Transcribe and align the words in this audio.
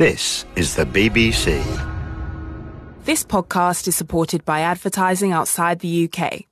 This 0.00 0.46
is 0.56 0.76
the 0.76 0.86
BBC. 0.86 1.62
This 3.04 3.22
podcast 3.22 3.86
is 3.86 3.94
supported 3.94 4.46
by 4.46 4.60
advertising 4.60 5.32
outside 5.32 5.80
the 5.80 6.08
UK. 6.08 6.46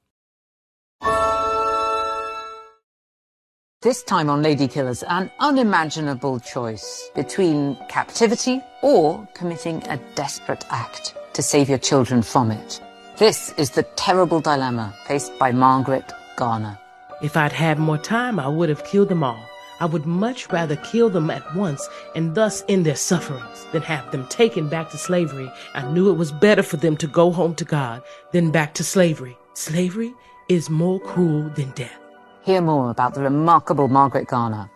This 3.80 4.02
time 4.02 4.28
on 4.28 4.42
Lady 4.42 4.68
Killers, 4.68 5.02
an 5.04 5.30
unimaginable 5.40 6.40
choice 6.40 7.10
between 7.14 7.78
captivity 7.88 8.60
or 8.82 9.26
committing 9.32 9.82
a 9.88 9.98
desperate 10.14 10.66
act 10.68 11.14
to 11.32 11.40
save 11.40 11.70
your 11.70 11.78
children 11.78 12.20
from 12.20 12.50
it. 12.50 12.82
This 13.16 13.54
is 13.56 13.70
the 13.70 13.84
terrible 13.96 14.40
dilemma 14.40 14.94
faced 15.06 15.38
by 15.38 15.52
Margaret 15.52 16.12
Garner. 16.36 16.78
If 17.22 17.34
I'd 17.34 17.52
had 17.52 17.78
more 17.78 17.96
time, 17.96 18.38
I 18.38 18.48
would 18.48 18.68
have 18.68 18.84
killed 18.84 19.08
them 19.08 19.24
all. 19.24 19.42
I 19.80 19.86
would 19.86 20.06
much 20.06 20.50
rather 20.50 20.76
kill 20.76 21.08
them 21.10 21.30
at 21.30 21.54
once 21.54 21.88
and 22.14 22.34
thus 22.34 22.64
end 22.68 22.84
their 22.86 22.96
sufferings 22.96 23.66
than 23.72 23.82
have 23.82 24.10
them 24.10 24.26
taken 24.26 24.68
back 24.68 24.90
to 24.90 24.98
slavery. 24.98 25.50
I 25.74 25.90
knew 25.90 26.10
it 26.10 26.16
was 26.16 26.32
better 26.32 26.62
for 26.62 26.76
them 26.76 26.96
to 26.98 27.06
go 27.06 27.30
home 27.30 27.54
to 27.56 27.64
God 27.64 28.02
than 28.32 28.50
back 28.50 28.74
to 28.74 28.84
slavery. 28.84 29.36
Slavery 29.54 30.14
is 30.48 30.70
more 30.70 31.00
cruel 31.00 31.50
than 31.50 31.70
death. 31.72 31.98
Hear 32.42 32.60
more 32.60 32.90
about 32.90 33.14
the 33.14 33.22
remarkable 33.22 33.88
Margaret 33.88 34.26
Garner, 34.26 34.70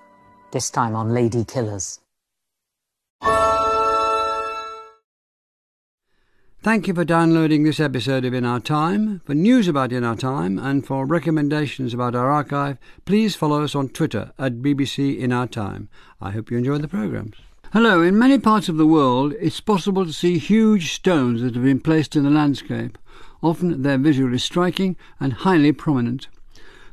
this 0.51 0.70
time 0.70 0.95
on 0.95 1.15
Lady 1.15 1.45
Killers. 1.45 2.01
Thank 6.62 6.87
you 6.87 6.95
for 6.95 7.05
downloading 7.05 7.65
this 7.65 7.80
episode 7.80 8.25
of 8.25 8.33
In 8.33 8.45
Our 8.45 8.61
Time. 8.61 9.21
For 9.25 9.34
news 9.34 9.66
about 9.66 9.91
In 9.91 10.05
Our 10.05 10.15
Time 10.15 10.61
and 10.61 10.87
for 10.87 11.05
recommendations 11.05 11.93
about 11.93 12.15
our 12.15 12.30
archive, 12.30 12.79
please 13.05 13.35
follow 13.35 13.65
us 13.65 13.75
on 13.75 13.88
Twitter 13.88 14.30
at 14.38 14.62
BBC 14.62 15.19
In 15.19 15.33
Our 15.33 15.48
Time. 15.48 15.88
I 16.21 16.30
hope 16.30 16.52
you 16.52 16.59
enjoy 16.59 16.79
the 16.79 16.87
programmes. 16.87 17.35
Hello, 17.73 18.01
in 18.01 18.16
many 18.16 18.38
parts 18.38 18.69
of 18.69 18.77
the 18.77 18.87
world, 18.87 19.35
it's 19.41 19.59
possible 19.59 20.07
to 20.07 20.12
see 20.12 20.38
huge 20.38 20.93
stones 20.93 21.43
that 21.43 21.57
have 21.57 21.65
been 21.65 21.80
placed 21.80 22.15
in 22.15 22.23
the 22.23 22.30
landscape. 22.30 22.97
Often 23.43 23.82
they're 23.82 23.99
visually 23.99 24.38
striking 24.38 24.95
and 25.19 25.32
highly 25.32 25.73
prominent. 25.73 26.29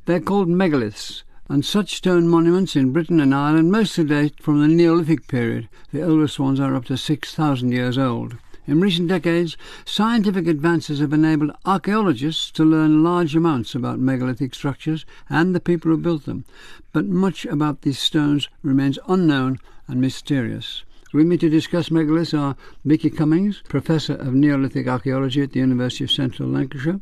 They're 0.05 0.19
called 0.19 0.47
megaliths, 0.47 1.21
and 1.47 1.63
such 1.63 1.95
stone 1.95 2.27
monuments 2.27 2.75
in 2.75 2.91
Britain 2.91 3.19
and 3.19 3.35
Ireland 3.35 3.71
mostly 3.71 4.05
date 4.05 4.41
from 4.41 4.61
the 4.61 4.67
Neolithic 4.67 5.27
period. 5.27 5.69
The 5.93 6.01
oldest 6.01 6.39
ones 6.39 6.59
are 6.59 6.73
up 6.73 6.85
to 6.85 6.97
6,000 6.97 7.71
years 7.71 7.99
old. 7.99 8.37
In 8.69 8.81
recent 8.81 9.07
decades, 9.07 9.57
scientific 9.83 10.45
advances 10.45 10.99
have 10.99 11.11
enabled 11.11 11.53
archaeologists 11.65 12.51
to 12.51 12.63
learn 12.63 13.03
large 13.03 13.35
amounts 13.35 13.73
about 13.73 13.97
megalithic 13.97 14.53
structures 14.53 15.07
and 15.27 15.55
the 15.55 15.59
people 15.59 15.89
who 15.89 15.97
built 15.97 16.25
them, 16.25 16.45
but 16.93 17.07
much 17.07 17.47
about 17.47 17.81
these 17.81 17.97
stones 17.97 18.47
remains 18.61 18.99
unknown 19.07 19.57
and 19.87 19.99
mysterious. 19.99 20.83
With 21.11 21.25
me 21.25 21.35
to 21.37 21.49
discuss 21.49 21.89
megaliths 21.89 22.37
are 22.37 22.55
Vicki 22.85 23.09
Cummings, 23.09 23.63
Professor 23.67 24.13
of 24.13 24.35
Neolithic 24.35 24.87
Archaeology 24.87 25.41
at 25.41 25.53
the 25.53 25.61
University 25.61 26.03
of 26.03 26.11
Central 26.11 26.47
Lancashire, 26.47 27.01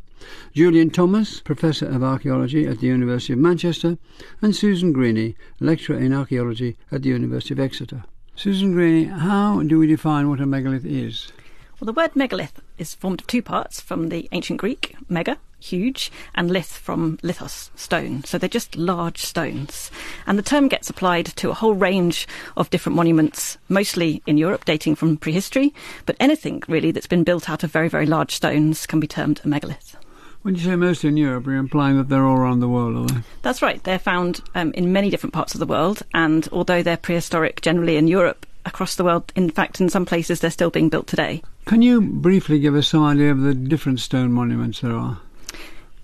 Julian 0.54 0.90
Thomas, 0.90 1.42
Professor 1.42 1.88
of 1.88 2.02
Archaeology 2.02 2.66
at 2.66 2.80
the 2.80 2.88
University 2.88 3.34
of 3.34 3.40
Manchester, 3.40 3.98
and 4.42 4.56
Susan 4.56 4.94
Greaney, 4.94 5.36
Lecturer 5.60 6.00
in 6.00 6.14
Archaeology 6.14 6.78
at 6.94 7.02
the 7.02 7.10
University 7.10 7.54
of 7.54 7.60
Exeter. 7.60 8.06
Susan 8.38 8.74
Greaney, 8.74 9.10
how 9.10 9.62
do 9.64 9.78
we 9.78 9.88
define 9.88 10.30
what 10.30 10.40
a 10.40 10.46
megalith 10.46 10.86
is? 10.86 11.34
Well, 11.80 11.86
the 11.86 11.94
word 11.94 12.16
megalith 12.16 12.60
is 12.80 12.96
formed 12.96 13.22
of 13.22 13.28
two 13.28 13.44
parts 13.44 13.80
from 13.80 14.10
the 14.10 14.28
ancient 14.32 14.60
Greek, 14.60 14.96
mega, 15.10 15.38
huge, 15.60 16.12
and 16.34 16.50
lith 16.50 16.72
from 16.72 17.18
lithos, 17.22 17.70
stone. 17.76 18.24
So 18.24 18.40
they're 18.40 18.50
just 18.50 18.76
large 18.76 19.22
stones. 19.22 19.92
And 20.26 20.40
the 20.40 20.44
term 20.44 20.70
gets 20.70 20.90
applied 20.90 21.28
to 21.28 21.52
a 21.52 21.54
whole 21.54 21.76
range 21.76 22.28
of 22.56 22.72
different 22.72 22.96
monuments, 22.96 23.60
mostly 23.70 24.24
in 24.26 24.40
Europe, 24.40 24.66
dating 24.66 24.96
from 24.96 25.18
prehistory. 25.18 25.72
But 26.08 26.18
anything 26.20 26.64
really 26.68 26.90
that's 26.90 27.06
been 27.06 27.24
built 27.24 27.48
out 27.48 27.64
of 27.64 27.72
very, 27.72 27.90
very 27.90 28.08
large 28.08 28.34
stones 28.34 28.88
can 28.88 29.00
be 29.00 29.08
termed 29.08 29.42
a 29.44 29.48
megalith. 29.48 29.98
When 30.42 30.56
you 30.56 30.62
say 30.62 30.76
mostly 30.76 31.10
in 31.10 31.18
Europe, 31.18 31.46
you're 31.46 31.58
implying 31.58 31.98
that 31.98 32.10
they're 32.10 32.26
all 32.26 32.38
around 32.38 32.62
the 32.62 32.70
world, 32.70 33.12
are 33.12 33.14
they? 33.14 33.22
That's 33.44 33.62
right. 33.62 33.84
They're 33.84 34.00
found 34.00 34.42
um, 34.56 34.72
in 34.74 34.94
many 34.94 35.12
different 35.12 35.34
parts 35.34 35.54
of 35.54 35.60
the 35.60 35.68
world. 35.68 36.02
And 36.16 36.50
although 36.52 36.82
they're 36.82 36.98
prehistoric 36.98 37.62
generally 37.62 37.98
in 37.98 38.08
Europe, 38.08 38.48
across 38.66 38.96
the 38.96 39.04
world, 39.04 39.32
in 39.36 39.52
fact, 39.52 39.80
in 39.80 39.90
some 39.90 40.06
places, 40.08 40.40
they're 40.40 40.50
still 40.50 40.72
being 40.72 40.90
built 40.90 41.06
today. 41.06 41.44
Can 41.68 41.82
you 41.82 42.00
briefly 42.00 42.60
give 42.60 42.76
us 42.76 42.88
some 42.88 43.04
idea 43.04 43.30
of 43.30 43.42
the 43.42 43.54
different 43.54 44.00
stone 44.00 44.32
monuments 44.32 44.80
there 44.80 44.96
are? 44.96 45.20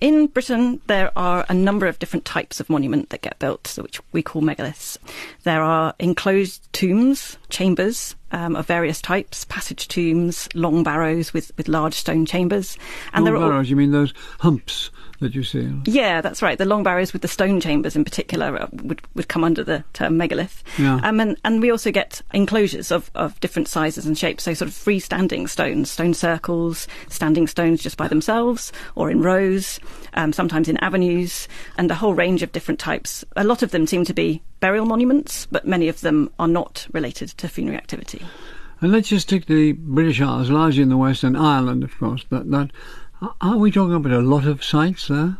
In 0.01 0.27
Britain, 0.27 0.81
there 0.87 1.17
are 1.17 1.45
a 1.47 1.53
number 1.53 1.87
of 1.87 1.99
different 1.99 2.25
types 2.25 2.59
of 2.59 2.69
monument 2.69 3.11
that 3.11 3.21
get 3.21 3.39
built, 3.39 3.73
which 3.81 4.01
we 4.11 4.21
call 4.21 4.41
megaliths. 4.41 4.97
There 5.43 5.61
are 5.61 5.95
enclosed 5.99 6.67
tombs, 6.73 7.37
chambers 7.47 8.17
um, 8.33 8.57
of 8.57 8.65
various 8.65 9.01
types, 9.01 9.45
passage 9.45 9.87
tombs, 9.87 10.49
long 10.53 10.83
barrows 10.83 11.33
with, 11.33 11.53
with 11.55 11.69
large 11.69 11.93
stone 11.93 12.25
chambers. 12.25 12.77
And 13.13 13.23
long 13.23 13.35
barrows, 13.35 13.53
all... 13.53 13.63
you 13.63 13.77
mean 13.77 13.91
those 13.91 14.13
humps 14.41 14.91
that 15.23 15.33
you 15.33 15.43
see. 15.43 15.69
Yeah, 15.85 16.21
that's 16.21 16.41
right. 16.41 16.57
The 16.57 16.65
long 16.65 16.83
barrows 16.83 17.11
with 17.11 17.21
the 17.21 17.27
stone 17.27 17.59
chambers 17.59 17.95
in 17.95 18.03
particular 18.03 18.61
uh, 18.61 18.67
would, 18.83 19.01
would 19.15 19.27
come 19.27 19.43
under 19.43 19.63
the 19.63 19.83
term 19.93 20.17
megalith. 20.17 20.63
Yeah. 20.77 20.99
Um, 21.03 21.19
and, 21.19 21.37
and 21.43 21.61
we 21.61 21.71
also 21.71 21.91
get 21.91 22.21
enclosures 22.33 22.91
of, 22.91 23.09
of 23.15 23.39
different 23.39 23.67
sizes 23.67 24.05
and 24.05 24.17
shapes, 24.17 24.43
so 24.43 24.53
sort 24.53 24.69
of 24.69 24.75
freestanding 24.75 25.49
stones, 25.49 25.89
stone 25.89 26.13
circles, 26.13 26.87
standing 27.09 27.47
stones 27.47 27.81
just 27.81 27.97
by 27.97 28.07
themselves 28.07 28.71
or 28.95 29.09
in 29.09 29.21
rows, 29.21 29.79
um, 30.13 30.31
sometimes 30.31 30.69
in 30.69 30.77
avenues, 30.77 31.47
and 31.77 31.89
a 31.89 31.95
whole 31.95 32.13
range 32.13 32.43
of 32.43 32.51
different 32.51 32.79
types. 32.79 33.25
A 33.35 33.43
lot 33.43 33.63
of 33.63 33.71
them 33.71 33.87
seem 33.87 34.05
to 34.05 34.13
be 34.13 34.41
burial 34.59 34.85
monuments, 34.85 35.47
but 35.51 35.67
many 35.67 35.87
of 35.87 36.01
them 36.01 36.31
are 36.37 36.47
not 36.47 36.87
related 36.93 37.29
to 37.29 37.47
funerary 37.47 37.77
activity. 37.77 38.21
And 38.81 38.91
let's 38.91 39.07
just 39.07 39.29
take 39.29 39.45
the 39.45 39.71
British 39.71 40.19
Isles, 40.19 40.49
largely 40.49 40.83
in 40.83 40.89
the 40.89 40.97
West 40.97 41.23
and 41.23 41.37
Ireland, 41.37 41.85
of 41.85 41.97
course. 41.97 42.25
That, 42.29 42.51
that 42.51 42.71
are 43.41 43.57
we 43.57 43.71
talking 43.71 43.95
about 43.95 44.11
a 44.11 44.19
lot 44.19 44.45
of 44.45 44.63
sites 44.63 45.07
there? 45.07 45.37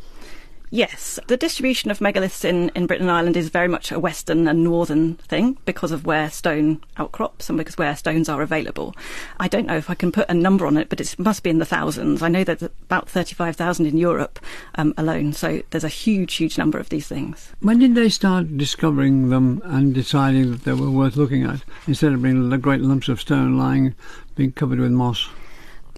Yes, 0.74 1.20
the 1.28 1.38
distribution 1.38 1.92
of 1.92 2.00
megaliths 2.00 2.44
in, 2.44 2.70
in 2.70 2.88
Britain 2.88 3.08
and 3.08 3.16
Ireland 3.16 3.38
is 3.38 3.50
very 3.50 3.68
much 3.68 3.92
a 3.92 4.00
western 4.00 4.48
and 4.48 4.64
northern 4.64 5.18
thing 5.18 5.60
because 5.66 5.92
of 5.92 6.04
where 6.04 6.32
stone 6.32 6.84
outcrops 6.98 7.48
and 7.48 7.60
because 7.60 7.78
where 7.78 7.96
stones 7.96 8.28
are 8.28 8.42
available. 8.42 8.96
I 9.40 9.48
don't 9.48 9.68
know 9.68 9.78
if 9.78 9.92
I 9.92 9.94
can 9.94 10.12
put 10.12 10.28
a 10.30 10.34
number 10.34 10.66
on 10.66 10.78
it, 10.78 10.90
but 10.90 11.00
it 11.00 11.14
must 11.20 11.44
be 11.44 11.52
in 11.52 11.60
the 11.60 11.66
thousands. 11.66 12.24
I 12.24 12.28
know 12.28 12.44
there's 12.44 12.64
about 12.64 13.08
35,000 13.08 13.86
in 13.86 13.98
Europe 13.98 14.40
um, 14.74 14.96
alone, 14.98 15.34
so 15.34 15.62
there's 15.70 15.84
a 15.84 15.90
huge, 15.90 16.34
huge 16.34 16.58
number 16.58 16.80
of 16.80 16.90
these 16.90 17.08
things. 17.08 17.52
When 17.60 17.78
did 17.78 17.94
they 17.94 18.10
start 18.10 18.58
discovering 18.58 19.30
them 19.30 19.62
and 19.66 19.94
deciding 19.94 20.50
that 20.54 20.64
they 20.64 20.74
were 20.74 20.90
worth 20.90 21.18
looking 21.18 21.44
at 21.44 21.64
instead 21.86 22.14
of 22.14 22.24
being 22.24 22.50
the 22.50 22.58
great 22.58 22.82
lumps 22.82 23.10
of 23.10 23.22
stone 23.22 23.60
lying, 23.60 23.94
being 24.36 24.54
covered 24.54 24.80
with 24.80 24.90
moss? 24.90 25.30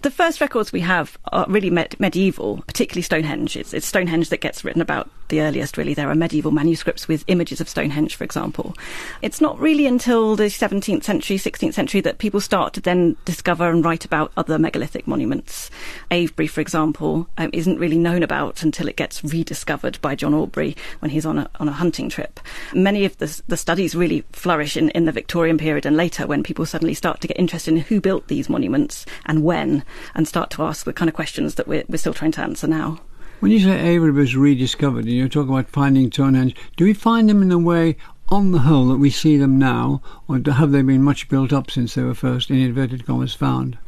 The 0.02 0.10
first 0.10 0.40
records 0.40 0.72
we 0.72 0.80
have 0.80 1.18
are 1.32 1.46
really 1.48 1.70
med- 1.70 1.98
medieval, 1.98 2.62
particularly 2.66 3.02
Stonehenge. 3.02 3.56
It's, 3.56 3.72
it's, 3.72 3.86
Stonehenge 3.86 4.28
that 4.28 4.40
gets 4.40 4.64
written 4.64 4.82
about 4.82 5.10
the 5.28 5.40
earliest, 5.40 5.76
really. 5.76 5.94
There 5.94 6.10
are 6.10 6.14
medieval 6.14 6.52
manuscripts 6.52 7.08
with 7.08 7.24
images 7.26 7.60
of 7.60 7.68
Stonehenge, 7.68 8.14
for 8.14 8.22
example. 8.22 8.74
It's 9.22 9.40
not 9.40 9.58
really 9.58 9.86
until 9.86 10.36
the 10.36 10.44
17th 10.44 11.02
century, 11.02 11.38
16th 11.38 11.74
century 11.74 12.00
that 12.02 12.18
people 12.18 12.40
start 12.40 12.74
to 12.74 12.80
then 12.80 13.16
discover 13.24 13.68
and 13.68 13.84
write 13.84 14.04
about 14.04 14.32
other 14.36 14.58
megalithic 14.58 15.06
monuments. 15.06 15.70
Avebury, 16.10 16.46
for 16.46 16.60
example, 16.60 17.28
um, 17.38 17.50
isn't 17.52 17.78
really 17.78 17.98
known 17.98 18.22
about 18.22 18.62
until 18.62 18.88
it 18.88 18.96
gets 18.96 19.24
rediscovered 19.24 20.00
by 20.02 20.14
John 20.14 20.34
Aubrey 20.34 20.76
when 21.00 21.10
he's 21.10 21.26
on 21.26 21.38
a, 21.38 21.50
on 21.58 21.68
a 21.68 21.72
hunting 21.72 22.08
trip. 22.08 22.38
Many 22.74 23.04
of 23.04 23.16
the, 23.18 23.42
the 23.48 23.56
studies 23.56 23.94
really 23.94 24.24
flourish 24.32 24.76
in, 24.76 24.90
in 24.90 25.06
the 25.06 25.12
Victorian 25.12 25.58
period 25.58 25.86
and 25.86 25.96
later 25.96 26.26
when 26.26 26.42
people 26.42 26.66
suddenly 26.66 26.94
start 26.94 27.20
to 27.22 27.28
get 27.28 27.38
interested 27.38 27.72
in 27.74 27.80
who 27.80 28.00
built 28.00 28.28
these 28.28 28.48
monuments 28.48 29.06
and 29.24 29.42
when 29.42 29.82
and 30.14 30.26
start 30.26 30.50
to 30.50 30.62
ask 30.62 30.84
the 30.84 30.92
kind 30.92 31.08
of 31.08 31.14
questions 31.14 31.54
that 31.56 31.68
we're, 31.68 31.84
we're 31.88 31.98
still 31.98 32.14
trying 32.14 32.32
to 32.32 32.42
answer 32.42 32.66
now. 32.66 33.00
When 33.40 33.52
you 33.52 33.60
say 33.60 33.78
Avebury 33.78 34.12
was 34.12 34.34
rediscovered, 34.34 35.04
and 35.04 35.12
you're 35.12 35.28
talking 35.28 35.52
about 35.52 35.68
finding 35.68 36.10
Stonehenge, 36.10 36.56
do 36.76 36.84
we 36.84 36.94
find 36.94 37.28
them 37.28 37.42
in 37.42 37.50
the 37.50 37.58
way, 37.58 37.96
on 38.28 38.52
the 38.52 38.60
whole, 38.60 38.88
that 38.88 38.96
we 38.96 39.10
see 39.10 39.36
them 39.36 39.58
now, 39.58 40.00
or 40.26 40.40
have 40.50 40.72
they 40.72 40.82
been 40.82 41.02
much 41.02 41.28
built 41.28 41.52
up 41.52 41.70
since 41.70 41.94
they 41.94 42.02
were 42.02 42.14
first, 42.14 42.50
in 42.50 42.56
inverted 42.56 43.06
commas, 43.06 43.34
found? 43.34 43.78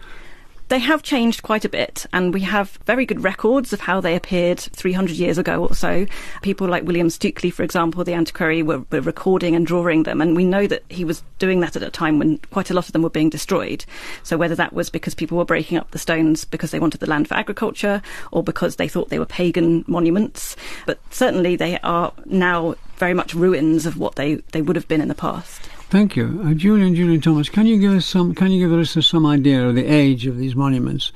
They 0.69 0.81
have 0.81 1.03
changed 1.03 1.43
quite 1.43 1.65
a 1.65 1.69
bit, 1.69 2.05
and 2.13 2.35
we 2.35 2.43
have 2.43 2.79
very 2.85 3.07
good 3.07 3.25
records 3.25 3.73
of 3.73 3.81
how 3.81 4.03
they 4.03 4.15
appeared 4.15 4.61
300 4.61 5.17
years 5.17 5.39
ago 5.39 5.65
or 5.65 5.75
so. 5.75 6.07
People 6.43 6.69
like 6.69 6.85
William 6.85 7.09
Stukeley, 7.09 7.51
for 7.51 7.63
example, 7.63 8.05
the 8.05 8.13
antiquary, 8.13 8.63
were, 8.63 8.85
were, 8.91 9.01
recording 9.01 9.57
and 9.57 9.67
drawing 9.67 10.03
them, 10.03 10.21
and 10.21 10.37
we 10.37 10.45
know 10.45 10.67
that 10.67 10.83
he 10.91 11.07
was 11.07 11.23
doing 11.39 11.61
that 11.61 11.75
at 11.75 11.83
a 11.83 11.91
time 11.91 12.19
when 12.19 12.37
quite 12.51 12.71
a 12.71 12.75
lot 12.75 12.87
of 12.87 12.93
them 12.93 13.01
were 13.01 13.09
being 13.09 13.31
destroyed. 13.31 13.87
So 14.23 14.37
whether 14.37 14.55
that 14.57 14.75
was 14.75 14.91
because 14.91 15.15
people 15.15 15.39
were 15.39 15.47
breaking 15.47 15.79
up 15.79 15.91
the 15.93 15.99
stones 15.99 16.45
because 16.45 16.71
they 16.71 16.81
wanted 16.81 17.01
the 17.01 17.09
land 17.09 17.29
for 17.29 17.35
agriculture, 17.35 18.03
or 18.31 18.43
because 18.43 18.77
they 18.77 18.89
thought 18.89 19.09
they 19.09 19.19
were 19.19 19.27
pagan 19.27 19.85
monuments, 19.87 20.55
but 20.85 20.99
certainly 21.11 21.57
they 21.57 21.79
are 21.79 22.13
now 22.27 22.75
very 22.99 23.15
much 23.15 23.33
ruins 23.33 23.87
of 23.87 23.97
what 23.97 24.17
they, 24.17 24.35
they 24.53 24.61
would 24.61 24.77
have 24.77 24.89
been 24.89 25.01
in 25.01 25.09
the 25.09 25.15
past. 25.15 25.68
Thank 25.91 26.17
you, 26.17 26.43
uh, 26.45 26.53
Julian. 26.53 26.95
Julian 26.95 27.21
Thomas, 27.23 27.49
can 27.49 27.67
you 27.67 27.79
give 27.79 27.93
us 27.93 28.05
some? 28.05 28.35
Can 28.35 28.51
you 28.51 28.69
give 28.69 28.79
us 28.79 29.07
some 29.07 29.25
idea 29.25 29.67
of 29.67 29.75
the 29.75 29.87
age 29.87 30.27
of 30.27 30.37
these 30.37 30.55
monuments? 30.55 31.13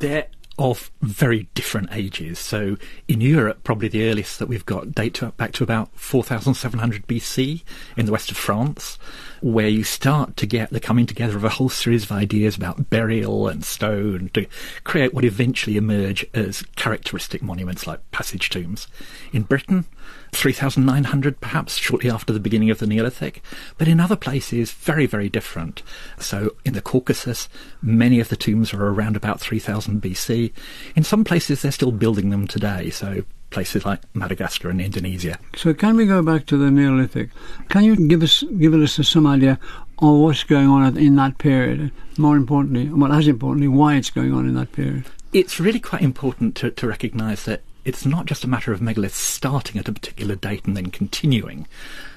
They're 0.00 0.26
of 0.58 0.90
very 1.00 1.48
different 1.54 1.88
ages. 1.92 2.38
So 2.38 2.76
in 3.08 3.22
Europe, 3.22 3.64
probably 3.64 3.88
the 3.88 4.08
earliest 4.10 4.38
that 4.38 4.48
we've 4.48 4.66
got 4.66 4.94
date 4.94 5.14
to, 5.14 5.30
back 5.32 5.52
to 5.52 5.64
about 5.64 5.90
4,700 5.94 7.06
BC 7.06 7.62
in 7.96 8.06
the 8.06 8.12
west 8.12 8.30
of 8.30 8.36
France. 8.36 8.98
where 9.42 9.68
you 9.68 9.82
start 9.82 10.36
to 10.36 10.46
get 10.46 10.70
the 10.70 10.78
coming 10.78 11.04
together 11.04 11.36
of 11.36 11.42
a 11.42 11.48
whole 11.48 11.68
series 11.68 12.04
of 12.04 12.12
ideas 12.12 12.56
about 12.56 12.88
burial 12.90 13.48
and 13.48 13.64
stone 13.64 14.30
to 14.32 14.46
create 14.84 15.12
what 15.12 15.24
eventually 15.24 15.76
emerge 15.76 16.24
as 16.32 16.62
characteristic 16.76 17.42
monuments 17.42 17.86
like 17.86 18.08
passage 18.12 18.48
tombs. 18.50 18.86
In 19.32 19.42
Britain, 19.42 19.84
3,900 20.32 21.40
perhaps 21.40 21.76
shortly 21.76 22.10
after 22.10 22.32
the 22.32 22.40
beginning 22.40 22.70
of 22.70 22.78
the 22.78 22.86
Neolithic, 22.86 23.42
but 23.78 23.86
in 23.86 24.00
other 24.00 24.16
places 24.16 24.72
very, 24.72 25.06
very 25.06 25.28
different. 25.28 25.82
So 26.18 26.56
in 26.64 26.72
the 26.72 26.80
Caucasus, 26.80 27.48
many 27.82 28.18
of 28.18 28.28
the 28.28 28.36
tombs 28.36 28.72
are 28.72 28.86
around 28.86 29.14
about 29.14 29.40
3000 29.40 30.00
BC. 30.00 30.52
In 30.96 31.04
some 31.04 31.22
places 31.22 31.62
they're 31.62 31.70
still 31.70 31.92
building 31.92 32.30
them 32.30 32.48
today, 32.48 32.90
so 32.90 33.22
places 33.50 33.84
like 33.84 34.00
Madagascar 34.14 34.70
and 34.70 34.80
Indonesia. 34.80 35.38
So 35.54 35.74
can 35.74 35.96
we 35.96 36.06
go 36.06 36.22
back 36.22 36.46
to 36.46 36.56
the 36.56 36.70
Neolithic? 36.70 37.30
Can 37.68 37.84
you 37.84 38.08
give 38.08 38.22
us 38.22 38.42
give 38.58 38.74
us 38.74 38.94
some 39.06 39.26
idea 39.26 39.58
of 39.98 40.18
what's 40.18 40.44
going 40.44 40.68
on 40.68 40.96
in 40.96 41.16
that 41.16 41.38
period? 41.38 41.92
More 42.18 42.36
importantly, 42.36 42.88
well, 42.88 43.12
as 43.12 43.28
importantly, 43.28 43.68
why 43.68 43.96
it's 43.96 44.10
going 44.10 44.32
on 44.32 44.48
in 44.48 44.54
that 44.54 44.72
period? 44.72 45.04
It's 45.32 45.60
really 45.60 45.80
quite 45.80 46.02
important 46.02 46.56
to, 46.56 46.70
to 46.70 46.86
recognise 46.86 47.44
that 47.44 47.62
it's 47.84 48.06
not 48.06 48.26
just 48.26 48.44
a 48.44 48.48
matter 48.48 48.72
of 48.72 48.80
megaliths 48.80 49.12
starting 49.12 49.78
at 49.78 49.88
a 49.88 49.92
particular 49.92 50.34
date 50.34 50.64
and 50.64 50.76
then 50.76 50.90
continuing. 50.90 51.66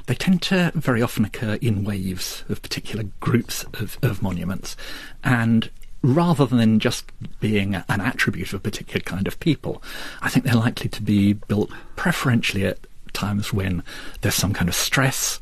They 0.06 0.16
tend 0.16 0.42
to 0.44 0.72
very 0.76 1.02
often 1.02 1.26
occur 1.26 1.58
in 1.62 1.84
waves 1.84 2.44
of 2.50 2.62
particular 2.62 3.06
groups 3.20 3.64
of, 3.74 3.98
of 4.04 4.22
monuments. 4.22 4.78
And 5.24 5.70
rather 6.02 6.46
than 6.46 6.80
just 6.80 7.06
being 7.40 7.74
an 7.76 8.02
attribute 8.02 8.50
of 8.50 8.60
a 8.60 8.60
particular 8.60 9.02
kind 9.02 9.28
of 9.28 9.40
people, 9.40 9.82
I 10.22 10.30
think 10.30 10.46
they're 10.46 10.56
likely 10.56 10.90
to 10.90 11.02
be 11.02 11.34
built 11.34 11.72
preferentially 11.96 12.66
at 12.66 12.78
times 13.14 13.52
when 13.52 13.82
there's 14.22 14.36
some 14.36 14.54
kind 14.54 14.70
of 14.70 14.76
stress 14.76 15.40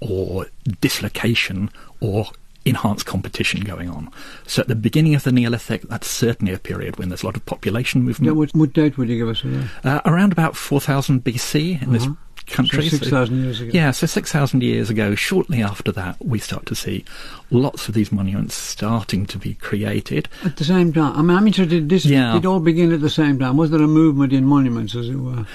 or 0.00 0.46
dislocation 0.80 1.70
or 2.00 2.28
enhanced 2.64 3.06
competition 3.06 3.60
going 3.60 3.90
on. 3.90 4.10
So 4.46 4.62
at 4.62 4.68
the 4.68 4.74
beginning 4.74 5.14
of 5.14 5.24
the 5.24 5.32
Neolithic, 5.32 5.82
that's 5.82 6.08
certainly 6.08 6.52
a 6.52 6.58
period 6.58 6.98
when 6.98 7.08
there's 7.08 7.22
a 7.22 7.26
lot 7.26 7.36
of 7.36 7.44
population 7.46 8.02
movement. 8.02 8.26
Yeah, 8.26 8.38
what, 8.38 8.54
what 8.54 8.72
date 8.72 8.96
would 8.96 9.08
you 9.08 9.18
give 9.18 9.28
us 9.28 9.40
for 9.40 9.48
that? 9.48 9.68
Uh, 9.84 10.00
around 10.04 10.32
about 10.32 10.56
4000 10.56 11.22
BC 11.22 11.82
in 11.82 11.88
uh-huh. 11.88 11.92
this 11.92 12.08
country. 12.46 12.88
So 12.88 12.96
6,000 12.98 13.42
years 13.42 13.60
ago. 13.60 13.70
Yeah, 13.74 13.90
so 13.90 14.06
6,000 14.06 14.62
years 14.62 14.90
ago, 14.90 15.14
shortly 15.14 15.62
after 15.62 15.92
that, 15.92 16.16
we 16.24 16.38
start 16.38 16.66
to 16.66 16.74
see 16.74 17.04
lots 17.50 17.88
of 17.88 17.94
these 17.94 18.12
monuments 18.12 18.54
starting 18.54 19.26
to 19.26 19.38
be 19.38 19.54
created. 19.54 20.28
At 20.44 20.56
the 20.56 20.64
same 20.64 20.92
time? 20.92 21.16
I 21.16 21.22
mean, 21.22 21.36
I'm 21.36 21.46
interested, 21.46 21.88
this, 21.88 22.04
yeah. 22.04 22.36
it 22.36 22.46
all 22.46 22.60
begin 22.60 22.92
at 22.92 23.00
the 23.00 23.10
same 23.10 23.38
time. 23.38 23.56
Was 23.56 23.70
there 23.70 23.82
a 23.82 23.88
movement 23.88 24.32
in 24.32 24.44
monuments, 24.44 24.94
as 24.94 25.08
it 25.08 25.16
were? 25.16 25.46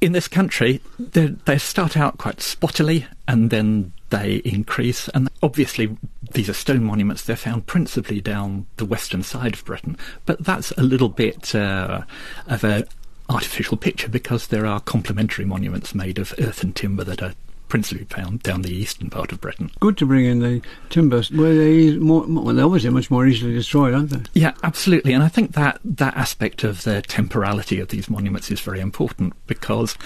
In 0.00 0.12
this 0.12 0.28
country, 0.28 0.80
they 0.98 1.58
start 1.58 1.96
out 1.96 2.18
quite 2.18 2.38
spottily 2.38 3.06
and 3.26 3.50
then 3.50 3.92
they 4.10 4.36
increase. 4.36 5.08
And 5.08 5.28
obviously, 5.42 5.96
these 6.36 6.48
are 6.50 6.54
stone 6.54 6.84
monuments. 6.84 7.24
They're 7.24 7.34
found 7.34 7.66
principally 7.66 8.20
down 8.20 8.66
the 8.76 8.84
western 8.84 9.22
side 9.22 9.54
of 9.54 9.64
Britain, 9.64 9.96
but 10.26 10.44
that's 10.44 10.70
a 10.72 10.82
little 10.82 11.08
bit 11.08 11.54
uh, 11.54 12.02
of 12.46 12.62
a 12.62 12.86
artificial 13.28 13.76
picture 13.76 14.08
because 14.08 14.48
there 14.48 14.66
are 14.66 14.78
complementary 14.78 15.44
monuments 15.44 15.94
made 15.94 16.18
of 16.18 16.32
earth 16.38 16.62
and 16.62 16.76
timber 16.76 17.02
that 17.04 17.22
are 17.22 17.32
principally 17.68 18.04
found 18.04 18.42
down 18.42 18.62
the 18.62 18.72
eastern 18.72 19.10
part 19.10 19.32
of 19.32 19.40
Britain. 19.40 19.70
Good 19.80 19.96
to 19.96 20.06
bring 20.06 20.26
in 20.26 20.38
the 20.38 20.62
timbers. 20.90 21.30
Where 21.32 21.54
they 21.54 21.96
more, 21.96 22.24
well, 22.28 22.54
they're 22.54 22.64
obviously 22.64 22.90
much 22.90 23.10
more 23.10 23.26
easily 23.26 23.54
destroyed, 23.54 23.94
aren't 23.94 24.10
they? 24.10 24.40
Yeah, 24.40 24.52
absolutely. 24.62 25.14
And 25.14 25.24
I 25.24 25.28
think 25.28 25.52
that 25.52 25.80
that 25.84 26.16
aspect 26.16 26.62
of 26.62 26.84
the 26.84 27.02
temporality 27.02 27.80
of 27.80 27.88
these 27.88 28.08
monuments 28.08 28.50
is 28.50 28.60
very 28.60 28.80
important 28.80 29.32
because 29.46 29.96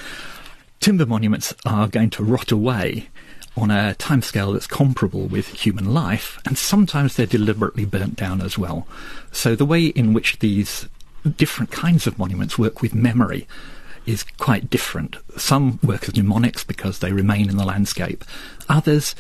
timber 0.79 1.05
monuments 1.07 1.53
are 1.67 1.89
going 1.89 2.11
to 2.11 2.25
rot 2.25 2.53
away 2.53 3.09
on 3.61 3.71
a 3.71 3.95
timescale 3.99 4.53
that's 4.53 4.67
comparable 4.67 5.27
with 5.27 5.49
human 5.49 5.93
life, 5.93 6.41
and 6.47 6.57
sometimes 6.57 7.15
they're 7.15 7.27
deliberately 7.27 7.85
burnt 7.85 8.17
down 8.17 8.41
as 8.41 8.57
well. 8.57 8.87
So 9.33 9.55
the 9.55 9.67
way 9.67 9.87
in 9.87 10.13
which 10.13 10.39
these 10.39 10.89
different 11.37 11.71
kinds 11.71 12.07
of 12.07 12.19
monuments 12.19 12.59
work 12.59 12.81
with 12.81 12.95
memory 12.95 13.47
is 14.07 14.25
quite 14.39 14.71
different. 14.71 15.17
Some 15.37 15.79
work 15.83 16.09
as 16.09 16.17
mnemonics 16.17 16.65
because 16.65 16.99
they 16.99 17.13
remain 17.13 17.49
in 17.49 17.57
the 17.57 17.65
landscape. 17.65 18.25
Others 18.69 19.15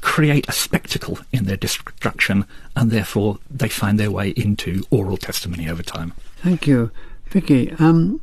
create 0.00 0.48
a 0.48 0.52
spectacle 0.52 1.18
in 1.30 1.44
their 1.44 1.56
destruction 1.56 2.46
and 2.74 2.90
therefore 2.90 3.38
they 3.48 3.68
find 3.68 4.00
their 4.00 4.10
way 4.10 4.30
into 4.30 4.84
oral 4.90 5.16
testimony 5.16 5.68
over 5.68 5.82
time. 5.82 6.12
Thank 6.38 6.66
you. 6.66 6.90
Vicki, 7.26 7.72
um, 7.78 8.20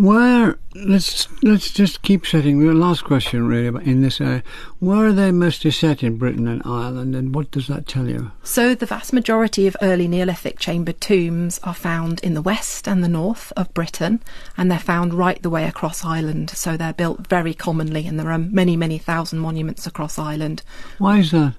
where 0.00 0.58
let's 0.74 1.28
let's 1.42 1.70
just 1.70 2.00
keep 2.00 2.24
setting 2.26 2.58
the 2.58 2.72
last 2.72 3.04
question 3.04 3.46
really 3.46 3.84
in 3.84 4.00
this 4.00 4.18
area. 4.18 4.42
Where 4.78 5.08
are 5.08 5.12
they 5.12 5.30
mostly 5.30 5.70
set 5.70 6.02
in 6.02 6.16
Britain 6.16 6.48
and 6.48 6.62
Ireland, 6.64 7.14
and 7.14 7.34
what 7.34 7.50
does 7.50 7.66
that 7.66 7.86
tell 7.86 8.08
you? 8.08 8.30
So 8.42 8.74
the 8.74 8.86
vast 8.86 9.12
majority 9.12 9.66
of 9.66 9.76
early 9.82 10.08
Neolithic 10.08 10.58
chamber 10.58 10.92
tombs 10.92 11.60
are 11.64 11.74
found 11.74 12.20
in 12.20 12.32
the 12.32 12.40
west 12.40 12.88
and 12.88 13.04
the 13.04 13.08
north 13.08 13.52
of 13.58 13.74
Britain, 13.74 14.22
and 14.56 14.70
they're 14.70 14.78
found 14.78 15.12
right 15.12 15.42
the 15.42 15.50
way 15.50 15.66
across 15.66 16.02
Ireland. 16.02 16.48
So 16.50 16.78
they're 16.78 16.94
built 16.94 17.26
very 17.26 17.52
commonly, 17.52 18.06
and 18.06 18.18
there 18.18 18.30
are 18.30 18.38
many 18.38 18.78
many 18.78 18.96
thousand 18.96 19.40
monuments 19.40 19.86
across 19.86 20.18
Ireland. 20.18 20.62
Why 20.96 21.18
is 21.18 21.30
that? 21.32 21.54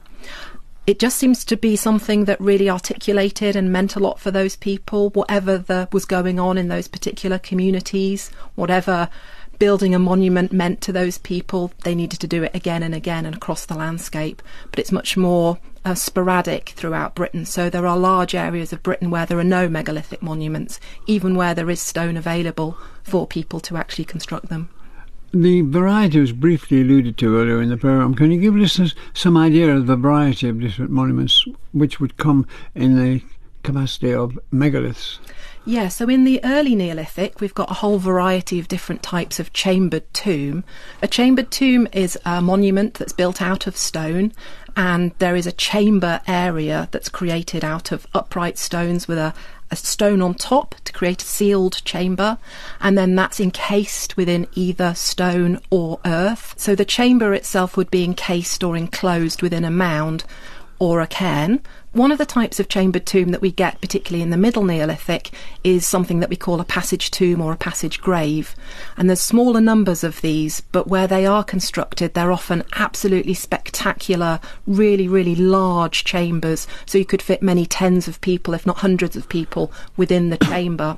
It 0.92 1.00
just 1.00 1.16
seems 1.16 1.46
to 1.46 1.56
be 1.56 1.78
something 1.78 2.26
that 2.26 2.42
really 2.42 2.70
articulated 2.70 3.56
and 3.56 3.72
meant 3.72 3.96
a 3.96 4.00
lot 4.00 4.20
for 4.20 4.30
those 4.30 4.58
people, 4.58 5.10
whatever 5.12 5.58
the, 5.58 5.88
was 5.94 6.04
going 6.04 6.38
on 6.38 6.58
in 6.58 6.68
those 6.68 6.90
particular 6.90 7.40
communities, 7.40 8.30
whatever 8.56 9.08
building 9.58 9.96
a 9.96 10.00
monument 10.00 10.52
meant 10.52 10.82
to 10.82 10.92
those 10.92 11.18
people, 11.18 11.72
they 11.86 11.96
needed 11.96 12.20
to 12.20 12.28
do 12.28 12.44
it 12.44 12.54
again 12.54 12.84
and 12.84 12.94
again 12.94 13.26
and 13.26 13.38
across 13.38 13.66
the 13.66 13.74
landscape. 13.74 14.42
But 14.70 14.80
it's 14.80 14.92
much 14.92 15.16
more 15.16 15.60
uh, 15.86 15.96
sporadic 15.96 16.74
throughout 16.76 17.16
Britain. 17.16 17.46
So 17.46 17.70
there 17.70 17.88
are 17.88 17.98
large 17.98 18.36
areas 18.36 18.74
of 18.74 18.84
Britain 18.84 19.10
where 19.10 19.26
there 19.26 19.40
are 19.40 19.46
no 19.46 19.70
megalithic 19.70 20.22
monuments, 20.22 20.78
even 21.08 21.38
where 21.38 21.56
there 21.56 21.70
is 21.70 21.80
stone 21.80 22.18
available 22.18 22.78
for 23.02 23.26
people 23.26 23.62
to 23.62 23.78
actually 23.78 24.04
construct 24.04 24.50
them. 24.50 24.68
The 25.34 25.62
variety 25.62 26.20
was 26.20 26.34
briefly 26.34 26.82
alluded 26.82 27.18
to 27.18 27.38
earlier 27.38 27.62
in 27.62 27.70
the 27.70 27.78
programme. 27.78 28.16
Can 28.16 28.32
you 28.32 28.42
give 28.42 28.56
listeners 28.56 28.96
some 29.14 29.38
idea 29.38 29.74
of 29.74 29.88
the 29.88 29.96
variety 29.96 30.50
of 30.50 30.60
different 30.60 30.92
monuments 30.92 31.46
which 31.72 32.02
would 32.02 32.18
come 32.18 32.46
in 32.76 32.98
the 32.98 33.22
capacity 33.64 34.14
of 34.14 34.38
megaliths? 34.52 35.20
Yeah, 35.64 35.90
so 35.90 36.10
in 36.10 36.24
the 36.24 36.44
early 36.44 36.76
Neolithic, 36.76 37.40
we've 37.40 37.54
got 37.54 37.70
a 37.70 37.76
whole 37.76 38.00
variety 38.00 38.60
of 38.60 38.68
different 38.68 39.04
types 39.04 39.40
of 39.40 39.54
chambered 39.54 40.12
tomb. 40.14 40.64
A 41.02 41.08
chambered 41.08 41.52
tomb 41.52 41.88
is 41.94 42.18
a 42.26 42.42
monument 42.42 42.96
that's 42.96 43.14
built 43.14 43.42
out 43.42 43.68
of 43.68 43.78
stone, 43.78 44.34
and 44.76 45.12
there 45.20 45.36
is 45.36 45.46
a 45.46 45.52
chamber 45.52 46.20
area 46.28 46.90
that's 46.92 47.10
created 47.10 47.64
out 47.64 47.92
of 47.92 48.08
upright 48.14 48.58
stones 48.58 49.08
with 49.08 49.20
a, 49.20 49.36
a 49.72 49.76
stone 49.76 50.22
on 50.22 50.34
top 50.34 50.76
to 50.84 50.94
create 50.94 51.22
a 51.24 51.26
sealed 51.26 51.84
chamber, 51.86 52.38
and 52.80 52.98
then 52.98 53.16
that's 53.16 53.40
encased 53.40 54.18
within 54.18 54.48
either 54.54 54.94
stone 54.94 55.60
or 55.70 56.00
earth. 56.06 56.54
So 56.58 56.76
the 56.76 56.86
chamber 56.86 57.34
itself 57.34 57.78
would 57.78 57.90
be 57.90 58.04
encased 58.04 58.64
or 58.64 58.76
enclosed 58.76 59.42
within 59.42 59.64
a 59.64 59.72
mound 59.72 60.26
or 60.78 61.00
a 61.00 61.08
cairn. 61.08 61.62
One 61.94 62.14
of 62.14 62.20
the 62.20 62.26
types 62.26 62.58
of 62.58 62.70
chambered 62.70 63.06
tomb 63.06 63.32
that 63.32 63.42
we 63.42 63.52
get, 63.52 63.82
particularly 63.82 64.22
in 64.22 64.30
the 64.30 64.38
Middle 64.38 64.64
Neolithic, 64.64 65.30
is 65.62 65.86
something 65.86 66.22
that 66.22 66.30
we 66.30 66.38
call 66.38 66.62
a 66.62 66.66
passage 66.66 67.12
tomb 67.12 67.42
or 67.42 67.52
a 67.52 67.58
passage 67.58 68.00
grave. 68.00 68.56
And 68.96 69.10
there's 69.10 69.20
smaller 69.20 69.60
numbers 69.60 70.02
of 70.02 70.22
these, 70.22 70.62
but 70.72 70.88
where 70.88 71.06
they 71.06 71.26
are 71.26 71.44
constructed, 71.44 72.14
they're 72.14 72.32
often 72.32 72.64
absolutely 72.78 73.34
spectacular, 73.34 74.40
really, 74.66 75.10
really 75.10 75.36
large 75.36 76.06
chambers. 76.06 76.66
So 76.86 76.98
you 76.98 77.04
could 77.04 77.22
fit 77.22 77.44
many 77.44 77.66
tens 77.66 78.08
of 78.08 78.22
people, 78.22 78.54
if 78.54 78.66
not 78.66 78.78
hundreds 78.78 79.18
of 79.18 79.28
people, 79.28 79.70
within 79.98 80.30
the 80.30 80.38
chamber. 80.38 80.98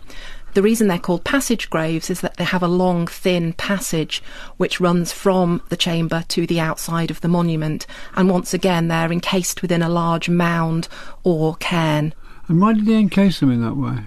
The 0.53 0.61
reason 0.61 0.87
they're 0.87 0.99
called 0.99 1.23
passage 1.23 1.69
graves 1.69 2.09
is 2.11 2.21
that 2.21 2.37
they 2.37 2.43
have 2.43 2.61
a 2.61 2.67
long, 2.67 3.07
thin 3.07 3.53
passage 3.53 4.21
which 4.57 4.79
runs 4.79 5.11
from 5.11 5.63
the 5.69 5.77
chamber 5.77 6.23
to 6.27 6.45
the 6.45 6.59
outside 6.59 7.09
of 7.09 7.21
the 7.21 7.27
monument. 7.27 7.87
And 8.15 8.29
once 8.29 8.53
again, 8.53 8.87
they're 8.87 9.11
encased 9.11 9.63
within 9.63 9.81
a 9.81 9.89
large 9.89 10.29
mound 10.29 10.87
or 11.23 11.55
cairn. 11.55 12.13
And 12.47 12.61
why 12.61 12.73
did 12.73 12.85
they 12.85 12.99
encase 12.99 13.39
them 13.39 13.51
in 13.51 13.61
that 13.61 13.77
way? 13.77 14.05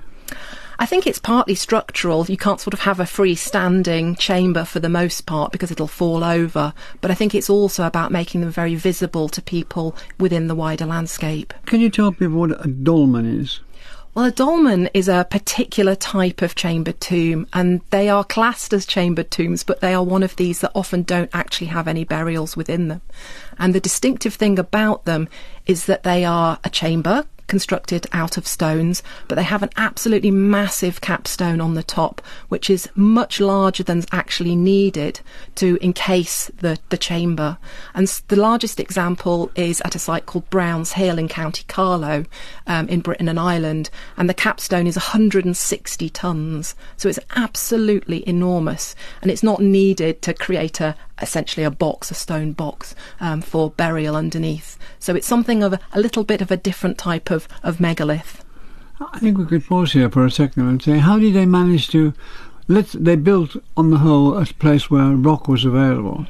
I 0.78 0.86
think 0.86 1.06
it's 1.06 1.18
partly 1.18 1.54
structural. 1.54 2.26
You 2.26 2.36
can't 2.36 2.60
sort 2.60 2.74
of 2.74 2.80
have 2.80 3.00
a 3.00 3.04
freestanding 3.04 4.18
chamber 4.18 4.64
for 4.64 4.78
the 4.78 4.90
most 4.90 5.24
part 5.24 5.50
because 5.50 5.70
it'll 5.70 5.86
fall 5.86 6.22
over. 6.22 6.74
But 7.00 7.10
I 7.10 7.14
think 7.14 7.34
it's 7.34 7.48
also 7.48 7.84
about 7.84 8.12
making 8.12 8.42
them 8.42 8.50
very 8.50 8.74
visible 8.74 9.28
to 9.30 9.40
people 9.40 9.96
within 10.20 10.48
the 10.48 10.54
wider 10.54 10.84
landscape. 10.84 11.54
Can 11.64 11.80
you 11.80 11.88
tell 11.88 12.12
people 12.12 12.38
what 12.38 12.64
a 12.64 12.68
dolmen 12.68 13.40
is? 13.40 13.60
Well, 14.16 14.24
a 14.24 14.30
dolmen 14.30 14.88
is 14.94 15.08
a 15.08 15.26
particular 15.30 15.94
type 15.94 16.40
of 16.40 16.54
chambered 16.54 17.02
tomb, 17.02 17.46
and 17.52 17.82
they 17.90 18.08
are 18.08 18.24
classed 18.24 18.72
as 18.72 18.86
chambered 18.86 19.30
tombs, 19.30 19.62
but 19.62 19.82
they 19.82 19.92
are 19.92 20.02
one 20.02 20.22
of 20.22 20.36
these 20.36 20.62
that 20.62 20.72
often 20.74 21.02
don't 21.02 21.28
actually 21.34 21.66
have 21.66 21.86
any 21.86 22.02
burials 22.02 22.56
within 22.56 22.88
them. 22.88 23.02
And 23.58 23.74
the 23.74 23.78
distinctive 23.78 24.32
thing 24.32 24.58
about 24.58 25.04
them 25.04 25.28
is 25.66 25.84
that 25.84 26.02
they 26.02 26.24
are 26.24 26.58
a 26.64 26.70
chamber 26.70 27.26
constructed 27.46 28.06
out 28.12 28.36
of 28.36 28.46
stones, 28.46 29.02
but 29.28 29.34
they 29.36 29.42
have 29.42 29.62
an 29.62 29.70
absolutely 29.76 30.30
massive 30.30 31.00
capstone 31.00 31.60
on 31.60 31.74
the 31.74 31.82
top, 31.82 32.20
which 32.48 32.68
is 32.70 32.88
much 32.94 33.40
larger 33.40 33.82
than's 33.82 34.06
actually 34.12 34.56
needed 34.56 35.20
to 35.54 35.78
encase 35.80 36.50
the, 36.60 36.78
the 36.88 36.96
chamber. 36.96 37.58
And 37.94 38.08
the 38.28 38.36
largest 38.36 38.80
example 38.80 39.50
is 39.54 39.80
at 39.82 39.94
a 39.94 39.98
site 39.98 40.26
called 40.26 40.48
Browns 40.50 40.92
Hill 40.92 41.18
in 41.18 41.28
County 41.28 41.64
Carlow 41.68 42.24
um, 42.66 42.88
in 42.88 43.00
Britain 43.00 43.28
and 43.28 43.38
Ireland, 43.38 43.90
and 44.16 44.28
the 44.28 44.34
capstone 44.34 44.86
is 44.86 44.96
160 44.96 46.10
tons. 46.10 46.74
So 46.96 47.08
it's 47.08 47.18
absolutely 47.34 48.26
enormous, 48.28 48.94
and 49.22 49.30
it's 49.30 49.42
not 49.42 49.60
needed 49.60 50.22
to 50.22 50.34
create 50.34 50.80
a 50.80 50.96
essentially 51.20 51.64
a 51.64 51.70
box, 51.70 52.10
a 52.10 52.14
stone 52.14 52.52
box 52.52 52.94
um, 53.20 53.40
for 53.40 53.70
burial 53.70 54.16
underneath. 54.16 54.78
So 54.98 55.14
it's 55.14 55.26
something 55.26 55.62
of 55.62 55.72
a, 55.72 55.80
a 55.92 56.00
little 56.00 56.24
bit 56.24 56.42
of 56.42 56.50
a 56.50 56.56
different 56.56 56.98
type 56.98 57.30
of, 57.30 57.35
of 57.62 57.78
megalith. 57.78 58.42
I 59.00 59.18
think 59.18 59.36
we 59.36 59.44
could 59.44 59.66
pause 59.66 59.92
here 59.92 60.10
for 60.10 60.24
a 60.24 60.30
second 60.30 60.68
and 60.68 60.82
say, 60.82 60.98
how 60.98 61.18
did 61.18 61.34
they 61.34 61.46
manage 61.46 61.88
to? 61.88 62.14
Let 62.68 62.86
they 62.88 63.16
built 63.16 63.56
on 63.76 63.90
the 63.90 63.98
whole 63.98 64.36
a 64.36 64.46
place 64.46 64.90
where 64.90 65.10
rock 65.10 65.48
was 65.48 65.64
available, 65.64 66.26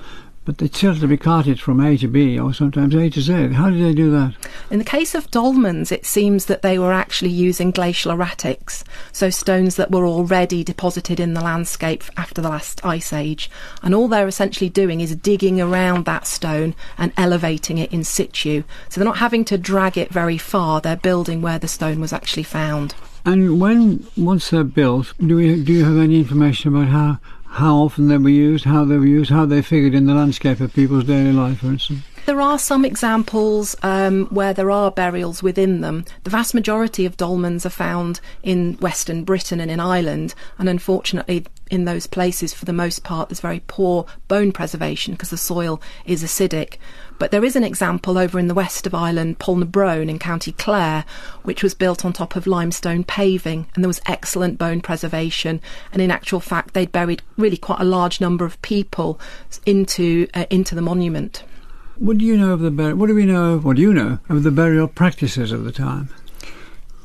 but 0.47 0.59
they 0.59 0.69
still 0.69 0.95
to 0.95 1.09
be 1.09 1.17
carted 1.17 1.61
from 1.61 1.81
A 1.81 1.99
to 1.99 2.07
B 2.07 2.39
or 2.39 2.55
sometimes 2.55 2.95
A 2.95 3.11
to 3.11 3.21
Z. 3.21 3.49
How 3.53 3.69
did 3.69 3.83
they 3.83 3.93
do 3.93 4.11
that? 4.13 4.35
In 4.71 4.79
the 4.79 4.85
case 4.85 5.15
of 5.15 5.31
dolmens, 5.31 5.91
it 5.91 6.07
seems 6.07 6.47
that 6.47 6.63
they 6.63 6.79
were 6.79 6.93
actually 6.93 7.31
using 7.31 7.73
glacial 7.73 8.13
erratics, 8.13 8.85
so 9.11 9.29
stones 9.29 9.75
that 9.75 9.91
were 9.91 10.07
already 10.07 10.63
deposited 10.63 11.19
in 11.19 11.35
the 11.35 11.43
landscape 11.43 12.05
after 12.17 12.41
the 12.41 12.49
last 12.49 12.85
ice 12.87 13.13
age. 13.13 13.51
And 13.83 13.95
all 13.95 14.07
they're 14.07 14.29
essentially 14.29 14.71
doing 14.71 15.01
is 15.01 15.15
digging 15.17 15.61
around 15.61 16.05
that 16.05 16.27
stone 16.27 16.77
and 16.97 17.13
elevating 17.17 17.79
it 17.79 17.93
in 17.93 18.05
situ. 18.05 18.63
So 18.89 19.01
they're 19.01 19.05
not 19.05 19.19
having 19.19 19.45
to 19.47 19.59
drag 19.59 19.99
it 19.99 20.11
very 20.11 20.39
far, 20.39 20.81
they're 20.81 20.97
building 20.97 21.43
where 21.43 21.59
the 21.59 21.69
stone 21.69 22.01
was 22.01 22.13
actually 22.13 22.45
found. 22.45 22.95
And 23.27 23.61
when 23.61 24.07
once 24.17 24.51
they're 24.51 24.63
built, 24.63 25.13
do 25.19 25.35
we 25.35 25.61
do 25.61 25.73
you 25.73 25.85
have 25.85 25.99
any 25.99 26.19
information 26.19 26.73
about 26.73 26.87
how 26.87 27.19
how 27.57 27.77
often 27.77 28.09
they 28.09 28.19
were 28.19 28.29
used, 28.29 28.67
how 28.67 28.85
they 28.85 28.99
were 28.99 29.07
used, 29.07 29.31
how 29.31 29.47
they 29.47 29.63
figured 29.63 29.95
in 29.95 30.05
the 30.05 30.15
landscape 30.15 30.61
of 30.61 30.75
people's 30.75 31.05
daily 31.05 31.33
life, 31.33 31.61
for 31.61 31.69
instance? 31.69 32.03
There 32.27 32.41
are 32.41 32.59
some 32.59 32.85
examples 32.85 33.77
um, 33.85 34.27
where 34.31 34.53
there 34.53 34.73
are 34.73 34.91
burials 34.91 35.45
within 35.45 35.81
them. 35.81 36.05
The 36.25 36.31
vast 36.31 36.55
majority 36.55 37.07
of 37.07 37.17
dolmens 37.17 37.65
are 37.65 37.71
found 37.71 38.19
in 38.43 38.75
Western 38.81 39.23
Britain 39.23 39.61
and 39.61 39.71
in 39.71 39.79
Ireland, 39.79 40.35
and 40.59 40.69
unfortunately, 40.69 41.47
in 41.71 41.85
those 41.85 42.09
places, 42.09 42.53
for 42.53 42.65
the 42.65 42.73
most 42.73 43.05
part, 43.05 43.29
there's 43.29 43.39
very 43.39 43.63
poor 43.69 44.07
bone 44.27 44.51
preservation 44.51 45.15
because 45.15 45.31
the 45.31 45.37
soil 45.37 45.81
is 46.05 46.25
acidic. 46.25 46.79
But 47.21 47.31
there 47.31 47.45
is 47.45 47.55
an 47.55 47.63
example 47.63 48.19
over 48.19 48.41
in 48.41 48.49
the 48.49 48.55
west 48.55 48.89
of 48.89 48.95
Ireland, 48.95 49.39
Poulnabrone 49.39 50.11
in 50.11 50.19
County 50.19 50.51
Clare, 50.51 51.05
which 51.45 51.63
was 51.63 51.75
built 51.75 52.05
on 52.05 52.13
top 52.13 52.35
of 52.35 52.49
limestone 52.49 53.05
paving, 53.05 53.69
and 53.77 53.85
there 53.85 53.89
was 53.89 54.01
excellent 54.05 54.59
bone 54.59 54.81
preservation. 54.81 55.61
And 55.93 56.03
in 56.03 56.11
actual 56.11 56.41
fact, 56.41 56.75
they'd 56.75 56.91
buried 56.91 57.23
really 57.39 57.57
quite 57.57 57.81
a 57.81 57.85
large 57.85 58.21
number 58.21 58.45
of 58.45 58.61
people 58.63 59.21
into 59.65 60.27
uh, 60.35 60.47
into 60.51 60.75
the 60.75 60.83
monument. 60.83 61.45
What 61.99 62.19
do 62.19 62.25
you 62.25 62.37
know 62.37 62.53
of 62.53 62.61
the 62.61 62.71
bur- 62.71 62.95
what 62.95 63.07
do 63.07 63.15
we 63.15 63.25
know? 63.25 63.59
What 63.59 63.77
do 63.77 63.83
you 63.83 63.95
know 63.95 64.19
of 64.29 64.43
the 64.43 64.51
burial 64.51 64.87
practices 64.89 65.51
of 65.53 65.65
the 65.65 65.73
time? 65.73 66.09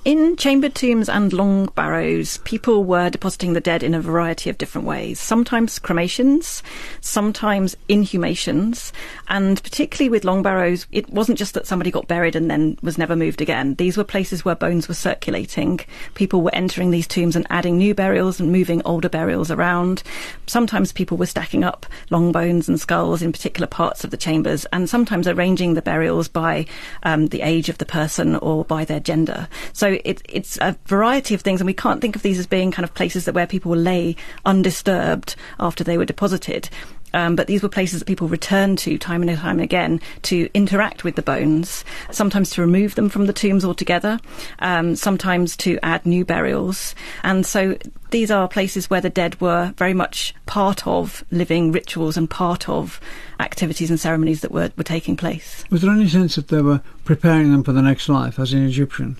In 0.03 0.35
chamber 0.35 0.67
tombs 0.67 1.09
and 1.09 1.31
long 1.31 1.67
barrows, 1.75 2.39
people 2.39 2.83
were 2.83 3.11
depositing 3.11 3.53
the 3.53 3.61
dead 3.61 3.83
in 3.83 3.93
a 3.93 4.01
variety 4.01 4.49
of 4.49 4.57
different 4.57 4.87
ways. 4.87 5.19
Sometimes 5.19 5.77
cremations, 5.77 6.63
sometimes 7.01 7.77
inhumations, 7.87 8.93
and 9.27 9.61
particularly 9.61 10.09
with 10.09 10.23
long 10.23 10.41
barrows, 10.41 10.87
it 10.91 11.07
wasn't 11.11 11.37
just 11.37 11.53
that 11.53 11.67
somebody 11.67 11.91
got 11.91 12.07
buried 12.07 12.35
and 12.35 12.49
then 12.49 12.79
was 12.81 12.97
never 12.97 13.15
moved 13.15 13.41
again. 13.41 13.75
These 13.75 13.95
were 13.95 14.03
places 14.03 14.43
where 14.43 14.55
bones 14.55 14.87
were 14.87 14.95
circulating. 14.95 15.81
People 16.15 16.41
were 16.41 16.55
entering 16.55 16.89
these 16.89 17.05
tombs 17.05 17.35
and 17.35 17.45
adding 17.51 17.77
new 17.77 17.93
burials 17.93 18.39
and 18.39 18.51
moving 18.51 18.81
older 18.85 19.09
burials 19.09 19.51
around. 19.51 20.01
Sometimes 20.47 20.91
people 20.91 21.15
were 21.15 21.27
stacking 21.27 21.63
up 21.63 21.85
long 22.09 22.31
bones 22.31 22.67
and 22.67 22.81
skulls 22.81 23.21
in 23.21 23.31
particular 23.31 23.67
parts 23.67 24.03
of 24.03 24.09
the 24.09 24.17
chambers, 24.17 24.65
and 24.73 24.89
sometimes 24.89 25.27
arranging 25.27 25.75
the 25.75 25.81
burials 25.83 26.27
by 26.27 26.65
um, 27.03 27.27
the 27.27 27.43
age 27.43 27.69
of 27.69 27.77
the 27.77 27.85
person 27.85 28.35
or 28.37 28.65
by 28.65 28.83
their 28.83 28.99
gender. 28.99 29.47
So 29.73 29.90
it, 30.03 30.21
it's 30.27 30.57
a 30.61 30.77
variety 30.85 31.33
of 31.33 31.41
things, 31.41 31.61
and 31.61 31.65
we 31.65 31.73
can't 31.73 32.01
think 32.01 32.15
of 32.15 32.21
these 32.21 32.39
as 32.39 32.47
being 32.47 32.71
kind 32.71 32.83
of 32.83 32.93
places 32.93 33.25
that 33.25 33.35
where 33.35 33.47
people 33.47 33.75
lay 33.75 34.15
undisturbed 34.45 35.35
after 35.59 35.83
they 35.83 35.97
were 35.97 36.05
deposited. 36.05 36.69
Um, 37.13 37.35
but 37.35 37.47
these 37.47 37.61
were 37.61 37.69
places 37.69 37.99
that 37.99 38.05
people 38.05 38.27
returned 38.27 38.77
to 38.79 38.97
time 38.97 39.21
and 39.21 39.37
time 39.37 39.59
again 39.59 39.99
to 40.23 40.49
interact 40.53 41.03
with 41.03 41.15
the 41.15 41.21
bones, 41.21 41.83
sometimes 42.11 42.51
to 42.51 42.61
remove 42.61 42.95
them 42.95 43.09
from 43.09 43.25
the 43.25 43.33
tombs 43.33 43.65
altogether, 43.65 44.19
um, 44.59 44.95
sometimes 44.95 45.57
to 45.57 45.77
add 45.83 46.05
new 46.05 46.23
burials. 46.23 46.95
And 47.23 47.45
so 47.45 47.77
these 48.11 48.31
are 48.31 48.47
places 48.47 48.89
where 48.89 49.01
the 49.01 49.09
dead 49.09 49.39
were 49.41 49.73
very 49.77 49.93
much 49.93 50.33
part 50.45 50.87
of 50.87 51.25
living 51.31 51.71
rituals 51.71 52.15
and 52.17 52.29
part 52.29 52.69
of 52.69 52.99
activities 53.39 53.89
and 53.89 53.99
ceremonies 53.99 54.41
that 54.41 54.51
were, 54.51 54.71
were 54.77 54.83
taking 54.83 55.17
place. 55.17 55.65
Was 55.69 55.81
there 55.81 55.91
any 55.91 56.07
sense 56.07 56.35
that 56.35 56.47
they 56.47 56.61
were 56.61 56.81
preparing 57.03 57.51
them 57.51 57.63
for 57.63 57.73
the 57.73 57.81
next 57.81 58.07
life, 58.07 58.39
as 58.39 58.53
in 58.53 58.65
Egyptian? 58.65 59.17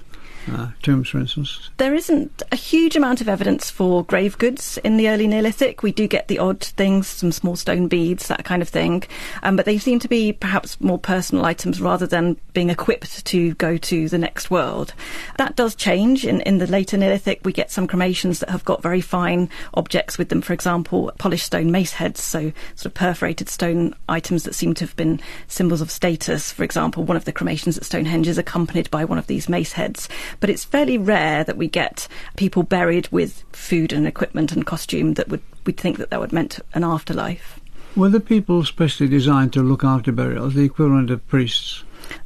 Uh, 0.52 0.70
tombs, 0.82 1.10
for 1.10 1.20
instance? 1.20 1.70
There 1.78 1.94
isn't 1.94 2.44
a 2.52 2.56
huge 2.56 2.96
amount 2.96 3.22
of 3.22 3.30
evidence 3.30 3.70
for 3.70 4.04
grave 4.04 4.38
goods 4.38 4.78
in 4.80 4.98
the 4.98 5.10
early 5.10 5.28
Neolithic. 5.28 5.84
We 5.84 5.92
do 5.92 6.08
get 6.08 6.28
the 6.28 6.40
odd 6.40 6.64
things, 6.64 7.08
some 7.08 7.32
small 7.32 7.56
stone 7.56 7.88
beads, 7.88 8.28
that 8.28 8.46
kind 8.46 8.62
of 8.62 8.70
thing, 8.70 9.04
um, 9.44 9.56
but 9.56 9.66
they 9.66 9.78
seem 9.78 10.00
to 10.00 10.08
be 10.08 10.34
perhaps 10.34 10.80
more 10.82 11.00
personal 11.00 11.46
items 11.46 11.82
rather 11.82 12.08
than 12.08 12.38
being 12.54 12.70
equipped 12.70 13.26
to 13.26 13.54
go 13.56 13.78
to 13.78 14.10
the 14.10 14.18
next 14.18 14.50
world. 14.52 14.94
That 15.38 15.56
does 15.56 15.76
change 15.76 16.26
in, 16.26 16.42
in 16.42 16.58
the 16.58 16.68
later 16.68 16.98
Neolithic. 16.98 17.42
We 17.44 17.54
get 17.54 17.72
some 17.72 17.88
cremations 17.88 18.40
that 18.40 18.50
have 18.50 18.66
got 18.66 18.82
very 18.82 19.02
fine 19.02 19.50
objects 19.74 20.18
with 20.18 20.30
them, 20.30 20.42
for 20.42 20.54
example, 20.54 21.12
polished 21.18 21.46
stone 21.46 21.72
mace 21.72 21.94
heads, 21.94 22.22
so 22.22 22.52
sort 22.76 22.88
of 22.88 22.94
perforated 22.94 23.50
stone 23.50 23.96
items 24.10 24.44
that 24.44 24.56
seem 24.56 24.74
to 24.76 24.86
have 24.86 24.96
been 24.96 25.20
symbols 25.48 25.82
of 25.82 25.92
status. 25.92 26.52
For 26.52 26.64
example, 26.64 27.04
one 27.04 27.18
of 27.18 27.26
the 27.26 27.32
cremations 27.32 27.78
at 27.78 27.86
Stonehenge 27.86 28.28
is 28.28 28.38
accompanied 28.38 28.90
by 28.92 29.06
one 29.06 29.18
of 29.18 29.28
these 29.28 29.50
mace 29.50 29.74
heads 29.74 30.10
but 30.40 30.50
it's 30.50 30.64
fairly 30.64 30.98
rare 30.98 31.44
that 31.44 31.58
we 31.58 31.68
get 31.68 32.08
people 32.38 32.64
buried 32.64 33.08
with 33.10 33.44
food 33.52 33.94
and 33.94 34.08
equipment 34.08 34.52
and 34.52 34.66
costume 34.66 35.14
that 35.16 35.30
would 35.30 35.42
we'd 35.66 35.78
think 35.78 35.98
that 35.98 36.10
that 36.10 36.20
would 36.20 36.34
meant 36.34 36.60
an 36.74 36.84
afterlife. 36.84 37.60
Were 37.96 38.10
the 38.10 38.20
people 38.20 38.64
specially 38.64 39.10
designed 39.10 39.54
to 39.54 39.62
look 39.62 39.84
after 39.84 40.12
burials, 40.12 40.54
the 40.54 40.64
equivalent 40.64 41.12
of 41.12 41.28
priests? 41.28 41.84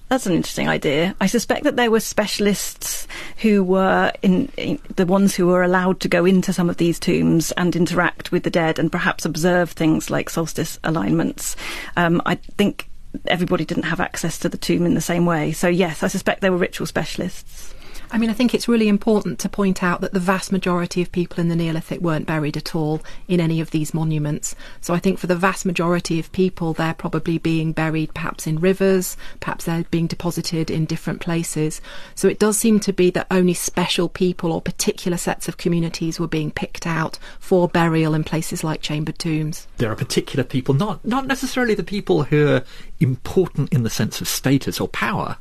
That's 0.08 0.28
an 0.28 0.34
interesting 0.34 0.70
idea. 0.70 1.16
I 1.20 1.26
suspect 1.26 1.64
that 1.64 1.76
there 1.76 1.90
were 1.90 2.00
specialists 2.00 3.08
who 3.38 3.64
were 3.64 4.12
in, 4.22 4.52
in, 4.56 4.80
the 4.96 5.06
ones 5.06 5.36
who 5.36 5.48
were 5.48 5.64
allowed 5.64 6.00
to 6.02 6.08
go 6.08 6.26
into 6.26 6.54
some 6.54 6.70
of 6.70 6.78
these 6.78 7.00
tombs 7.00 7.52
and 7.54 7.76
interact 7.76 8.32
with 8.32 8.44
the 8.44 8.52
dead 8.52 8.78
and 8.78 8.92
perhaps 8.92 9.26
observe 9.26 9.72
things 9.72 10.12
like 10.12 10.30
solstice 10.30 10.78
alignments. 10.84 11.56
Um, 11.98 12.22
I 12.26 12.36
think 12.36 12.88
everybody 13.26 13.66
didn't 13.66 13.84
have 13.84 14.00
access 14.00 14.38
to 14.40 14.50
the 14.50 14.58
tomb 14.58 14.86
in 14.86 14.94
the 14.94 15.02
same 15.02 15.26
way. 15.26 15.52
So 15.52 15.68
yes, 15.68 16.04
I 16.04 16.08
suspect 16.08 16.42
there 16.42 16.52
were 16.52 16.58
ritual 16.58 16.86
specialists. 16.86 17.74
I 18.16 18.18
mean, 18.18 18.30
I 18.30 18.34
think 18.34 18.54
it's 18.54 18.70
really 18.70 18.88
important 18.88 19.40
to 19.40 19.50
point 19.50 19.84
out 19.84 20.00
that 20.00 20.14
the 20.14 20.22
vast 20.22 20.50
majority 20.50 21.02
of 21.02 21.12
people 21.12 21.42
in 21.42 21.50
the 21.50 21.56
Neolithic 21.56 22.00
weren't 22.00 22.26
buried 22.26 22.56
at 22.56 22.74
all 22.74 23.02
in 23.28 23.42
any 23.42 23.60
of 23.60 23.72
these 23.72 23.94
monuments. 23.94 24.56
So 24.80 24.94
I 24.94 25.00
think 25.00 25.20
for 25.20 25.28
the 25.28 25.36
vast 25.36 25.66
majority 25.66 26.18
of 26.18 26.32
people, 26.32 26.72
they're 26.72 26.94
probably 26.94 27.38
being 27.38 27.74
buried 27.74 28.14
perhaps 28.14 28.48
in 28.48 28.62
rivers, 28.62 29.18
perhaps 29.42 29.66
they're 29.66 29.84
being 29.92 30.08
deposited 30.08 30.72
in 30.72 30.86
different 30.86 31.20
places. 31.20 31.82
So 32.16 32.30
it 32.30 32.40
does 32.40 32.58
seem 32.58 32.80
to 32.80 32.94
be 32.94 33.10
that 33.10 33.28
only 33.30 33.54
special 33.54 34.08
people 34.08 34.54
or 34.54 34.62
particular 34.62 35.18
sets 35.18 35.50
of 35.50 35.58
communities 35.58 36.18
were 36.18 36.26
being 36.26 36.52
picked 36.52 36.88
out 36.88 37.20
for 37.42 37.68
burial 37.68 38.14
in 38.14 38.24
places 38.24 38.64
like 38.64 38.80
chambered 38.80 39.20
tombs. 39.20 39.68
There 39.76 39.92
are 39.92 39.96
particular 39.98 40.46
people, 40.46 40.74
not, 40.74 41.04
not 41.04 41.28
necessarily 41.28 41.74
the 41.76 41.84
people 41.84 42.24
who 42.24 42.48
are 42.48 42.64
important 43.02 43.74
in 43.74 43.84
the 43.84 43.90
sense 43.90 44.22
of 44.22 44.30
status 44.30 44.80
or 44.80 44.88
power, 44.88 45.36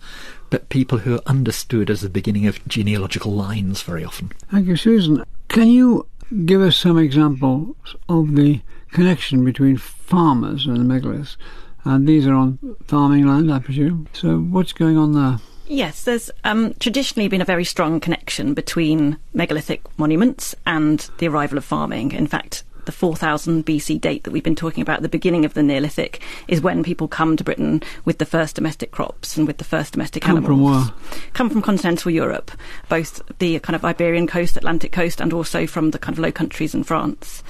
but 0.55 0.69
people 0.69 0.99
who 0.99 1.17
are 1.17 1.23
understood 1.27 1.91
as 1.91 2.01
the 2.01 2.09
beginning 2.09 2.47
of 2.47 2.65
genealogical 2.69 3.33
lines 3.33 3.83
very 3.83 4.05
often. 4.05 4.31
Thank 4.53 4.69
you, 4.69 4.77
Susan. 4.77 5.25
Can 5.49 5.67
you 5.67 6.07
give 6.47 6.61
us 6.61 6.77
some 6.77 6.97
examples 6.97 7.75
of 8.09 8.37
the 8.37 8.61
connection 8.93 9.45
between 9.45 9.79
farmers 9.79 10.65
and 10.65 10.77
the 10.77 10.85
megaliths? 10.85 11.37
And 11.85 12.07
these 12.07 12.25
are 12.29 12.35
on 12.35 12.77
farming 12.87 13.27
land, 13.27 13.53
I 13.53 13.59
presume. 13.59 14.07
So, 14.13 14.39
what's 14.39 14.73
going 14.73 14.97
on 14.97 15.15
there? 15.15 15.41
Yes, 15.67 16.05
there's 16.05 16.31
um, 16.45 16.75
traditionally 16.75 17.27
been 17.27 17.43
a 17.43 17.45
very 17.45 17.65
strong 17.65 17.99
connection 17.99 18.55
between 18.55 19.17
megalithic 19.33 19.83
monuments 19.99 20.55
and 20.67 21.01
the 21.19 21.27
arrival 21.27 21.59
of 21.59 21.65
farming. 21.65 22.13
In 22.13 22.29
fact, 22.29 22.63
the 22.87 22.93
4000 22.93 23.65
BC 23.65 24.01
date 24.01 24.25
that 24.25 24.31
we've 24.31 24.43
been 24.43 24.55
talking 24.55 24.83
about, 24.83 25.03
the 25.03 25.09
beginning 25.09 25.45
of 25.45 25.55
the 25.55 25.63
Neolithic, 25.63 26.21
is 26.49 26.61
when 26.61 26.83
people 26.83 27.09
come 27.09 27.37
to 27.37 27.45
Britain 27.45 27.83
with 28.05 28.19
the 28.19 28.27
first 28.27 28.57
domestic 28.57 28.91
crops 28.91 29.37
and 29.37 29.47
with 29.47 29.59
the 29.59 29.65
first 29.65 29.93
domestic 29.93 30.23
come 30.23 30.39
animals. 30.39 30.49
From 30.49 30.63
where? 30.63 31.31
Come 31.33 31.51
from 31.51 31.63
continental 31.63 32.11
Europe, 32.11 32.51
both 32.89 33.21
the 33.39 33.59
kind 33.61 33.77
of 33.77 33.85
Iberian 33.85 34.27
coast, 34.27 34.57
Atlantic 34.57 34.93
coast, 34.93 35.21
and 35.21 35.33
also 35.33 35.67
from 35.67 35.91
the 35.91 35.99
kind 35.99 36.15
of 36.15 36.19
Low 36.19 36.33
Countries 36.33 36.75
in 36.75 36.85
France. 36.85 37.43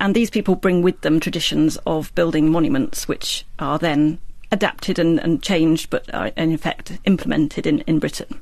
And 0.00 0.14
these 0.14 0.30
people 0.30 0.56
bring 0.56 0.82
with 0.82 1.00
them 1.02 1.20
traditions 1.20 1.76
of 1.86 2.14
building 2.14 2.50
monuments, 2.50 3.06
which 3.06 3.44
are 3.58 3.78
then 3.78 4.18
adapted 4.50 4.98
and, 4.98 5.18
and 5.20 5.42
changed, 5.42 5.90
but 5.90 6.12
are 6.14 6.26
in 6.36 6.52
effect 6.52 6.98
implemented 7.04 7.66
in, 7.66 7.80
in 7.80 7.98
Britain. 7.98 8.40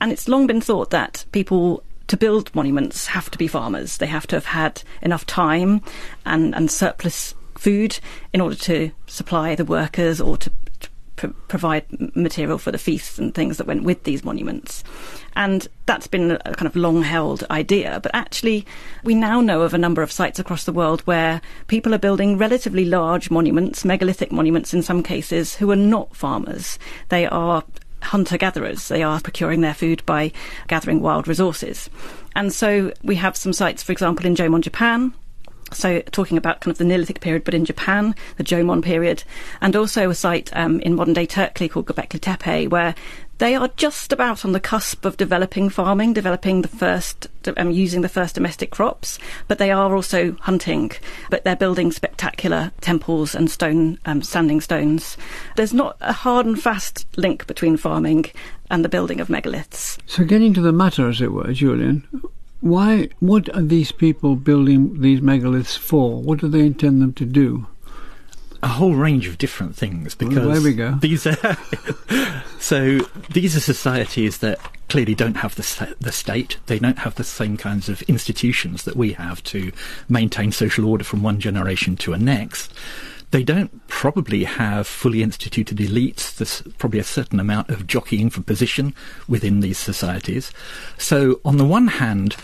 And 0.00 0.12
it's 0.12 0.28
long 0.28 0.46
been 0.46 0.60
thought 0.60 0.90
that 0.90 1.24
people 1.32 1.82
to 2.10 2.16
build 2.16 2.52
monuments 2.56 3.06
have 3.06 3.30
to 3.30 3.38
be 3.38 3.46
farmers. 3.46 3.98
They 3.98 4.06
have 4.06 4.26
to 4.26 4.36
have 4.36 4.46
had 4.46 4.82
enough 5.00 5.24
time 5.26 5.80
and, 6.26 6.52
and 6.56 6.68
surplus 6.68 7.36
food 7.54 8.00
in 8.32 8.40
order 8.40 8.56
to 8.56 8.90
supply 9.06 9.54
the 9.54 9.64
workers 9.64 10.20
or 10.20 10.36
to, 10.38 10.50
to 10.80 10.90
pr- 11.14 11.26
provide 11.46 11.84
material 12.16 12.58
for 12.58 12.72
the 12.72 12.78
feasts 12.78 13.16
and 13.20 13.32
things 13.32 13.58
that 13.58 13.68
went 13.68 13.84
with 13.84 14.02
these 14.02 14.24
monuments. 14.24 14.82
And 15.36 15.68
that's 15.86 16.08
been 16.08 16.32
a 16.32 16.54
kind 16.56 16.66
of 16.66 16.74
long 16.74 17.04
held 17.04 17.44
idea. 17.48 18.00
But 18.02 18.12
actually, 18.12 18.66
we 19.04 19.14
now 19.14 19.40
know 19.40 19.62
of 19.62 19.72
a 19.72 19.78
number 19.78 20.02
of 20.02 20.10
sites 20.10 20.40
across 20.40 20.64
the 20.64 20.72
world 20.72 21.02
where 21.02 21.40
people 21.68 21.94
are 21.94 21.98
building 21.98 22.36
relatively 22.36 22.86
large 22.86 23.30
monuments, 23.30 23.84
megalithic 23.84 24.32
monuments 24.32 24.74
in 24.74 24.82
some 24.82 25.04
cases, 25.04 25.54
who 25.54 25.70
are 25.70 25.76
not 25.76 26.16
farmers. 26.16 26.76
They 27.08 27.26
are 27.26 27.62
hunter 28.02 28.36
gatherers. 28.36 28.88
They 28.88 29.02
are 29.02 29.20
procuring 29.20 29.60
their 29.60 29.74
food 29.74 30.04
by 30.06 30.32
gathering 30.68 31.00
wild 31.00 31.28
resources. 31.28 31.90
And 32.34 32.52
so 32.52 32.92
we 33.02 33.16
have 33.16 33.36
some 33.36 33.52
sites, 33.52 33.82
for 33.82 33.92
example, 33.92 34.26
in 34.26 34.34
Jomon, 34.34 34.62
Japan, 34.62 35.12
so, 35.72 36.00
talking 36.10 36.36
about 36.36 36.60
kind 36.60 36.72
of 36.72 36.78
the 36.78 36.84
Neolithic 36.84 37.20
period, 37.20 37.44
but 37.44 37.54
in 37.54 37.64
Japan, 37.64 38.14
the 38.36 38.44
Jomon 38.44 38.82
period, 38.82 39.22
and 39.60 39.76
also 39.76 40.10
a 40.10 40.14
site 40.14 40.50
um, 40.56 40.80
in 40.80 40.96
modern 40.96 41.14
day 41.14 41.26
Turkey 41.26 41.68
called 41.68 41.86
Göbekli 41.86 42.20
Tepe, 42.20 42.68
where 42.68 42.94
they 43.40 43.54
are 43.54 43.68
just 43.76 44.12
about 44.12 44.44
on 44.44 44.52
the 44.52 44.60
cusp 44.60 45.06
of 45.06 45.16
developing 45.16 45.70
farming, 45.70 46.12
developing 46.12 46.60
the 46.60 46.68
first, 46.68 47.26
um, 47.56 47.70
using 47.70 48.02
the 48.02 48.08
first 48.08 48.34
domestic 48.34 48.70
crops, 48.70 49.18
but 49.48 49.58
they 49.58 49.70
are 49.70 49.96
also 49.96 50.32
hunting. 50.40 50.92
But 51.30 51.42
they're 51.42 51.56
building 51.56 51.90
spectacular 51.90 52.70
temples 52.82 53.34
and 53.34 53.50
stone, 53.50 53.98
um, 54.04 54.22
standing 54.22 54.60
stones. 54.60 55.16
There's 55.56 55.72
not 55.72 55.96
a 56.02 56.12
hard 56.12 56.44
and 56.44 56.62
fast 56.62 57.06
link 57.16 57.46
between 57.46 57.78
farming 57.78 58.26
and 58.70 58.84
the 58.84 58.90
building 58.90 59.20
of 59.20 59.28
megaliths. 59.28 59.98
So, 60.04 60.22
getting 60.24 60.52
to 60.54 60.60
the 60.60 60.72
matter, 60.72 61.08
as 61.08 61.22
it 61.22 61.32
were, 61.32 61.50
Julian, 61.54 62.06
why? 62.60 63.08
What 63.20 63.48
are 63.56 63.62
these 63.62 63.90
people 63.90 64.36
building 64.36 65.00
these 65.00 65.20
megaliths 65.20 65.78
for? 65.78 66.20
What 66.20 66.40
do 66.40 66.48
they 66.48 66.66
intend 66.66 67.00
them 67.00 67.14
to 67.14 67.24
do? 67.24 67.66
A 68.62 68.68
whole 68.68 68.94
range 68.94 69.26
of 69.26 69.38
different 69.38 69.74
things 69.74 70.14
because 70.14 70.36
well, 70.36 70.48
there 70.50 70.60
we 70.62 70.74
go. 70.74 70.92
these 71.00 71.26
are 71.26 71.36
so 72.58 72.98
these 73.32 73.56
are 73.56 73.60
societies 73.60 74.38
that 74.38 74.58
clearly 74.88 75.14
don't 75.14 75.36
have 75.36 75.54
the 75.54 75.96
the 76.00 76.12
state 76.12 76.58
they 76.66 76.78
don't 76.78 76.98
have 76.98 77.14
the 77.14 77.24
same 77.24 77.56
kinds 77.56 77.88
of 77.88 78.02
institutions 78.02 78.82
that 78.82 78.96
we 78.96 79.12
have 79.12 79.42
to 79.44 79.72
maintain 80.08 80.52
social 80.52 80.84
order 80.86 81.04
from 81.04 81.22
one 81.22 81.40
generation 81.40 81.96
to 81.96 82.12
a 82.12 82.18
next 82.18 82.72
they 83.30 83.44
don't 83.44 83.86
probably 83.86 84.44
have 84.44 84.86
fully 84.86 85.22
instituted 85.22 85.78
elites. 85.78 86.34
There's 86.34 86.62
probably 86.78 86.98
a 86.98 87.04
certain 87.04 87.38
amount 87.38 87.70
of 87.70 87.86
jockeying 87.86 88.30
for 88.30 88.42
position 88.42 88.94
within 89.28 89.60
these 89.60 89.78
societies. 89.78 90.50
So, 90.98 91.40
on 91.44 91.56
the 91.56 91.64
one 91.64 91.86
hand, 91.86 92.34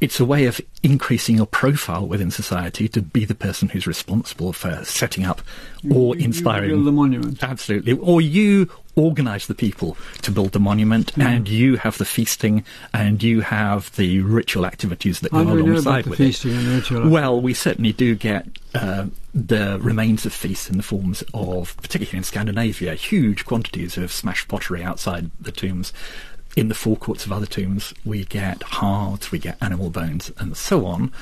it's 0.00 0.20
a 0.20 0.24
way 0.24 0.44
of 0.46 0.60
increasing 0.82 1.36
your 1.36 1.46
profile 1.46 2.06
within 2.06 2.30
society 2.30 2.88
to 2.88 3.02
be 3.02 3.24
the 3.24 3.34
person 3.34 3.68
who's 3.68 3.86
responsible 3.86 4.52
for 4.52 4.84
setting 4.84 5.24
up 5.24 5.42
or 5.90 6.14
you, 6.16 6.24
inspiring 6.24 6.70
you 6.70 6.84
the 6.84 6.92
monument. 6.92 7.42
Absolutely. 7.42 7.94
Or 7.94 8.20
you 8.20 8.70
organize 8.94 9.46
the 9.46 9.54
people 9.54 9.96
to 10.22 10.30
build 10.30 10.52
the 10.52 10.60
monument 10.60 11.12
Mm. 11.14 11.24
and 11.24 11.48
you 11.48 11.76
have 11.76 11.98
the 11.98 12.04
feasting 12.04 12.64
and 12.92 13.22
you 13.22 13.40
have 13.40 13.94
the 13.96 14.20
ritual 14.20 14.66
activities 14.66 15.20
that 15.20 15.32
go 15.32 15.40
alongside 15.40 16.06
with 16.06 16.18
feasting 16.18 16.52
it. 16.52 16.56
and 16.58 16.66
the 16.66 16.74
ritual? 16.76 17.08
Well, 17.08 17.40
we 17.40 17.54
certainly 17.54 17.92
do 17.92 18.14
get 18.14 18.46
uh, 18.74 19.06
the 19.34 19.78
remains 19.80 20.26
of 20.26 20.32
feasts 20.32 20.68
in 20.70 20.76
the 20.76 20.82
forms 20.82 21.22
of, 21.34 21.76
particularly 21.76 22.18
in 22.18 22.24
Scandinavia, 22.24 22.94
huge 22.94 23.44
quantities 23.44 23.96
of 23.96 24.12
smashed 24.12 24.46
pottery 24.48 24.82
outside 24.82 25.30
the 25.40 25.52
tombs. 25.52 25.92
In 26.58 26.66
the 26.66 26.74
forecourts 26.74 27.24
of 27.24 27.30
other 27.30 27.46
tombs, 27.46 27.94
we 28.04 28.24
get 28.24 28.64
hearths, 28.64 29.30
we 29.30 29.38
get 29.38 29.56
animal 29.62 29.90
bones, 29.90 30.32
and 30.38 30.56
so 30.56 30.86
on. 30.86 31.12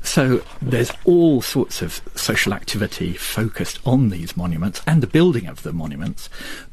So 0.00 0.42
there's 0.62 0.90
all 1.04 1.42
sorts 1.42 1.82
of 1.82 2.00
social 2.14 2.54
activity 2.54 3.12
focused 3.12 3.78
on 3.84 4.08
these 4.08 4.38
monuments 4.38 4.80
and 4.86 5.02
the 5.02 5.06
building 5.06 5.46
of 5.46 5.64
the 5.64 5.74
monuments, 5.74 6.30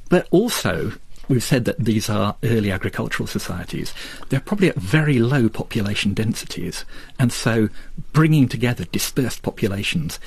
but 0.08 0.26
also 0.32 0.94
we've 1.28 1.44
said 1.44 1.66
that 1.66 1.84
these 1.84 2.10
are 2.10 2.38
early 2.44 2.72
agricultural 2.72 3.28
societies. 3.28 3.94
They're 4.30 4.40
probably 4.40 4.70
at 4.70 4.78
very 4.78 5.20
low 5.20 5.50
population 5.50 6.14
densities, 6.14 6.86
and 7.20 7.34
so 7.34 7.68
bringing 8.14 8.48
together 8.48 8.86
dispersed 8.86 9.42
populations 9.42 10.18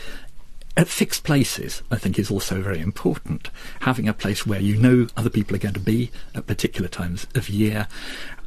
at 0.76 0.88
fixed 0.88 1.24
places, 1.24 1.82
I 1.90 1.96
think, 1.96 2.18
is 2.18 2.30
also 2.30 2.62
very 2.62 2.78
important. 2.78 3.50
Having 3.80 4.08
a 4.08 4.14
place 4.14 4.46
where 4.46 4.60
you 4.60 4.76
know 4.76 5.08
other 5.16 5.30
people 5.30 5.56
are 5.56 5.60
going 5.60 5.74
to 5.74 5.80
be 5.80 6.10
at 6.34 6.46
particular 6.46 6.88
times 6.88 7.26
of 7.34 7.48
year, 7.48 7.88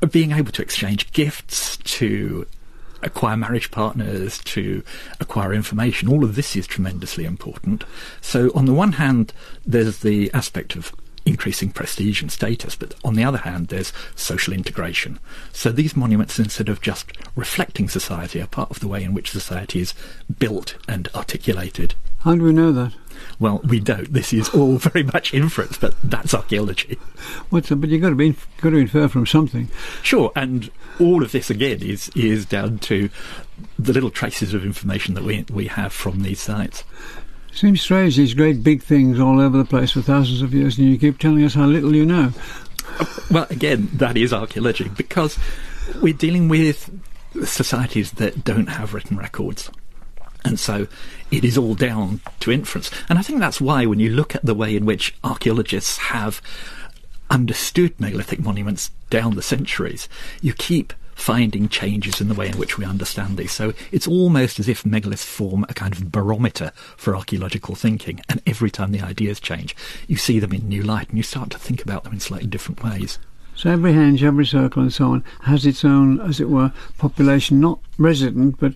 being 0.10 0.32
able 0.32 0.52
to 0.54 0.62
exchange 0.62 1.12
gifts, 1.12 1.78
to 1.78 2.48
acquire 3.02 3.36
marriage 3.36 3.70
partners, 3.72 4.40
to 4.40 4.84
acquire 5.20 5.54
information, 5.54 6.08
all 6.08 6.24
of 6.24 6.36
this 6.36 6.56
is 6.56 6.66
tremendously 6.66 7.26
important. 7.26 7.84
So, 8.22 8.52
on 8.56 8.66
the 8.66 8.74
one 8.74 8.94
hand, 8.94 9.34
there's 9.66 10.00
the 10.00 10.32
aspect 10.34 10.76
of 10.76 10.94
increasing 11.26 11.72
prestige 11.72 12.22
and 12.22 12.32
status, 12.32 12.76
but 12.76 12.96
on 13.04 13.16
the 13.16 13.24
other 13.24 13.40
hand, 13.40 13.68
there's 13.68 13.94
social 14.16 14.54
integration. 14.54 15.20
So 15.52 15.72
these 15.72 15.96
monuments, 15.96 16.40
instead 16.40 16.70
of 16.70 16.82
just 16.82 17.12
reflecting 17.36 17.88
society, 17.88 18.42
are 18.42 18.48
part 18.48 18.72
of 18.72 18.80
the 18.80 18.88
way 18.88 19.04
in 19.04 19.14
which 19.14 19.32
society 19.32 19.80
is 19.80 19.94
built 20.38 20.76
and 20.88 21.08
articulated. 21.16 21.96
How 22.24 22.36
do 22.36 22.44
we 22.44 22.54
know 22.54 22.72
that? 22.72 22.94
Well, 23.38 23.60
we 23.66 23.82
don't. 23.82 24.12
This 24.14 24.32
is 24.32 24.50
all 24.50 24.78
very 24.78 25.04
much 25.04 25.34
inference, 25.34 25.78
but 25.78 25.94
that's 26.04 26.34
archaeology. 26.34 26.98
What's 27.50 27.70
but 27.70 27.90
you've 27.90 28.02
got 28.02 28.10
to 28.10 28.16
be 28.16 28.36
got 28.62 28.70
to 28.70 28.78
infer 28.78 29.08
from 29.10 29.26
something. 29.26 29.70
Sure, 30.02 30.32
and 30.36 30.72
all 31.00 31.24
of 31.24 31.34
this 31.34 31.50
again 31.50 31.82
is 31.82 32.10
is 32.16 32.46
down 32.46 32.80
to 32.80 33.10
the 33.78 33.92
little 33.92 34.10
traces 34.10 34.54
of 34.54 34.64
information 34.64 35.16
that 35.16 35.24
we 35.24 35.46
we 35.52 35.68
have 35.68 35.92
from 35.92 36.24
these 36.24 36.40
sites. 36.40 36.86
Seems 37.52 37.82
strange 37.82 38.16
these 38.16 38.34
great 38.34 38.64
big 38.64 38.82
things 38.82 39.20
all 39.20 39.40
over 39.40 39.58
the 39.58 39.66
place 39.66 39.92
for 39.92 40.02
thousands 40.02 40.42
of 40.42 40.54
years, 40.54 40.78
and 40.78 40.88
you 40.88 40.98
keep 40.98 41.20
telling 41.20 41.44
us 41.44 41.54
how 41.54 41.66
little 41.66 41.96
you 41.96 42.06
know. 42.06 42.32
Well, 43.30 43.48
again, 43.50 43.90
that 43.94 44.18
is 44.18 44.34
archaeology 44.34 44.90
because 44.96 45.38
we're 46.02 46.14
dealing 46.14 46.48
with 46.48 46.90
societies 47.44 48.12
that 48.14 48.44
don't 48.44 48.68
have 48.68 48.94
written 48.94 49.18
records. 49.18 49.70
And 50.46 50.60
so 50.60 50.88
it 51.32 51.46
is 51.46 51.58
all 51.58 51.76
down 51.76 52.22
to 52.42 52.52
inference. 52.52 52.92
And 53.10 53.18
I 53.18 53.22
think 53.22 53.40
that's 53.40 53.62
why, 53.62 53.86
when 53.86 54.00
you 54.00 54.10
look 54.10 54.36
at 54.36 54.46
the 54.46 54.54
way 54.54 54.76
in 54.76 54.86
which 54.86 55.16
archaeologists 55.24 55.98
have 55.98 56.42
understood 57.30 58.00
megalithic 58.00 58.40
monuments 58.40 58.92
down 59.10 59.36
the 59.36 59.42
centuries, 59.42 60.10
you 60.42 60.54
keep 60.54 60.94
finding 61.16 61.70
changes 61.70 62.20
in 62.20 62.28
the 62.28 62.34
way 62.34 62.48
in 62.48 62.58
which 62.58 62.78
we 62.78 62.86
understand 62.86 63.38
these. 63.38 63.52
So 63.52 63.74
it's 63.92 64.08
almost 64.08 64.60
as 64.60 64.68
if 64.68 64.84
megaliths 64.84 65.24
form 65.24 65.66
a 65.70 65.74
kind 65.74 65.94
of 65.94 66.12
barometer 66.12 66.72
for 66.98 67.16
archaeological 67.16 67.76
thinking. 67.76 68.20
And 68.28 68.42
every 68.46 68.72
time 68.72 68.92
the 68.92 69.02
ideas 69.02 69.40
change, 69.40 69.76
you 70.08 70.18
see 70.18 70.40
them 70.40 70.54
in 70.54 70.68
new 70.68 70.84
light 70.84 71.10
and 71.10 71.18
you 71.18 71.24
start 71.24 71.52
to 71.52 71.60
think 71.60 71.82
about 71.82 72.04
them 72.04 72.14
in 72.14 72.20
slightly 72.20 72.48
different 72.48 72.84
ways. 72.84 73.20
So 73.56 73.70
every 73.70 73.94
henge, 73.94 74.24
every 74.24 74.46
circle, 74.46 74.82
and 74.82 74.92
so 74.92 75.12
on 75.12 75.24
has 75.44 75.66
its 75.66 75.86
own, 75.86 76.20
as 76.22 76.40
it 76.40 76.50
were, 76.50 76.72
population, 76.98 77.60
not 77.60 77.80
resident, 77.98 78.60
but 78.60 78.74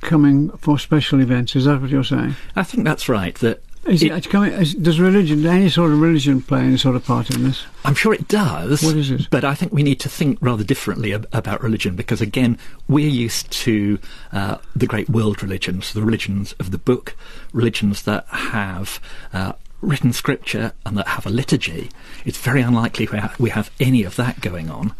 coming 0.00 0.50
for 0.58 0.78
special 0.78 1.20
events. 1.20 1.56
Is 1.56 1.64
that 1.64 1.80
what 1.80 1.90
you're 1.90 2.04
saying? 2.04 2.36
I 2.56 2.62
think 2.62 2.84
that's 2.84 3.08
right. 3.08 3.34
That 3.36 3.62
Is 3.86 4.02
it, 4.02 4.06
It- 4.12 4.12
it's 4.18 4.26
coming, 4.26 4.52
is, 4.52 4.74
does 4.74 5.00
religion, 5.00 5.44
any 5.46 5.68
sort 5.68 5.90
of 5.90 6.00
religion 6.00 6.42
play 6.42 6.60
any 6.60 6.76
sort 6.76 6.96
of 6.96 7.04
part 7.04 7.30
in 7.30 7.42
this? 7.44 7.64
I'm 7.84 7.94
sure 7.94 8.12
it 8.14 8.28
does. 8.28 8.82
What 8.82 8.94
is 8.96 9.10
it? 9.10 9.28
But 9.30 9.42
I 9.42 9.54
think 9.54 9.72
we 9.72 9.82
need 9.82 9.98
to 10.00 10.08
think 10.08 10.38
rather 10.40 10.62
differently 10.64 11.12
ab- 11.14 11.26
about 11.32 11.62
religion 11.62 11.96
because, 11.96 12.20
again, 12.20 12.56
we're 12.88 13.08
used 13.08 13.50
to 13.64 13.98
uh, 14.32 14.58
the 14.76 14.86
great 14.86 15.08
world 15.08 15.42
religions, 15.42 15.92
the 15.94 16.02
religions 16.02 16.52
of 16.60 16.70
the 16.70 16.78
book, 16.78 17.16
religions 17.52 18.02
that 18.02 18.26
have. 18.28 19.00
Uh, 19.32 19.52
Written 19.80 20.12
scripture 20.12 20.72
and 20.84 20.96
that 20.96 21.08
have 21.08 21.26
a 21.26 21.30
liturgy, 21.30 21.90
it's 22.24 22.38
very 22.38 22.60
unlikely 22.60 23.08
we, 23.10 23.18
ha- 23.18 23.34
we 23.38 23.50
have 23.50 23.70
any 23.80 24.04
of 24.04 24.16
that 24.16 24.40
going 24.40 24.70
on. 24.70 24.94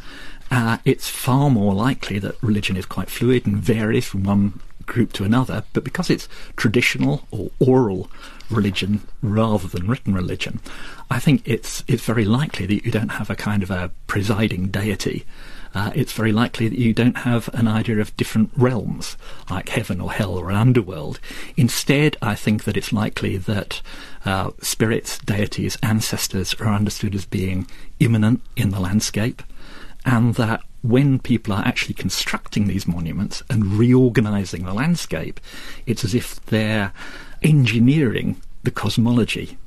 Uh, 0.51 0.79
it's 0.85 1.09
far 1.09 1.51
more 1.51 1.75
likely 1.75 2.19
that 2.19 2.43
religion 2.43 2.77
is 2.77 2.87
quite 2.87 3.09
fluid 3.09 3.47
and 3.47 3.59
varies 3.59 4.07
from 4.07 4.25
one 4.25 4.61
group 4.87 5.13
to 5.13 5.25
another, 5.25 5.63
but 5.73 5.85
because 5.85 6.11
it's 6.11 6.29
traditional 6.57 7.27
or 7.31 7.51
oral 7.61 8.11
religion 8.51 9.01
rather 9.23 9.69
than 9.69 9.87
written 9.87 10.15
religion, 10.15 10.61
I 11.09 11.21
think 11.21 11.43
it's 11.45 11.85
it's 11.87 12.05
very 12.05 12.25
likely 12.25 12.67
that 12.67 12.85
you 12.85 12.91
don't 12.91 13.11
have 13.11 13.31
a 13.31 13.37
kind 13.37 13.63
of 13.63 13.71
a 13.71 13.93
presiding 14.09 14.69
deity. 14.69 15.25
Uh, 15.73 15.93
it's 15.95 16.13
very 16.13 16.33
likely 16.33 16.69
that 16.69 16.79
you 16.79 16.93
don't 16.93 17.19
have 17.19 17.49
an 17.55 17.69
idea 17.69 18.01
of 18.01 18.17
different 18.17 18.51
realms 18.57 19.17
like 19.49 19.69
heaven 19.69 20.01
or 20.01 20.11
hell 20.11 20.37
or 20.37 20.51
an 20.51 20.57
underworld. 20.57 21.21
Instead, 21.57 22.17
I 22.21 22.35
think 22.35 22.65
that 22.65 22.77
it's 22.77 22.93
likely 22.93 23.37
that 23.37 23.81
uh, 24.25 24.51
spirits, 24.61 25.19
deities, 25.19 25.79
ancestors 25.83 26.55
are 26.55 26.75
understood 26.75 27.15
as 27.15 27.25
being 27.25 27.67
immanent 27.99 28.43
in 28.57 28.71
the 28.71 28.81
landscape 28.81 29.43
and 30.05 30.35
that 30.35 30.63
when 30.83 31.19
people 31.19 31.53
are 31.53 31.65
actually 31.65 31.95
constructing 31.95 32.67
these 32.67 32.89
monuments 32.89 33.43
and 33.51 33.75
reorganizing 33.75 34.65
the 34.65 34.73
landscape, 34.73 35.41
it's 35.87 36.05
as 36.05 36.15
if 36.15 36.45
they're 36.47 36.93
engineering 37.43 38.41
the 38.63 38.71
cosmology 38.71 39.59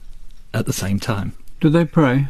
at 0.53 0.65
the 0.65 0.73
same 0.73 0.99
time. 0.99 1.33
Do 1.59 1.69
they 1.69 1.85
pray? 1.85 2.27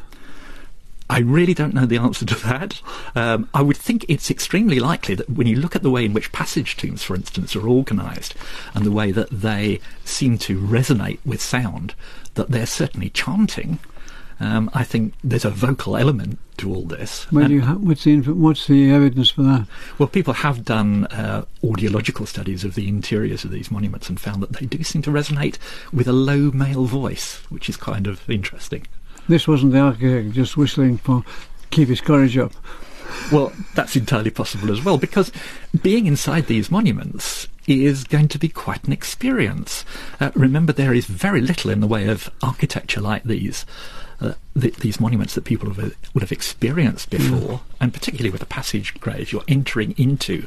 I 1.10 1.20
really 1.20 1.54
don't 1.54 1.74
know 1.74 1.86
the 1.86 1.98
answer 1.98 2.26
to 2.26 2.36
that. 2.36 2.82
Um, 3.16 3.50
I 3.54 3.62
would 3.62 3.78
think 3.78 4.06
it's 4.08 4.32
extremely 4.32 4.80
likely 4.80 5.16
that 5.16 5.30
when 5.30 5.48
you 5.48 5.58
look 5.58 5.76
at 5.76 5.84
the 5.84 5.92
way 5.92 6.06
in 6.06 6.14
which 6.14 6.32
passage 6.32 6.78
tombs, 6.78 7.04
for 7.04 7.16
instance, 7.16 7.56
are 7.56 7.68
organised 7.68 8.36
and 8.74 8.86
the 8.86 8.92
way 8.92 9.12
that 9.12 9.30
they 9.30 9.80
seem 10.06 10.38
to 10.40 10.60
resonate 10.60 11.20
with 11.26 11.42
sound, 11.42 11.94
that 12.36 12.50
they're 12.50 12.66
certainly 12.66 13.10
chanting. 13.10 13.80
Um, 14.40 14.70
I 14.74 14.84
think 14.84 15.14
there's 15.24 15.46
a 15.46 15.50
vocal 15.50 15.96
element 15.96 16.40
to 16.58 16.74
all 16.74 16.84
this. 16.84 17.32
Where 17.32 17.48
do 17.48 17.54
you 17.54 17.62
ha- 17.62 17.76
what's, 17.76 18.04
the, 18.04 18.14
inf- 18.14 18.28
what's 18.28 18.68
the 18.68 18.92
evidence 18.92 19.30
for 19.30 19.44
that? 19.44 19.68
well, 19.98 20.10
people 20.10 20.34
have 20.34 20.66
done 20.66 21.06
uh, 21.06 21.46
audiological 21.64 22.28
studies 22.28 22.64
of 22.64 22.76
the 22.76 22.88
interiors 22.88 23.44
of 23.46 23.52
these 23.52 23.72
monuments 23.72 24.10
and 24.10 24.20
found 24.20 24.42
that 24.42 24.54
they 24.54 24.66
do 24.66 24.84
seem 24.84 25.02
to 25.04 25.12
resonate 25.12 25.58
with 25.94 26.08
a 26.08 26.14
low 26.14 26.52
male 26.52 26.86
voice, 26.86 27.38
which 27.50 27.70
is 27.70 27.78
kind 27.78 28.08
of 28.08 28.28
interesting. 28.30 28.88
This 29.28 29.48
wasn't 29.48 29.72
the 29.72 29.80
architect 29.80 30.32
just 30.32 30.58
whistling 30.58 30.98
for 30.98 31.24
keep 31.70 31.90
his 31.90 32.02
courage 32.02 32.38
up. 32.38 32.54
Well, 33.32 33.54
that's 33.76 33.96
entirely 33.96 34.32
possible 34.32 34.72
as 34.72 34.84
well, 34.84 34.98
because 34.98 35.32
being 35.82 36.08
inside 36.08 36.48
these 36.48 36.72
monuments 36.72 37.48
is 37.68 38.04
going 38.04 38.28
to 38.28 38.40
be 38.40 38.50
quite 38.50 38.84
an 38.86 38.94
experience. 38.94 39.86
Uh, 40.20 40.32
remember, 40.36 40.74
there 40.74 40.94
is 40.94 41.06
very 41.06 41.40
little 41.40 41.72
in 41.72 41.80
the 41.80 41.88
way 41.88 42.08
of 42.08 42.30
architecture 42.42 43.02
like 43.02 43.24
these. 43.24 43.66
Uh, 44.20 44.34
th- 44.60 44.76
these 44.78 45.00
monuments 45.00 45.36
that 45.36 45.44
people 45.44 45.74
have, 45.74 45.96
would 46.14 46.22
have 46.22 46.32
experienced 46.32 47.10
before, 47.10 47.62
and 47.82 47.94
particularly 47.94 48.30
with 48.30 48.40
the 48.40 48.46
passage 48.46 48.94
grave, 49.00 49.32
you're 49.32 49.44
entering 49.48 49.94
into 49.98 50.46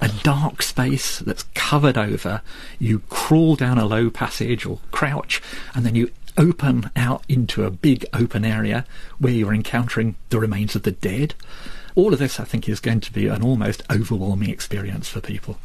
a 0.00 0.08
dark 0.22 0.62
space 0.62 1.18
that's 1.18 1.44
covered 1.54 1.98
over. 1.98 2.40
You 2.78 3.00
crawl 3.10 3.56
down 3.56 3.78
a 3.78 3.84
low 3.84 4.10
passage 4.10 4.64
or 4.64 4.78
crouch, 4.90 5.42
and 5.74 5.84
then 5.84 5.94
you 5.94 6.10
open 6.36 6.90
out 6.96 7.24
into 7.28 7.64
a 7.64 7.70
big 7.70 8.06
open 8.12 8.44
area 8.44 8.84
where 9.18 9.32
you're 9.32 9.54
encountering 9.54 10.16
the 10.30 10.38
remains 10.38 10.74
of 10.74 10.82
the 10.82 10.92
dead. 10.92 11.34
All 11.94 12.12
of 12.12 12.18
this, 12.18 12.38
I 12.38 12.44
think, 12.44 12.68
is 12.68 12.80
going 12.80 13.00
to 13.00 13.12
be 13.12 13.26
an 13.26 13.42
almost 13.42 13.82
overwhelming 13.90 14.50
experience 14.50 15.08
for 15.08 15.20
people. 15.20 15.58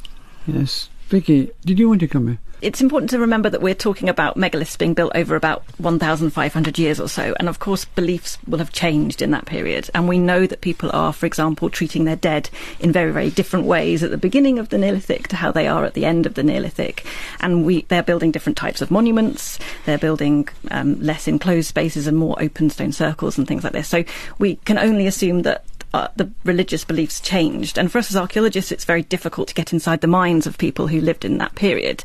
Yes. 0.47 0.89
Vicki, 1.07 1.51
did 1.63 1.77
you 1.77 1.87
want 1.87 1.99
to 2.01 2.07
come 2.07 2.27
in? 2.27 2.39
It's 2.61 2.81
important 2.81 3.11
to 3.11 3.19
remember 3.19 3.49
that 3.49 3.61
we're 3.61 3.75
talking 3.75 4.09
about 4.09 4.37
megaliths 4.37 4.77
being 4.77 4.95
built 4.95 5.11
over 5.13 5.35
about 5.35 5.63
1,500 5.77 6.79
years 6.79 6.99
or 6.99 7.07
so. 7.07 7.35
And 7.37 7.47
of 7.47 7.59
course, 7.59 7.85
beliefs 7.85 8.39
will 8.47 8.57
have 8.57 8.71
changed 8.71 9.21
in 9.21 9.29
that 9.31 9.45
period. 9.45 9.89
And 9.93 10.07
we 10.07 10.17
know 10.17 10.47
that 10.47 10.61
people 10.61 10.89
are, 10.93 11.13
for 11.13 11.27
example, 11.27 11.69
treating 11.69 12.05
their 12.05 12.15
dead 12.15 12.49
in 12.79 12.91
very, 12.91 13.11
very 13.11 13.29
different 13.29 13.65
ways 13.65 14.01
at 14.01 14.09
the 14.09 14.17
beginning 14.17 14.57
of 14.57 14.69
the 14.69 14.79
Neolithic 14.79 15.27
to 15.27 15.35
how 15.35 15.51
they 15.51 15.67
are 15.67 15.85
at 15.85 15.93
the 15.93 16.05
end 16.05 16.25
of 16.25 16.33
the 16.33 16.43
Neolithic. 16.43 17.05
And 17.39 17.65
we, 17.65 17.83
they're 17.83 18.01
building 18.01 18.31
different 18.31 18.57
types 18.57 18.81
of 18.81 18.89
monuments. 18.89 19.59
They're 19.85 19.99
building 19.99 20.47
um, 20.71 20.99
less 21.01 21.27
enclosed 21.27 21.67
spaces 21.67 22.07
and 22.07 22.17
more 22.17 22.41
open 22.41 22.71
stone 22.71 22.93
circles 22.93 23.37
and 23.37 23.47
things 23.47 23.63
like 23.63 23.73
this. 23.73 23.89
So 23.89 24.05
we 24.39 24.55
can 24.55 24.79
only 24.79 25.05
assume 25.05 25.43
that 25.43 25.65
uh, 25.95 26.09
the 26.17 26.29
religious 26.43 26.83
beliefs 26.83 27.21
changed. 27.21 27.77
And 27.77 27.89
for 27.89 27.99
us 27.99 28.11
as 28.11 28.17
archaeologists, 28.17 28.73
it's 28.73 28.83
very 28.83 29.03
difficult 29.03 29.47
to 29.47 29.53
get 29.53 29.71
inside 29.71 30.01
the 30.01 30.07
minds 30.07 30.45
of 30.45 30.57
people 30.57 30.87
who 30.87 30.99
lived 30.99 31.23
in 31.23 31.37
that 31.37 31.55
period. 31.55 32.03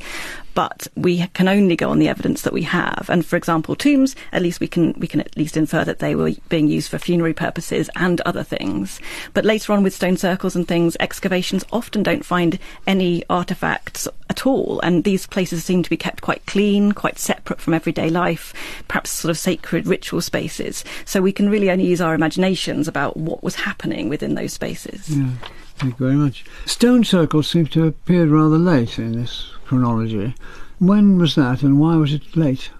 But 0.54 0.88
we 0.96 1.26
can 1.28 1.48
only 1.48 1.76
go 1.76 1.90
on 1.90 1.98
the 1.98 2.08
evidence 2.08 2.42
that 2.42 2.52
we 2.52 2.62
have. 2.62 3.06
And 3.08 3.24
for 3.24 3.36
example, 3.36 3.76
tombs, 3.76 4.16
at 4.32 4.42
least 4.42 4.60
we 4.60 4.68
can 4.68 4.94
we 4.98 5.06
can 5.06 5.20
at 5.20 5.36
least 5.36 5.56
infer 5.56 5.84
that 5.84 6.00
they 6.00 6.14
were 6.14 6.32
being 6.48 6.68
used 6.68 6.90
for 6.90 6.98
funerary 6.98 7.34
purposes 7.34 7.88
and 7.96 8.20
other 8.22 8.42
things. 8.42 9.00
But 9.32 9.44
later 9.44 9.72
on 9.72 9.82
with 9.82 9.94
stone 9.94 10.16
circles 10.16 10.56
and 10.56 10.66
things, 10.66 10.96
excavations 11.00 11.64
often 11.72 12.02
don't 12.02 12.24
find 12.24 12.58
any 12.86 13.24
artifacts 13.30 14.08
at 14.28 14.46
all. 14.46 14.80
And 14.82 15.04
these 15.04 15.26
places 15.26 15.64
seem 15.64 15.82
to 15.82 15.90
be 15.90 15.96
kept 15.96 16.22
quite 16.22 16.44
clean, 16.46 16.92
quite 16.92 17.18
separate 17.18 17.60
from 17.60 17.74
everyday 17.74 18.10
life, 18.10 18.54
perhaps 18.88 19.10
sort 19.10 19.30
of 19.30 19.38
sacred 19.38 19.86
ritual 19.86 20.20
spaces. 20.20 20.84
So 21.04 21.20
we 21.20 21.32
can 21.32 21.50
really 21.50 21.70
only 21.70 21.86
use 21.86 22.00
our 22.00 22.14
imaginations 22.14 22.88
about 22.88 23.16
what 23.16 23.42
was 23.42 23.54
happening 23.54 24.08
within 24.08 24.34
those 24.34 24.52
spaces. 24.52 25.08
Yeah. 25.08 25.30
Thank 25.76 25.98
you 25.98 26.06
very 26.06 26.16
much. 26.16 26.44
Stone 26.66 27.04
circles 27.04 27.48
seem 27.48 27.66
to 27.68 27.84
have 27.84 27.88
appeared 27.88 28.28
rather 28.28 28.58
late 28.58 28.98
in 28.98 29.12
this 29.12 29.52
chronology. 29.70 30.35
When 30.80 31.16
was 31.16 31.37
that 31.37 31.62
and 31.62 31.78
why 31.78 31.94
was 31.94 32.12
it 32.12 32.37
late? 32.37 32.70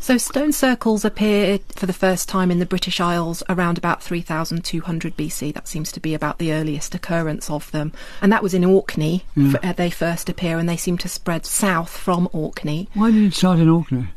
So 0.00 0.18
stone 0.18 0.50
circles 0.50 1.04
appeared 1.04 1.60
for 1.76 1.86
the 1.86 1.92
first 1.92 2.28
time 2.28 2.50
in 2.50 2.58
the 2.58 2.66
British 2.66 3.00
Isles 3.00 3.44
around 3.48 3.78
about 3.78 4.02
3200 4.02 5.16
BC. 5.16 5.54
That 5.54 5.68
seems 5.68 5.92
to 5.92 6.00
be 6.00 6.12
about 6.12 6.38
the 6.38 6.52
earliest 6.52 6.96
occurrence 6.96 7.48
of 7.48 7.70
them. 7.70 7.92
And 8.20 8.32
that 8.32 8.42
was 8.42 8.54
in 8.54 8.64
Orkney. 8.64 9.22
Yeah. 9.36 9.52
F- 9.54 9.64
uh, 9.64 9.72
they 9.74 9.90
first 9.90 10.28
appear 10.28 10.58
and 10.58 10.68
they 10.68 10.76
seem 10.76 10.98
to 10.98 11.08
spread 11.08 11.46
south 11.46 11.96
from 11.96 12.28
Orkney. 12.32 12.88
Why 12.94 13.12
did 13.12 13.22
it 13.22 13.34
start 13.34 13.60
in 13.60 13.68
Orkney? 13.68 14.08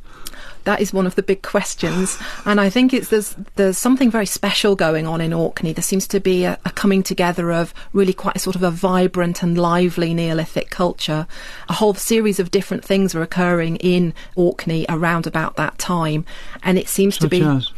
That 0.63 0.82
is 0.82 0.93
one 0.93 1.06
of 1.06 1.15
the 1.15 1.23
big 1.23 1.41
questions, 1.41 2.17
and 2.45 2.60
I 2.60 2.69
think 2.69 2.93
it's 2.93 3.10
there's 3.10 3.36
there's 3.56 3.78
something 3.78 4.10
very 4.10 4.26
special 4.26 4.76
going 4.76 5.08
on 5.08 5.21
in 5.21 5.34
Orkney. 5.34 5.73
There 5.73 5.84
seems 5.84 6.08
to 6.08 6.19
be 6.19 6.45
a, 6.45 6.58
a 6.65 6.71
coming 6.71 7.04
together 7.04 7.52
of 7.52 7.73
really 7.93 8.13
quite 8.13 8.36
a 8.36 8.39
sort 8.39 8.56
of 8.56 8.63
a 8.63 8.71
vibrant 8.71 9.43
and 9.43 9.58
lively 9.58 10.13
Neolithic 10.13 10.69
culture. 10.69 11.28
A 11.69 11.73
whole 11.73 11.93
series 11.93 12.39
of 12.39 12.52
different 12.52 12.84
things 12.84 13.15
are 13.15 13.21
occurring 13.21 13.78
in 13.78 14.13
Orkney 14.36 14.86
around 14.89 15.28
about 15.28 15.56
that 15.56 15.78
time, 15.78 16.26
and 16.63 16.78
it 16.78 16.88
seems 16.88 17.17
to 17.17 17.28
be. 17.28 17.41
as? 17.41 17.71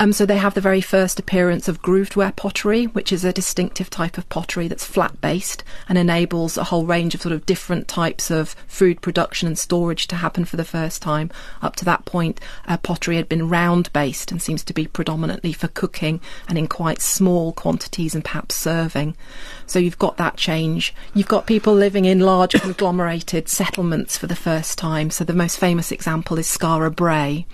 Um, 0.00 0.14
so 0.14 0.24
they 0.24 0.38
have 0.38 0.54
the 0.54 0.62
very 0.62 0.80
first 0.80 1.20
appearance 1.20 1.68
of 1.68 1.82
grooved 1.82 2.16
ware 2.16 2.32
pottery, 2.32 2.86
which 2.86 3.12
is 3.12 3.22
a 3.22 3.34
distinctive 3.34 3.90
type 3.90 4.16
of 4.16 4.26
pottery 4.30 4.66
that's 4.66 4.82
flat 4.82 5.20
based 5.20 5.62
and 5.90 5.98
enables 5.98 6.56
a 6.56 6.64
whole 6.64 6.86
range 6.86 7.14
of 7.14 7.20
sort 7.20 7.34
of 7.34 7.44
different 7.44 7.86
types 7.86 8.30
of 8.30 8.56
food 8.66 9.02
production 9.02 9.46
and 9.46 9.58
storage 9.58 10.08
to 10.08 10.16
happen 10.16 10.46
for 10.46 10.56
the 10.56 10.64
first 10.64 11.02
time. 11.02 11.30
Up 11.60 11.76
to 11.76 11.84
that 11.84 12.06
point, 12.06 12.40
uh, 12.66 12.78
pottery 12.78 13.16
had 13.16 13.28
been 13.28 13.50
round 13.50 13.92
based 13.92 14.32
and 14.32 14.40
seems 14.40 14.64
to 14.64 14.72
be 14.72 14.86
predominantly 14.86 15.52
for 15.52 15.68
cooking 15.68 16.18
and 16.48 16.56
in 16.56 16.66
quite 16.66 17.02
small 17.02 17.52
quantities 17.52 18.14
and 18.14 18.24
perhaps 18.24 18.54
serving. 18.54 19.14
So 19.66 19.78
you've 19.78 19.98
got 19.98 20.16
that 20.16 20.38
change. 20.38 20.94
You've 21.12 21.28
got 21.28 21.46
people 21.46 21.74
living 21.74 22.06
in 22.06 22.20
large 22.20 22.52
conglomerated 22.62 23.50
settlements 23.50 24.16
for 24.16 24.28
the 24.28 24.34
first 24.34 24.78
time. 24.78 25.10
So 25.10 25.24
the 25.24 25.34
most 25.34 25.58
famous 25.58 25.92
example 25.92 26.38
is 26.38 26.46
Skara 26.46 26.90
Brae. 26.90 27.44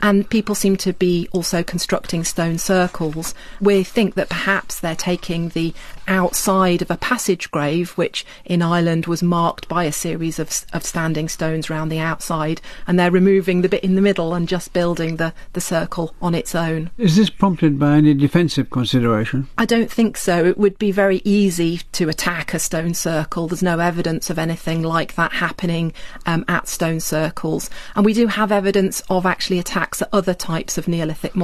And 0.00 0.30
people 0.30 0.54
seem 0.54 0.76
to 0.76 0.92
be 0.92 1.28
also 1.32 1.64
constructing 1.64 1.95
stone 2.24 2.58
circles. 2.58 3.34
We 3.60 3.82
think 3.82 4.14
that 4.14 4.28
perhaps 4.28 4.80
they're 4.80 4.94
taking 4.94 5.50
the 5.50 5.74
outside 6.08 6.82
of 6.82 6.90
a 6.90 6.96
passage 6.96 7.50
grave, 7.50 7.90
which 7.92 8.24
in 8.44 8.62
Ireland 8.62 9.06
was 9.06 9.22
marked 9.22 9.68
by 9.68 9.84
a 9.84 9.92
series 9.92 10.38
of, 10.38 10.64
of 10.72 10.84
standing 10.84 11.28
stones 11.28 11.70
round 11.70 11.90
the 11.90 11.98
outside, 11.98 12.60
and 12.86 12.98
they're 12.98 13.10
removing 13.10 13.62
the 13.62 13.68
bit 13.68 13.82
in 13.82 13.94
the 13.94 14.02
middle 14.02 14.34
and 14.34 14.48
just 14.48 14.72
building 14.72 15.16
the, 15.16 15.32
the 15.52 15.60
circle 15.60 16.14
on 16.20 16.34
its 16.34 16.54
own. 16.54 16.90
Is 16.98 17.16
this 17.16 17.30
prompted 17.30 17.78
by 17.78 17.96
any 17.96 18.14
defensive 18.14 18.70
consideration? 18.70 19.48
I 19.58 19.64
don't 19.64 19.90
think 19.90 20.16
so. 20.16 20.44
It 20.44 20.58
would 20.58 20.78
be 20.78 20.92
very 20.92 21.22
easy 21.24 21.78
to 21.92 22.08
attack 22.08 22.54
a 22.54 22.58
stone 22.58 22.94
circle. 22.94 23.48
There's 23.48 23.62
no 23.62 23.78
evidence 23.78 24.30
of 24.30 24.38
anything 24.38 24.82
like 24.82 25.14
that 25.16 25.32
happening 25.32 25.92
um, 26.24 26.44
at 26.48 26.68
stone 26.68 27.00
circles. 27.00 27.70
And 27.94 28.04
we 28.04 28.12
do 28.12 28.26
have 28.28 28.52
evidence 28.52 29.02
of 29.08 29.26
actually 29.26 29.58
attacks 29.58 30.02
at 30.02 30.08
other 30.12 30.34
types 30.34 30.78
of 30.78 30.88
Neolithic 30.88 31.34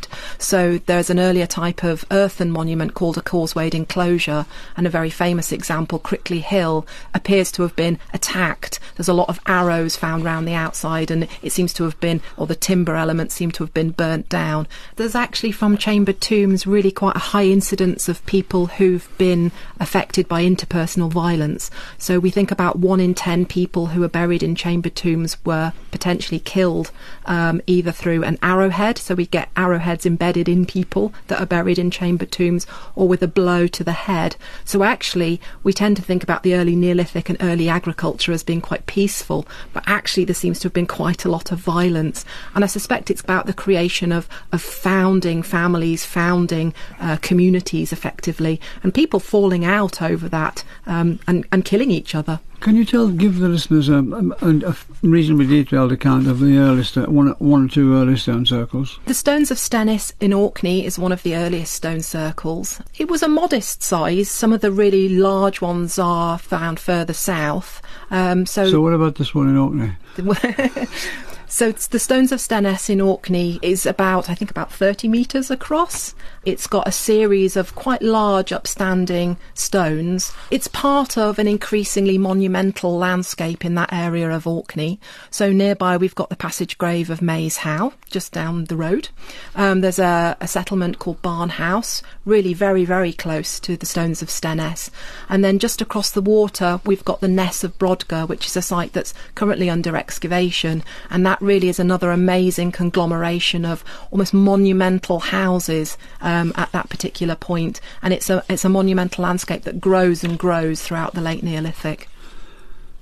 monument. 0.00 0.40
So 0.40 0.78
there's 0.86 1.10
an 1.10 1.18
earlier 1.18 1.46
type 1.46 1.84
of 1.84 2.04
earthen 2.10 2.50
monument 2.50 2.94
called 2.94 3.18
a 3.18 3.22
causewayed 3.22 3.74
enclosure, 3.74 4.46
and 4.76 4.86
a 4.86 4.90
very 4.90 5.10
famous 5.10 5.52
example, 5.52 5.98
Crickley 5.98 6.40
Hill, 6.40 6.86
appears 7.14 7.52
to 7.52 7.62
have 7.62 7.76
been 7.76 7.98
attacked. 8.12 8.80
There's 8.96 9.08
a 9.08 9.14
lot 9.14 9.28
of 9.28 9.40
arrows 9.46 9.96
found 9.96 10.24
round 10.24 10.46
the 10.46 10.54
outside, 10.54 11.10
and 11.10 11.28
it 11.42 11.52
seems 11.52 11.72
to 11.74 11.84
have 11.84 11.98
been, 12.00 12.20
or 12.36 12.46
the 12.46 12.54
timber 12.54 12.96
elements 12.96 13.34
seem 13.34 13.50
to 13.52 13.64
have 13.64 13.74
been 13.74 13.90
burnt 13.90 14.28
down. 14.28 14.66
There's 14.96 15.14
actually 15.14 15.52
from 15.52 15.76
chambered 15.76 16.20
tombs 16.20 16.66
really 16.66 16.90
quite 16.90 17.16
a 17.16 17.20
high 17.30 17.46
incidence 17.46 18.08
of 18.08 18.24
people 18.26 18.66
who've 18.66 19.08
been 19.18 19.52
affected 19.78 20.28
by 20.28 20.44
interpersonal 20.44 21.10
violence. 21.10 21.70
So 21.98 22.18
we 22.18 22.30
think 22.30 22.50
about 22.50 22.78
one 22.78 23.00
in 23.00 23.14
ten 23.14 23.46
people 23.46 23.86
who 23.86 24.02
are 24.02 24.08
buried 24.08 24.42
in 24.42 24.54
chambered 24.54 24.96
tombs 24.96 25.36
were 25.44 25.72
potentially 25.90 26.40
killed 26.40 26.90
um, 27.26 27.60
either 27.66 27.92
through 27.92 28.24
an 28.24 28.38
arrowhead, 28.42 28.98
so 28.98 29.14
we 29.14 29.26
get 29.26 29.48
arrowheads 29.80 30.04
embedded 30.04 30.46
in 30.46 30.66
people 30.66 31.10
that 31.28 31.40
are 31.40 31.46
buried 31.46 31.78
in 31.78 31.90
chamber 31.90 32.26
tombs, 32.26 32.66
or 32.94 33.08
with 33.08 33.22
a 33.22 33.28
blow 33.28 33.66
to 33.66 33.82
the 33.82 33.92
head. 33.92 34.36
So 34.62 34.82
actually, 34.82 35.40
we 35.62 35.72
tend 35.72 35.96
to 35.96 36.02
think 36.02 36.22
about 36.22 36.42
the 36.42 36.54
early 36.54 36.76
Neolithic 36.76 37.30
and 37.30 37.38
early 37.40 37.68
agriculture 37.68 38.32
as 38.32 38.42
being 38.42 38.60
quite 38.60 38.84
peaceful, 38.84 39.46
but 39.72 39.82
actually 39.86 40.26
there 40.26 40.34
seems 40.34 40.58
to 40.60 40.66
have 40.66 40.74
been 40.74 40.86
quite 40.86 41.24
a 41.24 41.30
lot 41.30 41.50
of 41.50 41.58
violence. 41.58 42.26
And 42.54 42.62
I 42.62 42.66
suspect 42.66 43.10
it's 43.10 43.22
about 43.22 43.46
the 43.46 43.54
creation 43.54 44.12
of, 44.12 44.28
of 44.52 44.60
founding 44.60 45.42
families, 45.42 46.04
founding 46.04 46.74
uh, 47.00 47.16
communities 47.22 47.90
effectively, 47.90 48.60
and 48.82 48.92
people 48.92 49.18
falling 49.18 49.64
out 49.64 50.02
over 50.02 50.28
that 50.28 50.62
um, 50.86 51.20
and, 51.26 51.46
and 51.50 51.64
killing 51.64 51.90
each 51.90 52.14
other. 52.14 52.40
Can 52.60 52.76
you 52.76 52.84
tell, 52.84 53.08
give 53.08 53.38
the 53.38 53.48
listeners 53.48 53.88
a, 53.88 53.98
a, 54.42 54.70
a 54.70 54.76
reasonably 55.02 55.46
detailed 55.46 55.92
account 55.92 56.26
of 56.26 56.40
the 56.40 56.58
earliest, 56.58 56.98
uh, 56.98 57.06
one, 57.06 57.28
one 57.38 57.64
or 57.64 57.68
two 57.68 57.96
early 57.96 58.16
stone 58.16 58.44
circles? 58.44 58.98
The 59.06 59.14
Stones 59.14 59.50
of 59.50 59.56
Stenness 59.56 60.12
in 60.20 60.34
Orkney 60.34 60.84
is 60.84 60.98
one 60.98 61.10
of 61.10 61.22
the 61.22 61.36
earliest 61.36 61.72
stone 61.72 62.02
circles. 62.02 62.82
It 62.98 63.08
was 63.08 63.22
a 63.22 63.28
modest 63.28 63.82
size. 63.82 64.30
Some 64.30 64.52
of 64.52 64.60
the 64.60 64.70
really 64.70 65.08
large 65.08 65.62
ones 65.62 65.98
are 65.98 66.36
found 66.36 66.78
further 66.78 67.14
south. 67.14 67.80
Um, 68.10 68.44
So 68.44 68.80
what 68.82 68.92
about 68.92 69.14
this 69.14 69.34
one 69.34 69.48
in 69.48 69.56
Orkney? 69.56 69.96
So 71.52 71.72
the 71.72 71.98
Stones 71.98 72.30
of 72.30 72.38
Stenness 72.38 72.88
in 72.88 73.00
Orkney 73.00 73.58
is 73.60 73.84
about, 73.84 74.30
I 74.30 74.36
think, 74.36 74.52
about 74.52 74.72
30 74.72 75.08
metres 75.08 75.50
across. 75.50 76.14
It's 76.44 76.68
got 76.68 76.86
a 76.86 76.92
series 76.92 77.56
of 77.56 77.74
quite 77.74 78.02
large, 78.02 78.52
upstanding 78.52 79.36
stones. 79.52 80.32
It's 80.52 80.68
part 80.68 81.18
of 81.18 81.40
an 81.40 81.48
increasingly 81.48 82.18
monumental 82.18 82.96
landscape 82.96 83.64
in 83.64 83.74
that 83.74 83.92
area 83.92 84.30
of 84.30 84.46
Orkney. 84.46 85.00
So 85.28 85.52
nearby, 85.52 85.96
we've 85.96 86.14
got 86.14 86.30
the 86.30 86.36
passage 86.36 86.78
grave 86.78 87.10
of 87.10 87.20
Maes 87.20 87.58
Howe, 87.58 87.94
just 88.08 88.32
down 88.32 88.66
the 88.66 88.76
road. 88.76 89.08
Um, 89.56 89.80
there's 89.80 89.98
a, 89.98 90.36
a, 90.40 90.46
settlement 90.46 91.00
called 91.00 91.20
Barn 91.20 91.50
House, 91.50 92.00
really 92.24 92.54
very, 92.54 92.84
very 92.84 93.12
close 93.12 93.58
to 93.60 93.76
the 93.76 93.86
Stones 93.86 94.22
of 94.22 94.28
Stenness. 94.28 94.88
And 95.28 95.44
then 95.44 95.58
just 95.58 95.82
across 95.82 96.12
the 96.12 96.22
water, 96.22 96.80
we've 96.86 97.04
got 97.04 97.20
the 97.20 97.28
Ness 97.28 97.64
of 97.64 97.76
Brodgar, 97.76 98.28
which 98.28 98.46
is 98.46 98.56
a 98.56 98.62
site 98.62 98.92
that's 98.92 99.14
currently 99.34 99.68
under 99.68 99.96
excavation. 99.96 100.84
And 101.10 101.26
that 101.26 101.39
really 101.40 101.68
is 101.68 101.78
another 101.78 102.10
amazing 102.10 102.72
conglomeration 102.72 103.64
of 103.64 103.84
almost 104.10 104.34
monumental 104.34 105.20
houses 105.20 105.96
um, 106.20 106.52
at 106.56 106.70
that 106.72 106.88
particular 106.88 107.34
point, 107.34 107.80
and 108.02 108.12
it's 108.12 108.30
a 108.30 108.44
it's 108.48 108.64
a 108.64 108.68
monumental 108.68 109.22
landscape 109.22 109.62
that 109.62 109.80
grows 109.80 110.24
and 110.24 110.38
grows 110.38 110.82
throughout 110.82 111.14
the 111.14 111.20
late 111.20 111.42
Neolithic. 111.42 112.08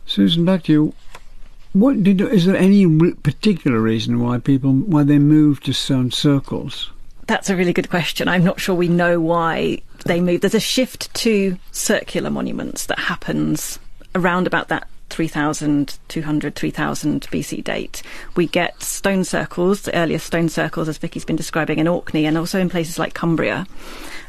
Susan, 0.06 0.44
back 0.44 0.64
to 0.64 0.72
you. 0.72 0.94
What 1.72 2.02
did 2.02 2.20
is 2.20 2.46
there 2.46 2.56
any 2.56 2.86
particular 3.12 3.80
reason 3.80 4.20
why 4.20 4.38
people 4.38 4.72
why 4.72 5.04
they 5.04 5.18
moved 5.18 5.66
to 5.66 5.72
stone 5.72 6.10
circles? 6.10 6.90
That's 7.26 7.50
a 7.50 7.56
really 7.56 7.74
good 7.74 7.90
question. 7.90 8.26
I'm 8.26 8.42
not 8.42 8.58
sure 8.58 8.74
we 8.74 8.88
know 8.88 9.20
why 9.20 9.82
they 10.06 10.20
moved. 10.20 10.42
There's 10.42 10.54
a 10.54 10.60
shift 10.60 11.12
to 11.14 11.58
circular 11.72 12.30
monuments 12.30 12.86
that 12.86 12.98
happens 12.98 13.78
around 14.14 14.46
about 14.46 14.68
that 14.68 14.88
3200, 15.10 16.54
3000 16.54 17.22
BC 17.22 17.64
date. 17.64 18.02
We 18.36 18.46
get 18.46 18.82
stone 18.82 19.24
circles, 19.24 19.82
the 19.82 19.94
earliest 19.94 20.26
stone 20.26 20.48
circles, 20.48 20.88
as 20.88 20.98
Vicki's 20.98 21.24
been 21.24 21.36
describing 21.36 21.78
in 21.78 21.88
Orkney, 21.88 22.26
and 22.26 22.36
also 22.36 22.58
in 22.58 22.68
places 22.68 22.98
like 22.98 23.14
Cumbria. 23.14 23.66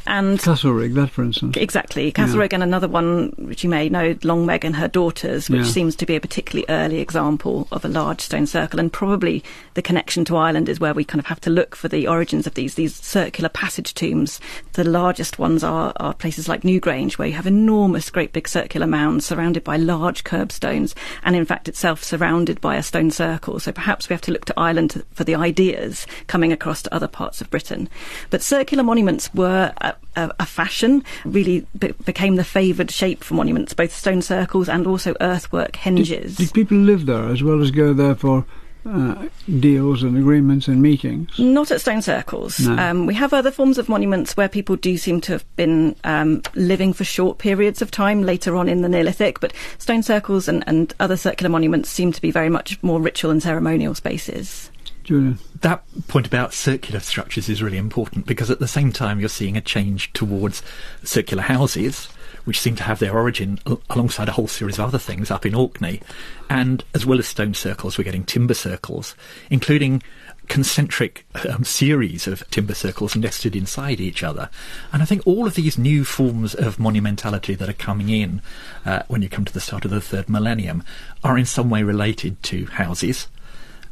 And 0.09 0.39
Castlerigg, 0.39 0.95
that 0.95 1.11
for 1.11 1.23
instance. 1.23 1.55
Exactly. 1.55 2.11
Castlerigg 2.11 2.51
yeah. 2.51 2.55
and 2.55 2.63
another 2.63 2.87
one 2.87 3.31
which 3.37 3.63
you 3.63 3.69
may 3.69 3.89
know, 3.89 4.17
Long 4.23 4.43
Meg 4.43 4.65
and 4.65 4.75
her 4.75 4.87
daughters, 4.87 5.51
which 5.51 5.61
yeah. 5.61 5.67
seems 5.67 5.95
to 5.97 6.05
be 6.07 6.15
a 6.15 6.19
particularly 6.19 6.65
early 6.67 6.99
example 6.99 7.67
of 7.71 7.85
a 7.85 7.87
large 7.87 8.21
stone 8.21 8.47
circle. 8.47 8.79
And 8.79 8.91
probably 8.91 9.43
the 9.75 9.83
connection 9.83 10.25
to 10.25 10.35
Ireland 10.35 10.67
is 10.67 10.79
where 10.79 10.95
we 10.95 11.03
kind 11.03 11.19
of 11.19 11.27
have 11.27 11.39
to 11.41 11.51
look 11.51 11.75
for 11.75 11.89
the 11.89 12.07
origins 12.07 12.47
of 12.47 12.55
these, 12.55 12.73
these 12.73 12.95
circular 12.95 13.49
passage 13.49 13.93
tombs. 13.93 14.41
The 14.73 14.83
largest 14.83 15.37
ones 15.37 15.63
are, 15.63 15.93
are 15.97 16.15
places 16.15 16.49
like 16.49 16.63
Newgrange, 16.63 17.19
where 17.19 17.27
you 17.27 17.35
have 17.35 17.45
enormous, 17.45 18.09
great 18.09 18.33
big 18.33 18.47
circular 18.47 18.87
mounds 18.87 19.27
surrounded 19.27 19.63
by 19.63 19.77
large 19.77 20.23
curbstones, 20.23 20.95
and 21.23 21.35
in 21.35 21.45
fact 21.45 21.67
itself 21.67 22.03
surrounded 22.03 22.59
by 22.61 22.77
a 22.77 22.83
stone 22.83 23.11
circle. 23.11 23.59
So 23.59 23.71
perhaps 23.71 24.09
we 24.09 24.15
have 24.15 24.21
to 24.21 24.31
look 24.31 24.45
to 24.45 24.53
Ireland 24.57 25.03
for 25.11 25.23
the 25.23 25.35
ideas 25.35 26.07
coming 26.25 26.51
across 26.51 26.81
to 26.81 26.93
other 26.93 27.07
parts 27.07 27.41
of 27.41 27.51
Britain. 27.51 27.87
But 28.31 28.41
circular 28.41 28.83
monuments 28.83 29.31
were 29.35 29.71
a, 29.77 29.93
a, 30.15 30.31
a 30.39 30.45
fashion, 30.45 31.03
really 31.25 31.65
be- 31.77 31.93
became 32.05 32.35
the 32.35 32.43
favoured 32.43 32.91
shape 32.91 33.23
for 33.23 33.35
monuments, 33.35 33.73
both 33.73 33.93
stone 33.93 34.21
circles 34.21 34.69
and 34.69 34.87
also 34.87 35.15
earthwork 35.21 35.73
henges. 35.73 36.37
Did, 36.37 36.47
did 36.47 36.53
people 36.53 36.77
live 36.77 37.05
there 37.05 37.27
as 37.29 37.43
well 37.43 37.61
as 37.61 37.71
go 37.71 37.93
there 37.93 38.15
for 38.15 38.45
uh, 38.85 39.27
deals 39.59 40.03
and 40.03 40.17
agreements 40.17 40.67
and 40.67 40.81
meetings? 40.81 41.37
Not 41.37 41.71
at 41.71 41.81
stone 41.81 42.01
circles. 42.01 42.59
No. 42.59 42.77
Um, 42.77 43.05
we 43.05 43.13
have 43.15 43.33
other 43.33 43.51
forms 43.51 43.77
of 43.77 43.89
monuments 43.89 44.35
where 44.35 44.49
people 44.49 44.75
do 44.75 44.97
seem 44.97 45.21
to 45.21 45.33
have 45.33 45.55
been 45.55 45.95
um, 46.03 46.41
living 46.55 46.93
for 46.93 47.03
short 47.03 47.37
periods 47.37 47.81
of 47.81 47.91
time 47.91 48.23
later 48.23 48.55
on 48.55 48.67
in 48.69 48.81
the 48.81 48.89
Neolithic, 48.89 49.39
but 49.39 49.53
stone 49.77 50.03
circles 50.03 50.47
and, 50.47 50.63
and 50.67 50.93
other 50.99 51.17
circular 51.17 51.49
monuments 51.49 51.89
seem 51.89 52.11
to 52.11 52.21
be 52.21 52.31
very 52.31 52.49
much 52.49 52.81
more 52.81 52.99
ritual 52.99 53.31
and 53.31 53.43
ceremonial 53.43 53.95
spaces. 53.95 54.71
Julian. 55.09 55.39
That 55.61 55.83
point 56.07 56.27
about 56.27 56.53
circular 56.53 56.99
structures 56.99 57.49
is 57.49 57.63
really 57.63 57.79
important 57.79 58.27
because 58.27 58.51
at 58.51 58.59
the 58.59 58.67
same 58.67 58.91
time 58.91 59.19
you're 59.19 59.27
seeing 59.27 59.57
a 59.57 59.61
change 59.61 60.13
towards 60.13 60.61
circular 61.03 61.41
houses, 61.41 62.05
which 62.45 62.59
seem 62.59 62.75
to 62.75 62.83
have 62.83 62.99
their 62.99 63.17
origin 63.17 63.57
alongside 63.89 64.29
a 64.29 64.33
whole 64.33 64.47
series 64.47 64.77
of 64.77 64.85
other 64.85 64.99
things 64.99 65.31
up 65.31 65.47
in 65.47 65.55
Orkney. 65.55 65.99
And 66.47 66.83
as 66.93 67.07
well 67.07 67.17
as 67.17 67.27
stone 67.27 67.55
circles, 67.55 67.97
we're 67.97 68.03
getting 68.03 68.23
timber 68.23 68.53
circles, 68.53 69.15
including 69.49 70.03
concentric 70.47 71.25
um, 71.49 71.63
series 71.63 72.27
of 72.27 72.47
timber 72.51 72.75
circles 72.75 73.15
nested 73.15 73.55
inside 73.55 73.99
each 73.99 74.21
other. 74.21 74.51
And 74.93 75.01
I 75.01 75.05
think 75.05 75.25
all 75.25 75.47
of 75.47 75.55
these 75.55 75.79
new 75.79 76.05
forms 76.05 76.53
of 76.53 76.77
monumentality 76.77 77.57
that 77.57 77.67
are 77.67 77.73
coming 77.73 78.09
in 78.09 78.43
uh, 78.85 79.01
when 79.07 79.23
you 79.23 79.29
come 79.29 79.45
to 79.45 79.53
the 79.53 79.59
start 79.59 79.85
of 79.85 79.91
the 79.91 80.01
third 80.01 80.29
millennium 80.29 80.83
are 81.23 81.35
in 81.35 81.45
some 81.47 81.71
way 81.71 81.81
related 81.81 82.43
to 82.43 82.67
houses 82.67 83.27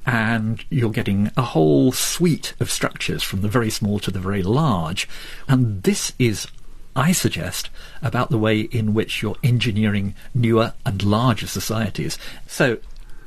and 0.07 0.63
you're 0.69 0.89
getting 0.89 1.29
a 1.35 1.41
whole 1.41 1.91
suite 1.91 2.53
of 2.61 2.71
structures 2.71 3.21
from 3.21 3.41
the 3.41 3.49
very 3.49 3.69
small 3.69 3.99
to 3.99 4.09
the 4.09 4.21
very 4.21 4.41
large. 4.41 5.07
And 5.49 5.83
this 5.83 6.13
is, 6.17 6.47
I 6.95 7.11
suggest, 7.11 7.69
about 8.01 8.29
the 8.29 8.37
way 8.37 8.61
in 8.61 8.93
which 8.93 9.21
you're 9.21 9.35
engineering 9.43 10.15
newer 10.33 10.73
and 10.85 11.03
larger 11.03 11.45
societies. 11.45 12.17
So, 12.47 12.77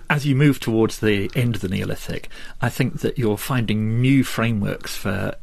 as 0.09 0.27
you 0.27 0.35
move 0.35 0.59
towards 0.59 0.99
the 0.99 1.31
end 1.37 1.55
of 1.55 1.61
the 1.61 1.69
Neolithic, 1.69 2.31
I 2.63 2.71
think 2.71 3.01
that 3.01 3.19
you're 3.19 3.37
finding 3.37 4.01
new 4.01 4.25
frameworks 4.25 4.97
for 4.97 5.35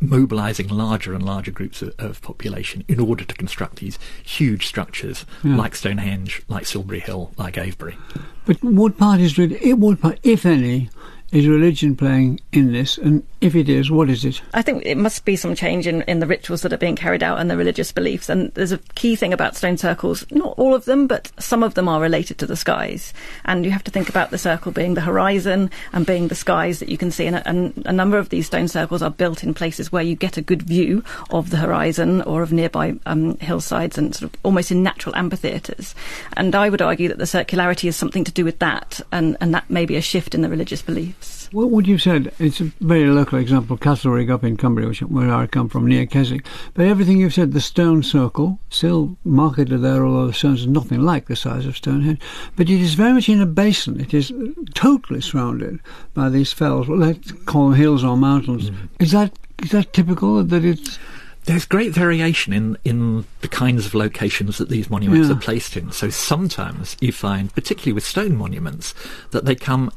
mobilizing 0.00 0.68
larger 0.68 1.14
and 1.14 1.24
larger 1.24 1.50
groups 1.50 1.82
of, 1.82 1.94
of, 1.98 2.20
population 2.22 2.84
in 2.88 3.00
order 3.00 3.24
to 3.24 3.34
construct 3.34 3.76
these 3.76 3.98
huge 4.24 4.66
structures 4.66 5.24
yeah. 5.42 5.56
like 5.56 5.74
Stonehenge, 5.74 6.42
like 6.48 6.66
Silbury 6.66 7.00
Hill, 7.00 7.32
like 7.36 7.56
Avebury. 7.56 7.96
But 8.44 8.62
what 8.62 8.98
part 8.98 9.20
is 9.20 9.38
really, 9.38 9.72
what 9.72 10.00
part, 10.00 10.18
if 10.22 10.44
any, 10.46 10.90
is 11.32 11.46
religion 11.46 11.96
playing 11.96 12.40
in 12.52 12.72
this? 12.72 12.98
And 12.98 13.26
if 13.46 13.54
it 13.54 13.68
is, 13.68 13.90
what 13.90 14.10
is 14.10 14.24
it? 14.24 14.42
I 14.52 14.62
think 14.62 14.84
it 14.84 14.96
must 14.96 15.24
be 15.24 15.36
some 15.36 15.54
change 15.54 15.86
in, 15.86 16.02
in 16.02 16.20
the 16.20 16.26
rituals 16.26 16.62
that 16.62 16.72
are 16.72 16.78
being 16.78 16.96
carried 16.96 17.22
out 17.22 17.38
and 17.38 17.50
the 17.50 17.56
religious 17.56 17.92
beliefs. 17.92 18.28
And 18.28 18.52
there's 18.54 18.72
a 18.72 18.78
key 18.94 19.16
thing 19.16 19.32
about 19.32 19.56
stone 19.56 19.76
circles. 19.76 20.26
Not 20.30 20.54
all 20.58 20.74
of 20.74 20.84
them, 20.84 21.06
but 21.06 21.30
some 21.38 21.62
of 21.62 21.74
them 21.74 21.88
are 21.88 22.00
related 22.00 22.38
to 22.38 22.46
the 22.46 22.56
skies. 22.56 23.14
And 23.44 23.64
you 23.64 23.70
have 23.70 23.84
to 23.84 23.90
think 23.90 24.08
about 24.08 24.30
the 24.30 24.38
circle 24.38 24.72
being 24.72 24.94
the 24.94 25.00
horizon 25.00 25.70
and 25.92 26.04
being 26.04 26.28
the 26.28 26.34
skies 26.34 26.80
that 26.80 26.88
you 26.88 26.98
can 26.98 27.10
see. 27.10 27.26
And 27.26 27.36
a, 27.36 27.48
and 27.48 27.82
a 27.86 27.92
number 27.92 28.18
of 28.18 28.28
these 28.28 28.46
stone 28.46 28.68
circles 28.68 29.02
are 29.02 29.10
built 29.10 29.44
in 29.44 29.54
places 29.54 29.92
where 29.92 30.02
you 30.02 30.16
get 30.16 30.36
a 30.36 30.42
good 30.42 30.62
view 30.62 31.04
of 31.30 31.50
the 31.50 31.58
horizon 31.58 32.22
or 32.22 32.42
of 32.42 32.52
nearby 32.52 32.94
um, 33.06 33.38
hillsides 33.38 33.96
and 33.96 34.14
sort 34.14 34.32
of 34.32 34.40
almost 34.42 34.70
in 34.70 34.82
natural 34.82 35.14
amphitheatres. 35.14 35.94
And 36.36 36.54
I 36.54 36.68
would 36.68 36.82
argue 36.82 37.08
that 37.08 37.18
the 37.18 37.24
circularity 37.24 37.88
is 37.88 37.96
something 37.96 38.24
to 38.24 38.32
do 38.32 38.44
with 38.44 38.58
that. 38.58 39.00
And, 39.12 39.36
and 39.40 39.54
that 39.54 39.70
may 39.70 39.86
be 39.86 39.96
a 39.96 40.02
shift 40.02 40.34
in 40.34 40.42
the 40.42 40.48
religious 40.48 40.82
belief 40.82 41.35
beliefs. 41.50 41.54
Well, 41.54 41.68
what 41.68 41.86
you 41.86 41.98
said, 41.98 42.32
it's 42.38 42.60
a 42.60 42.72
very 42.80 43.06
local 43.06 43.38
example, 43.38 43.76
Castlerigg 43.76 44.30
up 44.30 44.44
in 44.44 44.56
Cumbria, 44.56 44.88
which, 44.88 45.00
where 45.00 45.32
I 45.32 45.46
come 45.46 45.68
from, 45.68 45.86
near 45.86 46.06
Keswick. 46.06 46.44
But 46.74 46.86
everything 46.86 47.18
you've 47.18 47.34
said, 47.34 47.52
the 47.52 47.60
stone 47.60 48.02
circle, 48.02 48.58
still 48.70 49.16
marketed 49.24 49.82
there, 49.82 50.04
although 50.04 50.26
the 50.26 50.32
stones 50.34 50.64
are 50.64 50.68
nothing 50.70 51.02
like 51.02 51.26
the 51.26 51.36
size 51.36 51.66
of 51.66 51.76
Stonehenge. 51.76 52.20
But 52.56 52.70
it 52.70 52.80
is 52.80 52.94
very 52.94 53.12
much 53.12 53.28
in 53.28 53.40
a 53.40 53.46
basin. 53.46 54.00
It 54.00 54.14
is 54.14 54.32
totally 54.74 55.20
surrounded 55.20 55.80
by 56.14 56.28
these 56.28 56.52
fells, 56.52 56.88
well, 56.88 56.98
let's 56.98 57.32
call 57.44 57.70
them 57.70 57.78
hills 57.78 58.04
or 58.04 58.16
mountains. 58.16 58.70
Mm. 58.70 58.88
Is 59.00 59.12
that 59.12 59.32
is 59.62 59.70
that 59.70 59.92
typical 59.94 60.44
that 60.44 60.64
it's 60.64 60.98
there's 61.46 61.64
great 61.64 61.92
variation 61.92 62.52
in, 62.52 62.76
in 62.84 63.24
the 63.40 63.48
kinds 63.48 63.86
of 63.86 63.94
locations 63.94 64.58
that 64.58 64.68
these 64.68 64.90
monuments 64.90 65.28
yeah. 65.28 65.34
are 65.34 65.40
placed 65.40 65.76
in. 65.76 65.92
So 65.92 66.10
sometimes 66.10 66.96
you 67.00 67.12
find, 67.12 67.54
particularly 67.54 67.92
with 67.92 68.04
stone 68.04 68.36
monuments, 68.36 68.94
that 69.30 69.44
they 69.44 69.54
come 69.54 69.92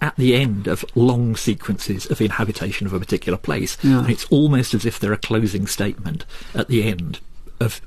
at 0.00 0.16
the 0.16 0.34
end 0.34 0.66
of 0.66 0.84
long 0.94 1.36
sequences 1.36 2.10
of 2.10 2.20
inhabitation 2.20 2.86
of 2.86 2.92
a 2.92 2.98
particular 2.98 3.38
place. 3.38 3.76
Yeah. 3.82 4.00
And 4.00 4.10
it's 4.10 4.26
almost 4.26 4.74
as 4.74 4.84
if 4.84 4.98
they're 4.98 5.12
a 5.12 5.18
closing 5.18 5.66
statement 5.66 6.24
at 6.54 6.68
the 6.68 6.82
end 6.82 7.20
of 7.60 7.80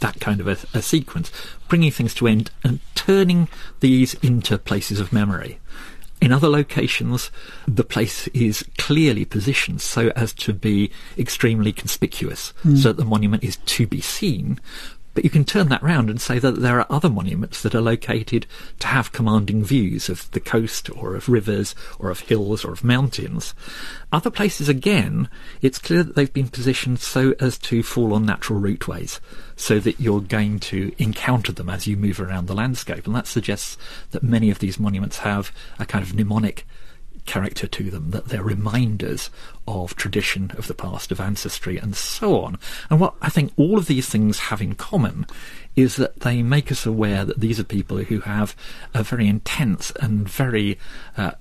that 0.00 0.20
kind 0.20 0.40
of 0.40 0.48
a, 0.48 0.58
a, 0.76 0.82
sequence, 0.82 1.30
bringing 1.68 1.90
things 1.90 2.14
to 2.14 2.26
end 2.26 2.50
and 2.62 2.80
turning 2.94 3.48
these 3.80 4.14
into 4.14 4.58
places 4.58 5.00
of 5.00 5.12
memory. 5.12 5.58
In 6.20 6.30
other 6.30 6.48
locations, 6.48 7.30
the 7.66 7.82
place 7.82 8.28
is 8.28 8.64
clearly 8.78 9.24
positioned 9.24 9.80
so 9.80 10.12
as 10.14 10.32
to 10.34 10.52
be 10.52 10.90
extremely 11.18 11.72
conspicuous, 11.72 12.52
mm. 12.62 12.78
so 12.78 12.90
that 12.90 12.96
the 12.96 13.04
monument 13.04 13.42
is 13.42 13.56
to 13.56 13.86
be 13.86 14.00
seen, 14.00 14.60
but 15.14 15.24
you 15.24 15.30
can 15.30 15.44
turn 15.44 15.68
that 15.68 15.82
round 15.82 16.08
and 16.08 16.20
say 16.20 16.38
that 16.38 16.60
there 16.60 16.80
are 16.80 16.86
other 16.90 17.10
monuments 17.10 17.62
that 17.62 17.74
are 17.74 17.80
located 17.80 18.46
to 18.78 18.86
have 18.86 19.12
commanding 19.12 19.62
views 19.64 20.08
of 20.08 20.30
the 20.30 20.40
coast 20.40 20.88
or 20.96 21.14
of 21.14 21.28
rivers 21.28 21.74
or 21.98 22.10
of 22.10 22.20
hills 22.20 22.64
or 22.64 22.72
of 22.72 22.84
mountains. 22.84 23.54
Other 24.12 24.30
places, 24.30 24.68
again, 24.68 25.28
it's 25.60 25.78
clear 25.78 26.02
that 26.02 26.14
they've 26.14 26.32
been 26.32 26.48
positioned 26.48 27.00
so 27.00 27.34
as 27.40 27.58
to 27.58 27.82
fall 27.82 28.14
on 28.14 28.24
natural 28.24 28.60
routeways, 28.60 29.20
so 29.56 29.78
that 29.80 30.00
you're 30.00 30.20
going 30.20 30.58
to 30.60 30.92
encounter 30.98 31.52
them 31.52 31.68
as 31.68 31.86
you 31.86 31.96
move 31.96 32.20
around 32.20 32.46
the 32.46 32.54
landscape. 32.54 33.06
And 33.06 33.14
that 33.14 33.26
suggests 33.26 33.76
that 34.10 34.22
many 34.22 34.50
of 34.50 34.58
these 34.58 34.78
monuments 34.78 35.18
have 35.18 35.52
a 35.78 35.86
kind 35.86 36.04
of 36.04 36.14
mnemonic 36.14 36.66
character 37.26 37.66
to 37.66 37.90
them, 37.90 38.10
that 38.10 38.26
they're 38.26 38.42
reminders 38.42 39.30
of 39.66 39.96
tradition, 39.96 40.52
of 40.56 40.66
the 40.66 40.74
past, 40.74 41.12
of 41.12 41.20
ancestry, 41.20 41.76
and 41.78 41.94
so 41.94 42.42
on. 42.42 42.58
And 42.90 43.00
what 43.00 43.14
I 43.22 43.28
think 43.28 43.52
all 43.56 43.78
of 43.78 43.86
these 43.86 44.08
things 44.08 44.38
have 44.38 44.60
in 44.60 44.74
common 44.74 45.26
is 45.76 45.96
that 45.96 46.20
they 46.20 46.42
make 46.42 46.70
us 46.70 46.84
aware 46.84 47.24
that 47.24 47.40
these 47.40 47.58
are 47.58 47.64
people 47.64 47.98
who 47.98 48.20
have 48.20 48.54
a 48.92 49.02
very 49.02 49.26
intense 49.26 49.90
and 50.00 50.28
very 50.28 50.78
uh, 51.16 51.32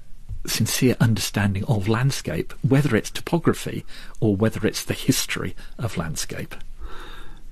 sincere 0.45 0.95
understanding 0.99 1.63
of 1.65 1.87
landscape, 1.87 2.53
whether 2.67 2.95
it's 2.95 3.11
topography 3.11 3.85
or 4.19 4.35
whether 4.35 4.65
it's 4.65 4.83
the 4.83 4.93
history 4.93 5.55
of 5.77 5.97
landscape. 5.97 6.55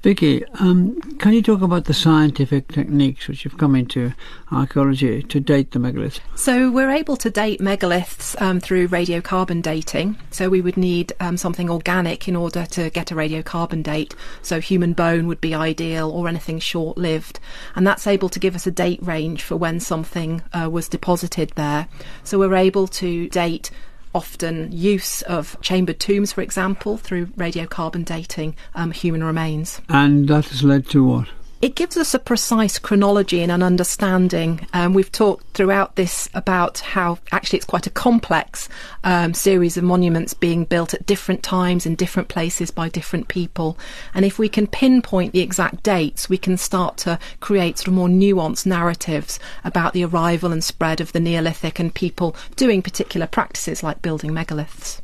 Vicki, 0.01 0.45
um, 0.61 1.01
can 1.19 1.33
you 1.33 1.41
talk 1.41 1.61
about 1.61 1.83
the 1.83 1.93
scientific 1.93 2.69
techniques 2.69 3.27
which 3.27 3.43
have 3.43 3.57
come 3.57 3.75
into 3.75 4.13
archaeology 4.49 5.21
to 5.23 5.41
date 5.41 5.71
the 5.71 5.79
megaliths? 5.79 6.21
So 6.35 6.71
we're 6.71 6.89
able 6.89 7.17
to 7.17 7.29
date 7.29 7.59
megaliths 7.59 8.41
um, 8.41 8.61
through 8.61 8.87
radiocarbon 8.87 9.61
dating. 9.61 10.17
So 10.31 10.47
we 10.47 10.61
would 10.61 10.77
need 10.77 11.11
um, 11.19 11.35
something 11.35 11.69
organic 11.69 12.29
in 12.29 12.37
order 12.37 12.65
to 12.67 12.89
get 12.91 13.11
a 13.11 13.15
radiocarbon 13.15 13.83
date. 13.83 14.15
So 14.41 14.61
human 14.61 14.93
bone 14.93 15.27
would 15.27 15.41
be 15.41 15.53
ideal, 15.53 16.09
or 16.09 16.29
anything 16.29 16.59
short-lived, 16.59 17.41
and 17.75 17.85
that's 17.85 18.07
able 18.07 18.29
to 18.29 18.39
give 18.39 18.55
us 18.55 18.65
a 18.65 18.71
date 18.71 19.03
range 19.03 19.43
for 19.43 19.57
when 19.57 19.81
something 19.81 20.41
uh, 20.53 20.69
was 20.71 20.87
deposited 20.87 21.51
there. 21.55 21.89
So 22.23 22.39
we're 22.39 22.55
able 22.55 22.87
to 22.87 23.27
date 23.27 23.69
often 24.13 24.71
use 24.71 25.21
of 25.23 25.57
chambered 25.61 25.99
tombs, 25.99 26.33
for 26.33 26.41
example, 26.41 26.97
through 26.97 27.27
radiocarbon 27.27 28.05
dating 28.05 28.55
um, 28.75 28.91
human 28.91 29.23
remains. 29.23 29.81
And 29.89 30.27
that 30.27 30.45
has 30.47 30.63
led 30.63 30.87
to 30.89 31.03
what? 31.03 31.27
It 31.61 31.75
gives 31.75 31.97
us 31.97 32.13
a 32.13 32.19
precise 32.19 32.79
chronology 32.79 33.41
and 33.41 33.51
an 33.51 33.61
understanding. 33.61 34.65
Um, 34.71 34.93
we've 34.93 35.11
talked 35.11 35.45
throughout 35.53 35.97
this 35.97 36.29
about 36.33 36.79
how 36.79 37.19
actually 37.33 37.57
it's 37.57 37.65
quite 37.65 37.85
a 37.85 37.89
complex 37.89 38.69
um, 39.03 39.33
series 39.33 39.75
of 39.75 39.83
monuments 39.83 40.33
being 40.33 40.63
built 40.63 40.93
at 40.93 41.05
different 41.05 41.43
times 41.43 41.85
in 41.85 41.95
different 41.95 42.29
places 42.29 42.71
by 42.71 42.87
different 42.87 43.27
people. 43.27 43.77
And 44.13 44.23
if 44.23 44.39
we 44.39 44.47
can 44.47 44.67
pinpoint 44.67 45.33
the 45.33 45.41
exact 45.41 45.83
dates, 45.83 46.29
we 46.29 46.37
can 46.37 46.55
start 46.55 46.95
to 46.99 47.19
create 47.41 47.79
sort 47.79 47.89
of 47.89 47.93
more 47.95 48.07
nuanced 48.07 48.65
narratives 48.65 49.37
about 49.65 49.91
the 49.91 50.05
arrival 50.05 50.53
and 50.53 50.63
spread 50.63 51.01
of 51.01 51.11
the 51.11 51.19
Neolithic 51.19 51.77
and 51.77 51.93
people 51.93 52.37
doing 52.55 52.81
particular 52.81 53.27
practices 53.27 53.83
like 53.83 54.01
building 54.01 54.31
megaliths. 54.31 55.01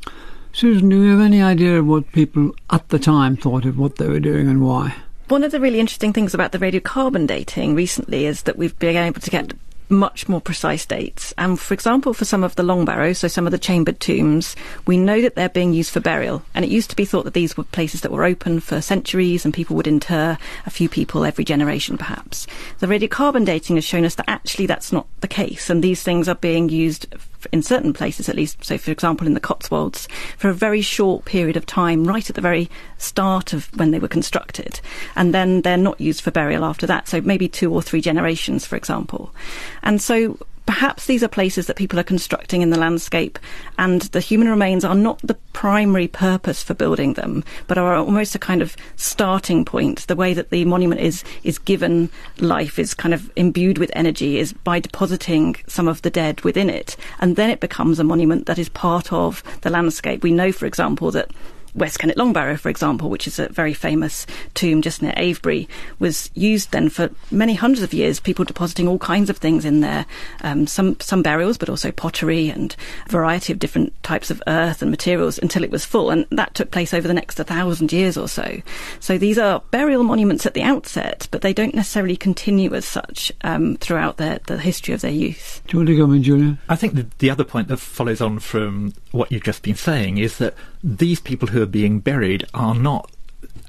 Susan, 0.54 0.88
do 0.88 1.02
you 1.02 1.10
have 1.10 1.20
any 1.20 1.42
idea 1.42 1.78
of 1.78 1.86
what 1.86 2.10
people 2.12 2.54
at 2.70 2.88
the 2.88 2.98
time 2.98 3.36
thought 3.36 3.66
of 3.66 3.78
what 3.78 3.96
they 3.96 4.08
were 4.08 4.20
doing 4.20 4.48
and 4.48 4.62
why? 4.62 4.96
One 5.28 5.42
of 5.42 5.50
the 5.50 5.58
really 5.58 5.80
interesting 5.80 6.12
things 6.12 6.34
about 6.34 6.52
the 6.52 6.58
radiocarbon 6.58 7.26
dating 7.26 7.74
recently 7.74 8.26
is 8.26 8.42
that 8.42 8.56
we've 8.56 8.78
been 8.78 8.94
able 8.96 9.20
to 9.20 9.30
get 9.30 9.54
much 9.88 10.28
more 10.28 10.40
precise 10.40 10.86
dates. 10.86 11.34
And 11.36 11.58
for 11.58 11.74
example, 11.74 12.14
for 12.14 12.24
some 12.24 12.44
of 12.44 12.54
the 12.54 12.62
long 12.62 12.84
barrows, 12.84 13.18
so 13.18 13.26
some 13.26 13.44
of 13.44 13.50
the 13.50 13.58
chambered 13.58 13.98
tombs, 13.98 14.54
we 14.86 14.96
know 14.96 15.20
that 15.20 15.34
they're 15.34 15.48
being 15.48 15.72
used 15.72 15.90
for 15.90 15.98
burial. 15.98 16.44
And 16.54 16.64
it 16.64 16.70
used 16.70 16.90
to 16.90 16.96
be 16.96 17.04
thought 17.04 17.24
that 17.24 17.34
these 17.34 17.56
were 17.56 17.64
places 17.64 18.02
that 18.02 18.12
were 18.12 18.24
open 18.24 18.60
for 18.60 18.80
centuries 18.80 19.44
and 19.44 19.52
people 19.52 19.74
would 19.74 19.88
inter 19.88 20.38
a 20.64 20.70
few 20.70 20.88
people 20.88 21.24
every 21.24 21.44
generation, 21.44 21.98
perhaps. 21.98 22.46
The 22.78 22.86
radiocarbon 22.86 23.44
dating 23.44 23.76
has 23.78 23.84
shown 23.84 24.04
us 24.04 24.14
that 24.14 24.30
actually 24.30 24.66
that's 24.66 24.92
not 24.92 25.08
the 25.22 25.28
case. 25.28 25.68
And 25.68 25.82
these 25.82 26.04
things 26.04 26.28
are 26.28 26.36
being 26.36 26.68
used 26.68 27.06
in 27.52 27.62
certain 27.62 27.92
places 27.92 28.28
at 28.28 28.36
least, 28.36 28.64
so 28.64 28.78
for 28.78 28.90
example 28.90 29.26
in 29.26 29.34
the 29.34 29.40
Cotswolds, 29.40 30.08
for 30.36 30.48
a 30.48 30.54
very 30.54 30.80
short 30.80 31.24
period 31.24 31.56
of 31.56 31.66
time, 31.66 32.04
right 32.04 32.28
at 32.28 32.36
the 32.36 32.42
very 32.42 32.70
start 32.98 33.52
of 33.52 33.66
when 33.78 33.90
they 33.90 33.98
were 33.98 34.08
constructed. 34.08 34.80
And 35.14 35.34
then 35.34 35.62
they're 35.62 35.76
not 35.76 36.00
used 36.00 36.22
for 36.22 36.30
burial 36.30 36.64
after 36.64 36.86
that, 36.86 37.08
so 37.08 37.20
maybe 37.20 37.48
two 37.48 37.72
or 37.72 37.82
three 37.82 38.00
generations, 38.00 38.66
for 38.66 38.76
example. 38.76 39.34
And 39.82 40.00
so 40.00 40.38
perhaps 40.66 41.06
these 41.06 41.22
are 41.22 41.28
places 41.28 41.66
that 41.66 41.76
people 41.76 41.98
are 41.98 42.04
constructing 42.04 42.60
in 42.60 42.70
the 42.70 42.78
landscape 42.78 43.38
and 43.78 44.02
the 44.02 44.20
human 44.20 44.48
remains 44.48 44.84
are 44.84 44.94
not 44.94 45.20
the 45.22 45.34
primary 45.52 46.08
purpose 46.08 46.62
for 46.62 46.74
building 46.74 47.14
them 47.14 47.42
but 47.66 47.78
are 47.78 47.94
almost 47.94 48.34
a 48.34 48.38
kind 48.38 48.60
of 48.60 48.76
starting 48.96 49.64
point. 49.64 50.06
The 50.06 50.16
way 50.16 50.34
that 50.34 50.50
the 50.50 50.64
monument 50.64 51.00
is 51.00 51.24
is 51.44 51.58
given 51.58 52.10
life 52.40 52.78
is 52.78 52.94
kind 52.94 53.14
of 53.14 53.30
imbued 53.36 53.78
with 53.78 53.90
energy 53.94 54.38
is 54.38 54.52
by 54.52 54.80
depositing 54.80 55.56
some 55.66 55.88
of 55.88 56.02
the 56.02 56.10
dead 56.10 56.40
within 56.42 56.68
it. 56.68 56.96
And 57.20 57.36
then 57.36 57.50
it 57.50 57.60
becomes 57.60 57.98
a 57.98 58.04
monument 58.04 58.46
that 58.46 58.58
is 58.58 58.68
part 58.68 59.12
of 59.12 59.42
the 59.62 59.70
landscape. 59.70 60.22
We 60.22 60.32
know 60.32 60.52
for 60.52 60.66
example 60.66 61.10
that 61.12 61.30
West 61.76 61.98
Kennet 61.98 62.16
Longbarrow, 62.16 62.58
for 62.58 62.68
example, 62.68 63.10
which 63.10 63.26
is 63.26 63.38
a 63.38 63.48
very 63.48 63.74
famous 63.74 64.26
tomb 64.54 64.82
just 64.82 65.02
near 65.02 65.12
Avebury, 65.16 65.68
was 65.98 66.30
used 66.34 66.72
then 66.72 66.88
for 66.88 67.10
many 67.30 67.54
hundreds 67.54 67.82
of 67.82 67.92
years. 67.92 68.18
People 68.18 68.44
depositing 68.44 68.88
all 68.88 68.98
kinds 68.98 69.30
of 69.30 69.36
things 69.36 69.64
in 69.64 69.80
there, 69.80 70.06
um, 70.42 70.66
some 70.66 70.98
some 71.00 71.22
burials, 71.22 71.58
but 71.58 71.68
also 71.68 71.92
pottery 71.92 72.48
and 72.48 72.74
a 73.06 73.10
variety 73.10 73.52
of 73.52 73.58
different 73.58 73.92
types 74.02 74.30
of 74.30 74.42
earth 74.46 74.82
and 74.82 74.90
materials 74.90 75.38
until 75.38 75.62
it 75.62 75.70
was 75.70 75.84
full, 75.84 76.10
and 76.10 76.26
that 76.30 76.54
took 76.54 76.70
place 76.70 76.94
over 76.94 77.06
the 77.06 77.14
next 77.14 77.36
thousand 77.36 77.92
years 77.92 78.16
or 78.16 78.28
so. 78.28 78.60
So 79.00 79.18
these 79.18 79.38
are 79.38 79.62
burial 79.70 80.02
monuments 80.02 80.46
at 80.46 80.54
the 80.54 80.62
outset, 80.62 81.28
but 81.30 81.42
they 81.42 81.52
don't 81.52 81.74
necessarily 81.74 82.16
continue 82.16 82.74
as 82.74 82.84
such 82.84 83.30
um, 83.42 83.76
throughout 83.76 84.16
their, 84.16 84.40
the 84.46 84.58
history 84.58 84.94
of 84.94 85.02
their 85.02 85.10
use. 85.10 85.60
Do 85.66 85.76
you 85.76 85.78
want 85.80 85.88
to 85.88 85.96
go 85.96 86.12
in, 86.12 86.22
Julian? 86.22 86.58
I 86.68 86.76
think 86.76 86.94
the, 86.94 87.06
the 87.18 87.30
other 87.30 87.44
point 87.44 87.68
that 87.68 87.76
follows 87.76 88.20
on 88.20 88.38
from 88.38 88.94
what 89.16 89.32
you've 89.32 89.42
just 89.42 89.62
been 89.62 89.76
saying 89.76 90.18
is 90.18 90.38
that 90.38 90.54
these 90.82 91.20
people 91.20 91.48
who 91.48 91.62
are 91.62 91.66
being 91.66 92.00
buried 92.00 92.44
are 92.54 92.74
not, 92.74 93.10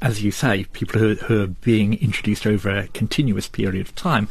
as 0.02 0.22
you 0.22 0.32
say, 0.32 0.66
people 0.66 1.00
who, 1.00 1.16
who 1.16 1.42
are 1.44 1.48
being 1.48 1.94
introduced 1.96 2.46
over 2.46 2.70
a 2.70 2.88
continuous 2.90 3.48
period 3.48 3.88
of 3.88 3.96
time. 3.96 4.28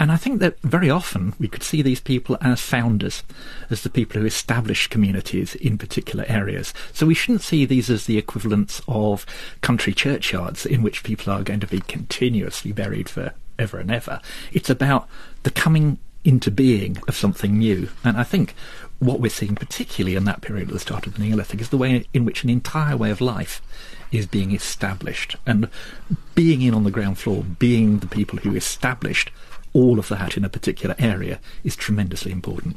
And 0.00 0.12
I 0.12 0.16
think 0.16 0.38
that 0.40 0.60
very 0.60 0.90
often 0.90 1.34
we 1.40 1.48
could 1.48 1.64
see 1.64 1.82
these 1.82 2.00
people 2.00 2.38
as 2.40 2.60
founders, 2.60 3.24
as 3.68 3.82
the 3.82 3.90
people 3.90 4.20
who 4.20 4.26
establish 4.26 4.86
communities 4.86 5.56
in 5.56 5.76
particular 5.76 6.24
areas. 6.28 6.72
So 6.92 7.06
we 7.06 7.14
shouldn't 7.14 7.42
see 7.42 7.64
these 7.64 7.90
as 7.90 8.06
the 8.06 8.18
equivalents 8.18 8.80
of 8.86 9.26
country 9.60 9.92
churchyards 9.92 10.64
in 10.64 10.82
which 10.82 11.02
people 11.02 11.32
are 11.32 11.42
going 11.42 11.60
to 11.60 11.66
be 11.66 11.80
continuously 11.80 12.70
buried 12.70 13.08
for 13.08 13.32
ever 13.58 13.78
and 13.78 13.90
ever. 13.90 14.20
It's 14.52 14.70
about 14.70 15.08
the 15.42 15.50
coming 15.50 15.98
into 16.24 16.50
being 16.50 16.98
of 17.08 17.16
something 17.16 17.58
new. 17.58 17.88
And 18.04 18.16
I 18.16 18.22
think 18.22 18.54
what 18.98 19.20
we're 19.20 19.30
seeing, 19.30 19.54
particularly 19.54 20.16
in 20.16 20.24
that 20.24 20.40
period 20.40 20.68
at 20.68 20.74
the 20.74 20.80
start 20.80 21.06
of 21.06 21.14
the 21.14 21.22
Neolithic, 21.22 21.60
is 21.60 21.68
the 21.68 21.76
way 21.76 22.06
in 22.12 22.24
which 22.24 22.42
an 22.42 22.50
entire 22.50 22.96
way 22.96 23.10
of 23.10 23.20
life 23.20 23.62
is 24.10 24.26
being 24.26 24.52
established. 24.52 25.36
And 25.46 25.68
being 26.34 26.62
in 26.62 26.74
on 26.74 26.84
the 26.84 26.90
ground 26.90 27.18
floor, 27.18 27.44
being 27.44 27.98
the 27.98 28.06
people 28.06 28.38
who 28.38 28.56
established 28.56 29.30
all 29.72 29.98
of 29.98 30.08
that 30.08 30.36
in 30.36 30.44
a 30.44 30.48
particular 30.48 30.96
area, 30.98 31.38
is 31.62 31.76
tremendously 31.76 32.32
important. 32.32 32.76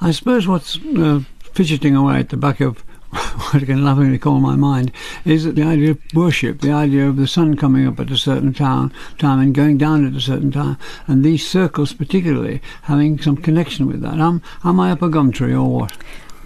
I 0.00 0.10
suppose 0.10 0.46
what's 0.46 0.78
uh, 0.84 1.20
fidgeting 1.52 1.94
away 1.94 2.18
at 2.18 2.30
the 2.30 2.36
back 2.36 2.60
of 2.60 2.82
what 3.10 3.62
I 3.62 3.66
can 3.66 3.84
lovingly 3.84 4.18
call 4.18 4.40
my 4.40 4.56
mind, 4.56 4.92
is 5.24 5.44
that 5.44 5.54
the 5.54 5.62
idea 5.62 5.92
of 5.92 5.98
worship, 6.14 6.60
the 6.60 6.72
idea 6.72 7.08
of 7.08 7.16
the 7.16 7.26
sun 7.26 7.56
coming 7.56 7.86
up 7.86 8.00
at 8.00 8.10
a 8.10 8.16
certain 8.16 8.52
time, 8.52 8.92
time 9.18 9.40
and 9.40 9.54
going 9.54 9.78
down 9.78 10.06
at 10.06 10.14
a 10.14 10.20
certain 10.20 10.50
time, 10.50 10.78
and 11.06 11.24
these 11.24 11.46
circles 11.46 11.92
particularly 11.92 12.60
having 12.82 13.18
some 13.20 13.36
connection 13.36 13.86
with 13.86 14.00
that. 14.02 14.18
Am, 14.18 14.42
am 14.64 14.80
I 14.80 14.92
up 14.92 15.02
a 15.02 15.08
gum 15.08 15.32
tree 15.32 15.54
or 15.54 15.68
what? 15.68 15.96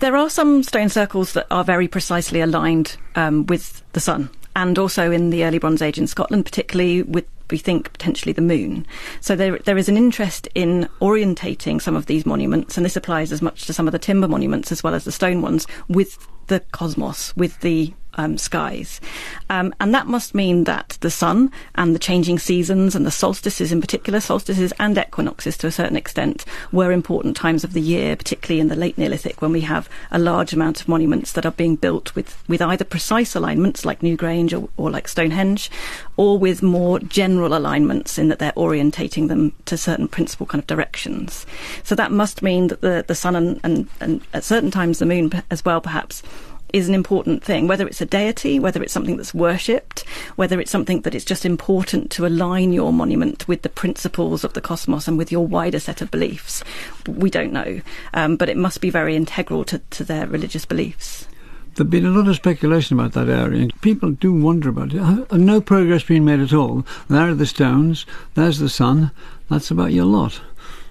There 0.01 0.17
are 0.17 0.31
some 0.31 0.63
stone 0.63 0.89
circles 0.89 1.35
that 1.35 1.47
are 1.51 1.65
very 1.65 1.87
precisely 1.87 2.41
aligned 2.41 2.97
um, 3.17 3.47
with 3.47 3.83
the 3.93 4.01
sun, 4.01 4.31
and 4.57 4.79
also 4.79 5.11
in 5.11 5.31
the 5.31 5.45
early 5.45 5.59
Bronze 5.59 5.83
Age 5.83 5.99
in 5.99 6.07
Scotland, 6.07 6.45
particularly 6.45 7.03
with 7.03 7.27
we 7.51 7.59
think 7.59 7.93
potentially 7.93 8.33
the 8.33 8.43
moon. 8.43 8.87
So 9.21 9.37
there, 9.37 9.59
there 9.59 9.79
is 9.79 9.89
an 9.89 9.97
interest 9.97 10.49
in 10.55 10.89
orientating 11.01 11.81
some 11.81 11.97
of 11.97 12.07
these 12.07 12.27
monuments, 12.27 12.77
and 12.77 12.85
this 12.85 12.97
applies 12.97 13.33
as 13.33 13.43
much 13.43 13.67
to 13.67 13.73
some 13.73 13.89
of 13.89 13.93
the 13.93 13.99
timber 13.99 14.29
monuments 14.29 14.73
as 14.73 14.83
well 14.83 14.95
as 14.95 15.05
the 15.05 15.13
stone 15.13 15.43
ones, 15.43 15.67
with 15.89 16.27
the 16.47 16.61
cosmos, 16.73 17.35
with 17.37 17.61
the 17.61 17.93
um, 18.15 18.39
skies. 18.39 19.01
Um, 19.49 19.75
and 19.81 19.95
that 19.95 20.07
must 20.07 20.35
mean 20.35 20.65
that 20.65 20.99
the 21.01 21.11
sun 21.11 21.51
and 21.75 21.95
the 21.95 21.99
changing 21.99 22.39
seasons 22.39 22.95
and 22.95 23.07
the 23.07 23.11
solstices 23.11 23.73
in 23.73 23.81
particular, 23.81 24.21
solstices 24.21 24.73
and 24.79 24.97
equinoxes 24.97 25.57
to 25.59 25.67
a 25.67 25.73
certain 25.73 25.97
extent, 25.97 26.45
were 26.73 26.93
important 26.93 27.37
times 27.37 27.65
of 27.65 27.73
the 27.73 27.81
year, 27.81 28.17
particularly 28.17 28.61
in 28.61 28.69
the 28.69 28.77
late 28.77 28.99
Neolithic 28.99 29.43
when 29.43 29.53
we 29.53 29.63
have 29.63 29.89
a 30.11 30.19
large 30.19 30.53
amount 30.53 30.81
of 30.81 30.89
monuments 30.89 31.33
that 31.33 31.47
are 31.47 31.53
being 31.53 31.77
built 31.77 32.15
with, 32.15 32.43
with 32.49 32.63
either 32.63 32.85
precise 32.85 33.35
alignments 33.35 33.85
like 33.85 34.01
Newgrange 34.01 34.59
or, 34.59 34.69
or 34.77 34.91
like 34.91 35.09
Stonehenge, 35.09 35.71
or 36.17 36.39
with 36.39 36.63
more 36.63 36.99
general 37.01 37.57
alignments 37.57 38.19
in 38.19 38.29
that 38.29 38.39
they're 38.39 38.53
orientating 38.53 39.29
them 39.29 39.53
to 39.65 39.77
certain 39.77 40.09
principal 40.09 40.47
kind 40.47 40.63
of 40.63 40.67
directions. 40.67 41.47
So 41.83 41.95
that 41.95 42.13
must 42.13 42.43
mean 42.43 42.69
that 42.69 42.81
the, 42.81 43.05
the 43.07 43.15
sun 43.15 43.37
and, 43.37 43.61
and, 43.63 43.89
and 44.01 44.21
at 44.33 44.45
certain 44.45 44.71
times 44.71 44.99
the 44.99 45.07
moon 45.07 45.31
as 45.51 45.65
well 45.65 45.81
perhaps 45.81 46.23
is 46.73 46.89
an 46.89 46.95
important 46.95 47.43
thing, 47.43 47.67
whether 47.67 47.87
it's 47.87 48.01
a 48.01 48.07
deity, 48.07 48.59
whether 48.59 48.83
it's 48.83 48.93
something 48.93 49.17
that's 49.17 49.35
worshipped, 49.35 50.01
whether 50.37 50.61
it's 50.61 50.71
something 50.71 51.03
that 51.03 51.15
it's 51.15 51.25
just 51.25 51.45
important 51.45 52.11
to 52.13 52.27
align 52.27 52.73
your 52.73 52.93
monument 52.93 53.47
with 53.49 53.63
the 53.63 53.69
principles 53.69 54.45
of 54.45 54.53
the 54.53 54.61
cosmos 54.61 55.09
and 55.09 55.19
with 55.19 55.33
your 55.33 55.47
wider 55.47 55.79
set 55.79 56.01
of 56.01 56.11
beliefs. 56.11 56.63
We 57.07 57.31
don't 57.31 57.53
know, 57.53 57.81
um, 58.15 58.37
but 58.37 58.49
it 58.49 58.57
must 58.57 58.81
be 58.81 58.91
very 58.91 59.17
integral 59.17 59.65
to, 59.65 59.79
to 59.79 60.05
their 60.05 60.27
religious 60.27 60.65
beliefs. 60.65 61.27
There's 61.75 61.89
been 61.89 62.07
a 62.07 62.11
lot 62.11 62.29
of 62.29 62.37
speculation 62.37 62.99
about 62.99 63.13
that 63.13 63.29
area, 63.29 63.63
and 63.63 63.81
people 63.81 64.11
do 64.11 64.33
wonder 64.33 64.69
about 64.69 64.93
it. 64.93 65.33
No 65.33 65.61
progress 65.61 66.03
being 66.03 66.25
made 66.25 66.41
at 66.41 66.53
all. 66.53 66.85
There 67.09 67.29
are 67.29 67.35
the 67.35 67.47
stones, 67.47 68.07
there's 68.35 68.59
the 68.59 68.69
sun, 68.69 69.13
that's 69.49 69.71
about 69.71 69.93
your 69.93 70.05
lot. 70.05 70.41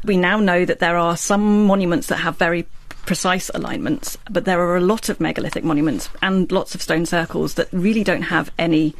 We 0.05 0.15
now 0.15 0.39
know 0.39 0.63
that 0.63 0.79
there 0.79 0.97
are 0.97 1.17
some 1.17 1.65
monuments 1.65 2.07
that 2.07 2.17
have 2.17 2.37
very 2.37 2.65
precise 3.05 3.49
alignments, 3.53 4.17
but 4.29 4.45
there 4.45 4.61
are 4.61 4.77
a 4.77 4.81
lot 4.81 5.09
of 5.09 5.19
megalithic 5.19 5.63
monuments 5.63 6.09
and 6.21 6.51
lots 6.51 6.75
of 6.75 6.81
stone 6.81 7.05
circles 7.05 7.55
that 7.55 7.67
really 7.71 8.03
don't 8.03 8.23
have 8.23 8.51
any 8.57 8.95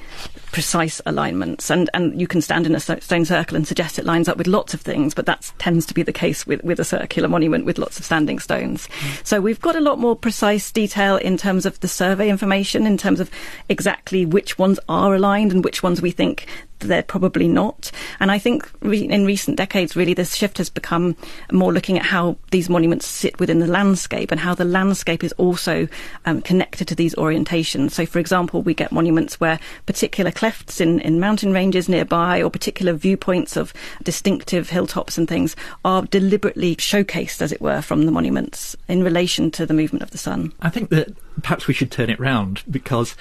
precise 0.52 1.02
alignments. 1.06 1.70
And, 1.70 1.90
and 1.94 2.20
you 2.20 2.28
can 2.28 2.42
stand 2.42 2.66
in 2.66 2.76
a 2.76 2.80
stone 2.80 3.26
circle 3.26 3.56
and 3.56 3.68
suggest 3.68 4.00
it 4.00 4.06
lines 4.06 4.28
up 4.28 4.38
with 4.38 4.48
lots 4.48 4.74
of 4.74 4.82
things, 4.82 5.14
but 5.14 5.26
that 5.28 5.52
tends 5.60 5.86
to 5.88 5.94
be 5.94 6.04
the 6.04 6.12
case 6.12 6.48
with, 6.48 6.64
with 6.64 6.80
a 6.80 6.84
circular 6.84 7.30
monument 7.30 7.66
with 7.66 7.78
lots 7.78 8.00
of 8.00 8.06
standing 8.06 8.40
stones. 8.40 8.88
Mm. 8.88 9.26
So 9.26 9.42
we've 9.42 9.62
got 9.62 9.76
a 9.76 9.82
lot 9.82 10.00
more 10.00 10.16
precise 10.16 10.72
detail 10.72 11.18
in 11.18 11.38
terms 11.38 11.66
of 11.66 11.80
the 11.80 11.88
survey 11.88 12.30
information, 12.30 12.88
in 12.88 12.98
terms 12.98 13.20
of 13.20 13.30
exactly 13.70 14.26
which 14.26 14.58
ones 14.58 14.80
are 14.90 15.14
aligned 15.14 15.52
and 15.52 15.64
which 15.64 15.84
ones 15.84 16.02
we 16.02 16.12
think 16.12 16.48
they're 16.80 17.04
probably 17.04 17.48
not. 17.48 17.92
And 18.20 18.32
I 18.32 18.40
think 18.40 18.70
re- 18.82 19.08
in 19.08 19.26
recent 19.26 19.58
decades, 19.58 19.96
really, 19.96 20.14
this 20.14 20.36
shift 20.36 20.58
has 20.58 20.70
become 20.70 21.16
more 21.52 21.74
looking 21.74 21.98
at 21.98 22.06
how 22.06 22.38
these 22.52 22.70
monuments 22.70 23.06
sit 23.06 23.40
within 23.40 23.60
the 23.60 23.68
landscape 23.68 24.32
and 24.32 24.40
how 24.40 24.54
the 24.54 24.66
landscape 24.66 25.24
is 25.24 25.32
also 25.34 25.88
um, 26.26 26.42
connected 26.42 26.88
to 26.88 26.96
these 26.96 27.16
orientations. 27.16 27.92
So, 27.92 28.06
for 28.06 28.20
example, 28.20 28.62
we 28.62 28.74
get 28.74 28.92
monuments 28.92 29.40
where 29.40 29.60
particular 29.86 30.32
clefts 30.32 30.82
in, 30.82 31.00
in 31.02 31.20
mountain 31.20 31.54
ranges 31.54 31.90
nearby 31.90 32.42
or 32.42 32.50
particular 32.50 32.94
viewpoints 32.94 33.58
of 33.58 33.74
distinctive 34.04 34.70
hilltops 34.70 35.18
and 35.18 35.28
things 35.28 35.56
are 35.86 36.04
deliberately 36.04 36.76
showcased, 36.76 37.42
as 37.42 37.52
it 37.52 37.62
were, 37.62 37.82
from 37.82 38.06
the 38.06 38.12
monuments 38.12 38.76
in 38.88 39.04
relation 39.04 39.52
to 39.52 39.66
the 39.66 39.74
movement 39.74 40.04
of 40.04 40.12
the 40.12 40.18
sun. 40.18 40.54
I 40.62 40.70
think 40.70 40.90
that 40.90 41.10
perhaps 41.42 41.68
we 41.68 41.74
should 41.74 41.92
turn 41.92 42.10
it 42.10 42.20
round 42.20 42.64
because 42.70 43.16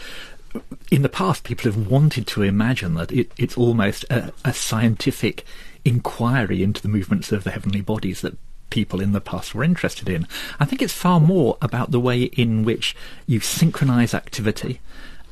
in 0.91 1.03
the 1.03 1.09
past, 1.09 1.45
people 1.45 1.71
have 1.71 1.89
wanted 1.89 2.27
to 2.29 2.43
imagine 2.43 2.95
that 2.95 3.13
it, 3.13 3.31
it's 3.37 3.57
almost 3.57 4.05
a, 4.11 4.33
a, 4.45 4.53
scientific 4.53 5.45
inquiry 5.85 6.63
into 6.63 6.83
the 6.83 6.89
movements 6.89 7.33
of 7.33 7.45
the 7.45 7.51
heavenly 7.51 7.81
bodies 7.81 8.21
that 8.23 8.39
people 8.71 9.01
in 9.01 9.13
the 9.13 9.21
past 9.21 9.55
were 9.55 9.65
interested 9.65 10.09
in. 10.09 10.27
I 10.59 10.65
think 10.65 10.83
it's 10.83 10.93
far 10.93 11.21
more 11.21 11.57
about 11.61 11.91
the 11.91 12.01
way 12.01 12.25
in 12.25 12.65
which 12.65 12.97
you 13.27 13.41
synchronize 13.41 14.15
activity 14.15 14.81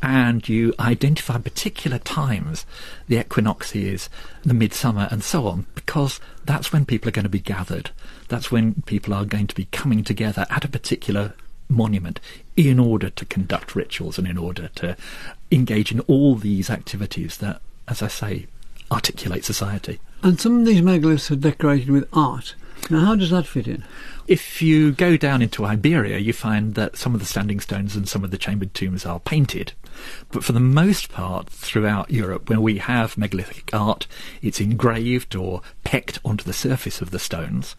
and 0.03 0.47
you 0.49 0.75
identify 0.79 1.39
particular 1.39 1.99
times, 1.99 2.67
the 3.09 3.19
equinoxes, 3.19 4.11
the 4.43 4.55
midsummer, 4.55 5.09
and 5.11 5.25
so 5.25 5.47
on, 5.47 5.67
because 5.75 6.21
that's 6.45 6.73
when 6.73 6.85
people 6.85 7.09
are 7.09 7.13
going 7.13 7.25
to 7.25 7.31
be 7.31 7.41
gathered. 7.41 7.91
That's 8.29 8.51
when 8.51 8.83
people 8.83 9.15
are 9.15 9.25
going 9.25 9.47
to 9.47 9.55
be 9.55 9.65
coming 9.67 10.05
together 10.05 10.47
at 10.51 10.65
a 10.65 10.69
particular 10.69 11.35
monument 11.69 12.21
in 12.57 12.79
order 12.79 13.11
to 13.11 13.25
conduct 13.25 13.75
rituals 13.75 14.19
and 14.19 14.27
in 14.27 14.39
order 14.39 14.69
to 14.77 14.97
engage 15.51 15.93
in 15.93 16.01
all 16.01 16.35
these 16.35 16.71
activities 16.71 17.39
that, 17.39 17.61
as 17.89 18.03
I 18.03 18.09
say, 18.09 18.47
articulate 18.91 19.45
society. 19.45 20.01
And 20.23 20.41
some 20.41 20.61
of 20.61 20.67
these 20.67 20.81
megaliths 20.81 21.31
are 21.31 21.37
decorated 21.37 21.91
with 21.91 22.09
art. 22.13 22.55
Now, 22.89 23.01
how 23.01 23.15
does 23.17 23.31
that 23.31 23.47
fit 23.47 23.67
in? 23.67 23.85
If 24.29 24.63
you 24.63 24.93
go 24.93 25.17
down 25.17 25.43
into 25.43 25.65
Iberia, 25.65 26.19
you 26.19 26.33
find 26.33 26.75
that 26.75 26.97
some 26.97 27.15
of 27.15 27.21
the 27.21 27.27
standing 27.27 27.59
stones 27.61 27.97
and 27.97 28.09
some 28.09 28.23
of 28.23 28.31
the 28.31 28.39
chambered 28.39 28.75
tombs 28.75 29.05
are 29.05 29.19
painted. 29.19 29.73
But 30.31 30.45
for 30.45 30.53
the 30.53 30.61
most 30.61 31.11
part, 31.11 31.49
throughout 31.49 32.11
Europe, 32.11 32.49
when 32.49 32.63
we 32.63 32.79
have 32.79 33.19
megalithic 33.19 33.71
art, 33.73 34.07
it's 34.43 34.61
engraved 34.61 35.35
or 35.35 35.63
pecked 35.85 36.19
onto 36.25 36.45
the 36.45 36.53
surface 36.53 37.01
of 37.01 37.11
the 37.11 37.19
stones. 37.19 37.75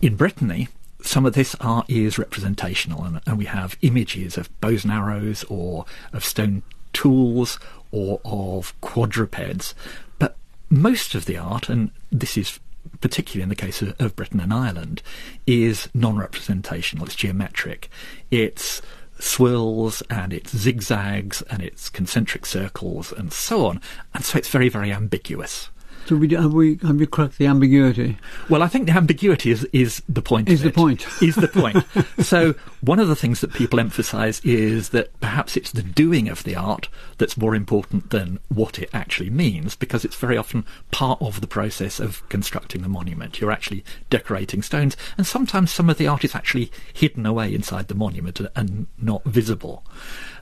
In 0.00 0.16
Brittany, 0.16 0.68
some 1.04 1.26
of 1.26 1.34
this 1.34 1.54
art 1.60 1.88
is 1.88 2.18
representational, 2.18 3.04
and, 3.04 3.20
and 3.26 3.38
we 3.38 3.44
have 3.44 3.76
images 3.82 4.36
of 4.38 4.48
bows 4.60 4.84
and 4.84 4.92
arrows, 4.92 5.44
or 5.44 5.84
of 6.12 6.24
stone 6.24 6.62
tools, 6.92 7.58
or 7.90 8.20
of 8.24 8.78
quadrupeds. 8.80 9.74
But 10.18 10.36
most 10.70 11.14
of 11.14 11.26
the 11.26 11.36
art, 11.36 11.68
and 11.68 11.90
this 12.10 12.36
is 12.36 12.58
particularly 13.00 13.42
in 13.42 13.48
the 13.48 13.54
case 13.54 13.82
of, 13.82 13.94
of 14.00 14.16
Britain 14.16 14.40
and 14.40 14.52
Ireland, 14.52 15.02
is 15.46 15.88
non-representational. 15.94 17.06
It's 17.06 17.14
geometric. 17.14 17.88
It's 18.30 18.80
swirls 19.18 20.02
and 20.10 20.32
it's 20.32 20.56
zigzags 20.56 21.42
and 21.42 21.62
it's 21.62 21.88
concentric 21.88 22.44
circles 22.46 23.12
and 23.12 23.32
so 23.32 23.66
on. 23.66 23.80
And 24.12 24.24
so 24.24 24.38
it's 24.38 24.48
very, 24.48 24.68
very 24.68 24.92
ambiguous. 24.92 25.68
So 26.06 26.16
we, 26.16 26.28
have 26.34 26.52
we 26.52 26.78
have 26.82 27.00
you 27.00 27.06
cracked 27.06 27.38
the 27.38 27.46
ambiguity? 27.46 28.18
Well, 28.50 28.62
I 28.62 28.68
think 28.68 28.86
the 28.86 28.92
ambiguity 28.92 29.50
is 29.50 29.64
is 29.72 30.02
the 30.08 30.20
point. 30.20 30.48
Is 30.50 30.60
the 30.60 30.68
it. 30.68 30.74
point? 30.74 31.06
Is 31.22 31.34
the 31.36 31.48
point? 31.48 31.78
so 32.24 32.54
one 32.82 32.98
of 32.98 33.08
the 33.08 33.16
things 33.16 33.40
that 33.40 33.54
people 33.54 33.80
emphasise 33.80 34.40
is 34.40 34.90
that 34.90 35.18
perhaps 35.20 35.56
it's 35.56 35.70
the 35.70 35.82
doing 35.82 36.28
of 36.28 36.44
the 36.44 36.56
art 36.56 36.88
that's 37.16 37.38
more 37.38 37.54
important 37.54 38.10
than 38.10 38.38
what 38.48 38.78
it 38.78 38.90
actually 38.92 39.30
means, 39.30 39.74
because 39.76 40.04
it's 40.04 40.16
very 40.16 40.36
often 40.36 40.66
part 40.90 41.20
of 41.22 41.40
the 41.40 41.46
process 41.46 41.98
of 41.98 42.28
constructing 42.28 42.82
the 42.82 42.88
monument. 42.88 43.40
You're 43.40 43.52
actually 43.52 43.84
decorating 44.10 44.62
stones, 44.62 44.96
and 45.16 45.26
sometimes 45.26 45.72
some 45.72 45.88
of 45.88 45.96
the 45.96 46.06
art 46.06 46.24
is 46.24 46.34
actually 46.34 46.70
hidden 46.92 47.24
away 47.24 47.54
inside 47.54 47.88
the 47.88 47.94
monument 47.94 48.40
and 48.54 48.86
not 48.98 49.24
visible. 49.24 49.84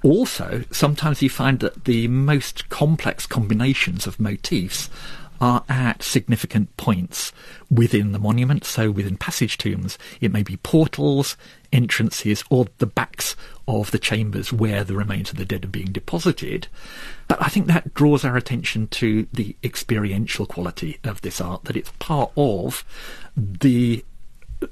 Also, 0.02 0.64
sometimes 0.72 1.22
you 1.22 1.30
find 1.30 1.60
that 1.60 1.84
the 1.84 2.08
most 2.08 2.68
complex 2.68 3.26
combinations 3.26 4.06
of 4.08 4.18
motifs 4.18 4.90
are 5.42 5.64
at 5.68 6.04
significant 6.04 6.74
points 6.76 7.32
within 7.68 8.12
the 8.12 8.18
monument. 8.18 8.64
So 8.64 8.92
within 8.92 9.16
passage 9.16 9.58
tombs, 9.58 9.98
it 10.20 10.32
may 10.32 10.44
be 10.44 10.56
portals, 10.58 11.36
entrances, 11.72 12.44
or 12.48 12.68
the 12.78 12.86
backs 12.86 13.34
of 13.66 13.90
the 13.90 13.98
chambers 13.98 14.52
where 14.52 14.84
the 14.84 14.94
remains 14.94 15.30
of 15.30 15.36
the 15.36 15.44
dead 15.44 15.64
are 15.64 15.68
being 15.68 15.90
deposited. 15.90 16.68
But 17.26 17.42
I 17.42 17.48
think 17.48 17.66
that 17.66 17.92
draws 17.92 18.24
our 18.24 18.36
attention 18.36 18.86
to 18.88 19.26
the 19.32 19.56
experiential 19.64 20.46
quality 20.46 20.98
of 21.02 21.20
this 21.22 21.40
art, 21.40 21.64
that 21.64 21.76
it's 21.76 21.92
part 21.98 22.30
of 22.36 22.84
the 23.36 24.04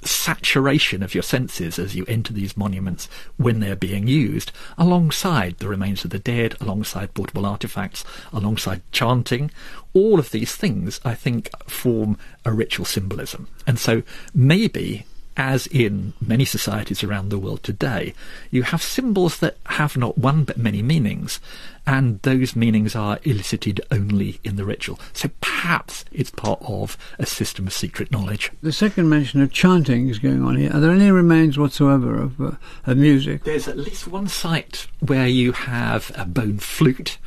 saturation 0.03 1.03
of 1.03 1.15
your 1.15 1.23
senses 1.23 1.79
as 1.79 1.95
you 1.97 2.05
enter 2.07 2.33
these 2.33 2.57
monuments 2.57 3.09
when 3.37 3.61
they're 3.61 3.77
being 3.77 4.07
used, 4.07 4.53
alongside 4.79 5.59
the 5.59 5.69
remains 5.69 6.05
of 6.05 6.11
the 6.11 6.19
dead, 6.19 6.57
alongside 6.61 7.15
portable 7.15 7.47
artifacts, 7.47 8.05
alongside 8.33 8.83
chanting. 8.93 9.51
All 9.93 10.19
of 10.19 10.31
these 10.31 10.55
things, 10.55 11.01
I 11.05 11.15
think, 11.15 11.51
form 11.69 12.19
a 12.45 12.53
ritual 12.53 12.85
symbolism. 12.87 13.49
And 13.67 13.79
so 13.79 14.03
maybe 14.35 15.07
as 15.37 15.67
in 15.69 16.13
many 16.21 16.45
societies 16.45 17.03
around 17.03 17.29
the 17.29 17.39
world 17.39 17.63
today, 17.63 18.15
you 18.51 18.63
have 18.63 18.83
symbols 18.83 19.39
that 19.39 19.57
have 19.67 19.97
not 19.97 20.19
one 20.19 20.45
but 20.45 20.57
many 20.57 20.83
meanings, 20.83 21.41
and 21.87 22.21
those 22.23 22.55
meanings 22.55 22.95
are 22.95 23.19
elicited 23.23 23.81
only 23.91 24.39
in 24.45 24.57
the 24.57 24.65
ritual. 24.65 24.99
So 25.13 25.31
perhaps 25.41 26.05
it's 26.13 26.31
part 26.31 26.61
of 26.63 26.97
a 27.19 27.27
system 27.27 27.67
of 27.67 27.73
secret 27.73 28.11
knowledge. 28.11 28.51
The 28.63 28.73
second 28.73 29.09
mention 29.09 29.41
of 29.41 29.53
chanting 29.53 30.09
is 30.09 30.19
going 30.19 30.43
on 30.43 30.57
here. 30.57 30.71
Are 30.73 30.81
there 30.81 30.93
any 30.93 31.11
remains 31.11 31.59
whatsoever 31.59 32.21
of, 32.21 32.41
uh, 32.41 32.53
of 32.87 32.97
music? 32.97 33.45
There's 33.45 33.69
at 33.69 33.79
least 33.79 34.09
one 34.09 34.29
site 34.29 34.87
where 35.01 35.29
you 35.29 35.53
have 35.53 36.13
a 36.15 36.25
bone 36.25 36.59
flute, 36.59 37.19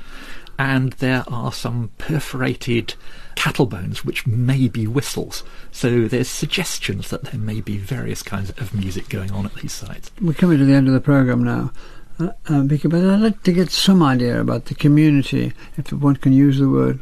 and 0.60 0.94
there 0.94 1.24
are 1.28 1.52
some 1.52 1.92
perforated 1.98 2.96
cattle 3.36 3.66
bones, 3.66 4.06
which 4.06 4.26
may 4.28 4.68
be 4.68 4.88
whistles. 4.88 5.44
So 5.72 6.08
there's 6.08 6.30
suggestions 6.30 7.10
that 7.10 7.24
there 7.24 7.40
may 7.40 7.62
be 7.62 7.78
various 7.78 8.24
kinds 8.24 8.50
of 8.52 8.74
music 8.74 9.10
going 9.10 9.32
on 9.32 9.46
at 9.46 9.56
these 9.56 9.74
sites. 9.74 10.12
We're 10.22 10.34
coming 10.34 10.58
to 10.58 10.66
the 10.66 10.74
end 10.74 10.88
of 10.88 10.94
the 10.94 11.02
programme 11.02 11.44
now. 11.44 11.72
Uh, 12.20 12.30
uh, 12.48 12.62
because, 12.62 12.92
but 12.92 13.04
I'd 13.04 13.22
like 13.22 13.44
to 13.44 13.52
get 13.52 13.72
some 13.72 14.04
idea 14.04 14.40
about 14.40 14.66
the 14.66 14.76
community, 14.76 15.54
if 15.78 15.92
one 15.92 16.16
can 16.16 16.32
use 16.32 16.60
the 16.60 16.70
word. 16.70 17.00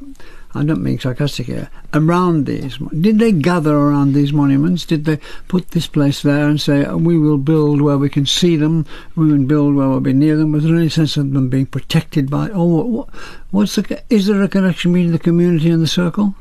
I 0.54 0.64
don't 0.64 0.84
mean 0.84 1.00
sarcastic 1.00 1.46
here. 1.48 1.70
Around 1.94 2.46
these, 2.46 2.78
did 2.78 3.20
they 3.20 3.32
gather 3.32 3.76
around 3.76 4.14
these 4.14 4.34
monuments? 4.34 4.86
Did 4.86 5.06
they 5.06 5.20
put 5.48 5.72
this 5.72 5.88
place 5.88 6.22
there 6.22 6.50
and 6.50 6.60
say, 6.60 6.86
oh, 6.86 6.98
"We 6.98 7.18
will 7.18 7.38
build 7.38 7.82
where 7.82 7.98
we 7.98 8.10
can 8.10 8.26
see 8.26 8.58
them. 8.58 8.86
We 9.16 9.32
will 9.32 9.46
build 9.46 9.76
where 9.76 9.88
we'll 9.88 10.02
be 10.02 10.14
near 10.14 10.36
them"? 10.36 10.52
Was 10.52 10.64
there 10.64 10.76
any 10.76 10.90
sense 10.90 11.16
of 11.18 11.32
them 11.32 11.50
being 11.50 11.68
protected 11.68 12.30
by? 12.30 12.50
Or 12.50 12.84
what, 12.84 13.10
what's 13.52 13.76
the? 13.76 14.04
Is 14.10 14.28
there 14.28 14.42
a 14.42 14.48
connection 14.48 14.92
between 14.92 15.12
the 15.12 15.20
community 15.20 15.70
and 15.70 15.82
the 15.82 15.88
circle? 15.88 16.36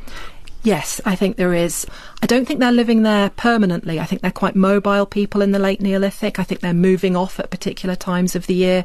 Yes, 0.62 1.00
I 1.06 1.16
think 1.16 1.36
there 1.36 1.54
is. 1.54 1.86
I 2.22 2.26
don't 2.26 2.46
think 2.46 2.60
they're 2.60 2.70
living 2.70 3.02
there 3.02 3.30
permanently. 3.30 3.98
I 3.98 4.04
think 4.04 4.20
they're 4.20 4.30
quite 4.30 4.54
mobile 4.54 5.06
people 5.06 5.40
in 5.40 5.52
the 5.52 5.58
late 5.58 5.80
Neolithic. 5.80 6.38
I 6.38 6.42
think 6.42 6.60
they're 6.60 6.74
moving 6.74 7.16
off 7.16 7.40
at 7.40 7.50
particular 7.50 7.96
times 7.96 8.36
of 8.36 8.46
the 8.46 8.54
year 8.54 8.84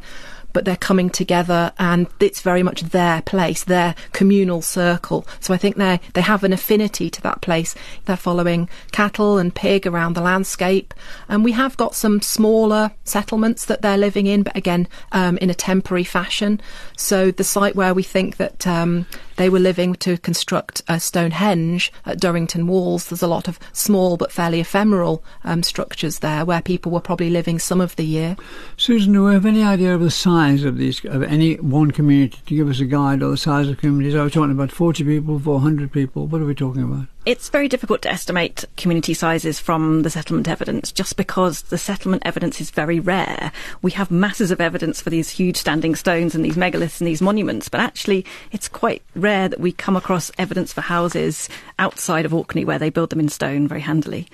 but 0.56 0.64
they're 0.64 0.78
coming 0.78 1.10
together 1.10 1.74
and 1.78 2.08
it's 2.22 2.40
very 2.40 2.64
much 2.64 2.82
their 2.82 3.22
place, 3.24 3.66
their 3.66 3.94
communal 4.14 4.62
circle. 4.62 5.28
So 5.42 5.54
I 5.54 5.58
think 5.58 5.76
they 5.76 6.00
they 6.14 6.22
have 6.22 6.46
an 6.46 6.54
affinity 6.54 7.10
to 7.10 7.22
that 7.24 7.42
place. 7.42 7.76
They're 8.06 8.16
following 8.16 8.70
cattle 8.94 9.38
and 9.38 9.54
pig 9.54 9.86
around 9.86 10.14
the 10.14 10.22
landscape, 10.22 10.94
and 11.28 11.44
we 11.44 11.52
have 11.52 11.76
got 11.76 11.94
some 11.94 12.22
smaller 12.22 12.92
settlements 13.04 13.66
that 13.66 13.82
they're 13.82 13.98
living 13.98 14.28
in, 14.28 14.44
but 14.44 14.56
again 14.56 14.88
um, 15.12 15.38
in 15.40 15.50
a 15.50 15.54
temporary 15.54 16.06
fashion. 16.06 16.62
So 16.96 17.32
the 17.32 17.44
site 17.44 17.76
where 17.76 17.94
we 17.94 18.04
think 18.04 18.38
that 18.38 18.66
um, 18.66 19.06
they 19.36 19.50
were 19.50 19.60
living 19.60 19.96
to 19.96 20.18
construct 20.18 20.82
Stonehenge 20.98 21.92
at 22.06 22.20
Durrington 22.20 22.68
Walls. 22.68 23.10
There's 23.10 23.22
a 23.22 23.28
lot 23.28 23.48
of 23.50 23.60
small 23.74 24.16
but 24.16 24.32
fairly 24.32 24.62
ephemeral 24.62 25.24
um, 25.44 25.62
structures 25.64 26.20
there 26.20 26.46
where 26.46 26.62
people 26.62 26.92
were 26.92 27.02
probably 27.02 27.30
living 27.30 27.60
some 27.60 27.82
of 27.82 27.96
the 27.98 28.06
year. 28.06 28.38
Susan, 28.78 29.12
do 29.12 29.26
we 29.26 29.34
have 29.34 29.46
any 29.46 29.64
idea 29.64 29.94
of 29.94 30.02
the 30.02 30.12
size 30.12 30.45
of 30.54 30.78
these 30.78 31.04
of 31.06 31.24
any 31.24 31.56
one 31.56 31.92
community 31.92 32.38
to 32.46 32.56
give 32.56 32.70
us 32.70 32.80
a 32.80 32.86
guide 32.86 33.24
or 33.24 33.32
the 33.32 33.38
size 33.38 33.68
of 33.68 33.78
communities? 33.78 34.16
Are 34.16 34.26
we 34.26 34.30
talking 34.30 34.52
about 34.52 34.72
40 34.72 35.04
people, 35.04 35.40
400 35.40 35.92
people? 35.92 36.28
What 36.28 36.42
are 36.42 36.46
we 36.46 36.56
talking 36.56 36.84
about? 36.84 37.08
It's 37.26 37.50
very 37.50 37.68
difficult 37.68 38.04
to 38.04 38.12
estimate 38.12 38.66
community 38.78 39.16
sizes 39.16 39.60
from 39.60 40.04
the 40.04 40.12
settlement 40.12 40.48
evidence 40.48 40.92
just 40.92 41.18
because 41.18 41.64
the 41.64 41.78
settlement 41.78 42.22
evidence 42.24 42.62
is 42.62 42.70
very 42.70 43.00
rare. 43.00 43.52
We 43.82 43.90
have 43.94 44.12
masses 44.12 44.52
of 44.52 44.62
evidence 44.62 45.02
for 45.02 45.10
these 45.10 45.32
huge 45.32 45.58
standing 45.58 45.96
stones 45.96 46.36
and 46.36 46.46
these 46.46 46.56
megaliths 46.56 47.02
and 47.02 47.08
these 47.08 47.24
monuments, 47.24 47.68
but 47.68 47.80
actually 47.80 48.28
it's 48.52 48.68
quite 48.68 49.02
rare 49.16 49.50
that 49.50 49.60
we 49.60 49.72
come 49.72 49.96
across 49.96 50.30
evidence 50.38 50.72
for 50.72 50.82
houses 50.82 51.50
outside 51.80 52.26
of 52.26 52.34
Orkney 52.34 52.64
where 52.64 52.78
they 52.78 52.92
build 52.92 53.10
them 53.10 53.20
in 53.20 53.30
stone 53.30 53.68
very 53.68 53.82
handily. 53.82 54.28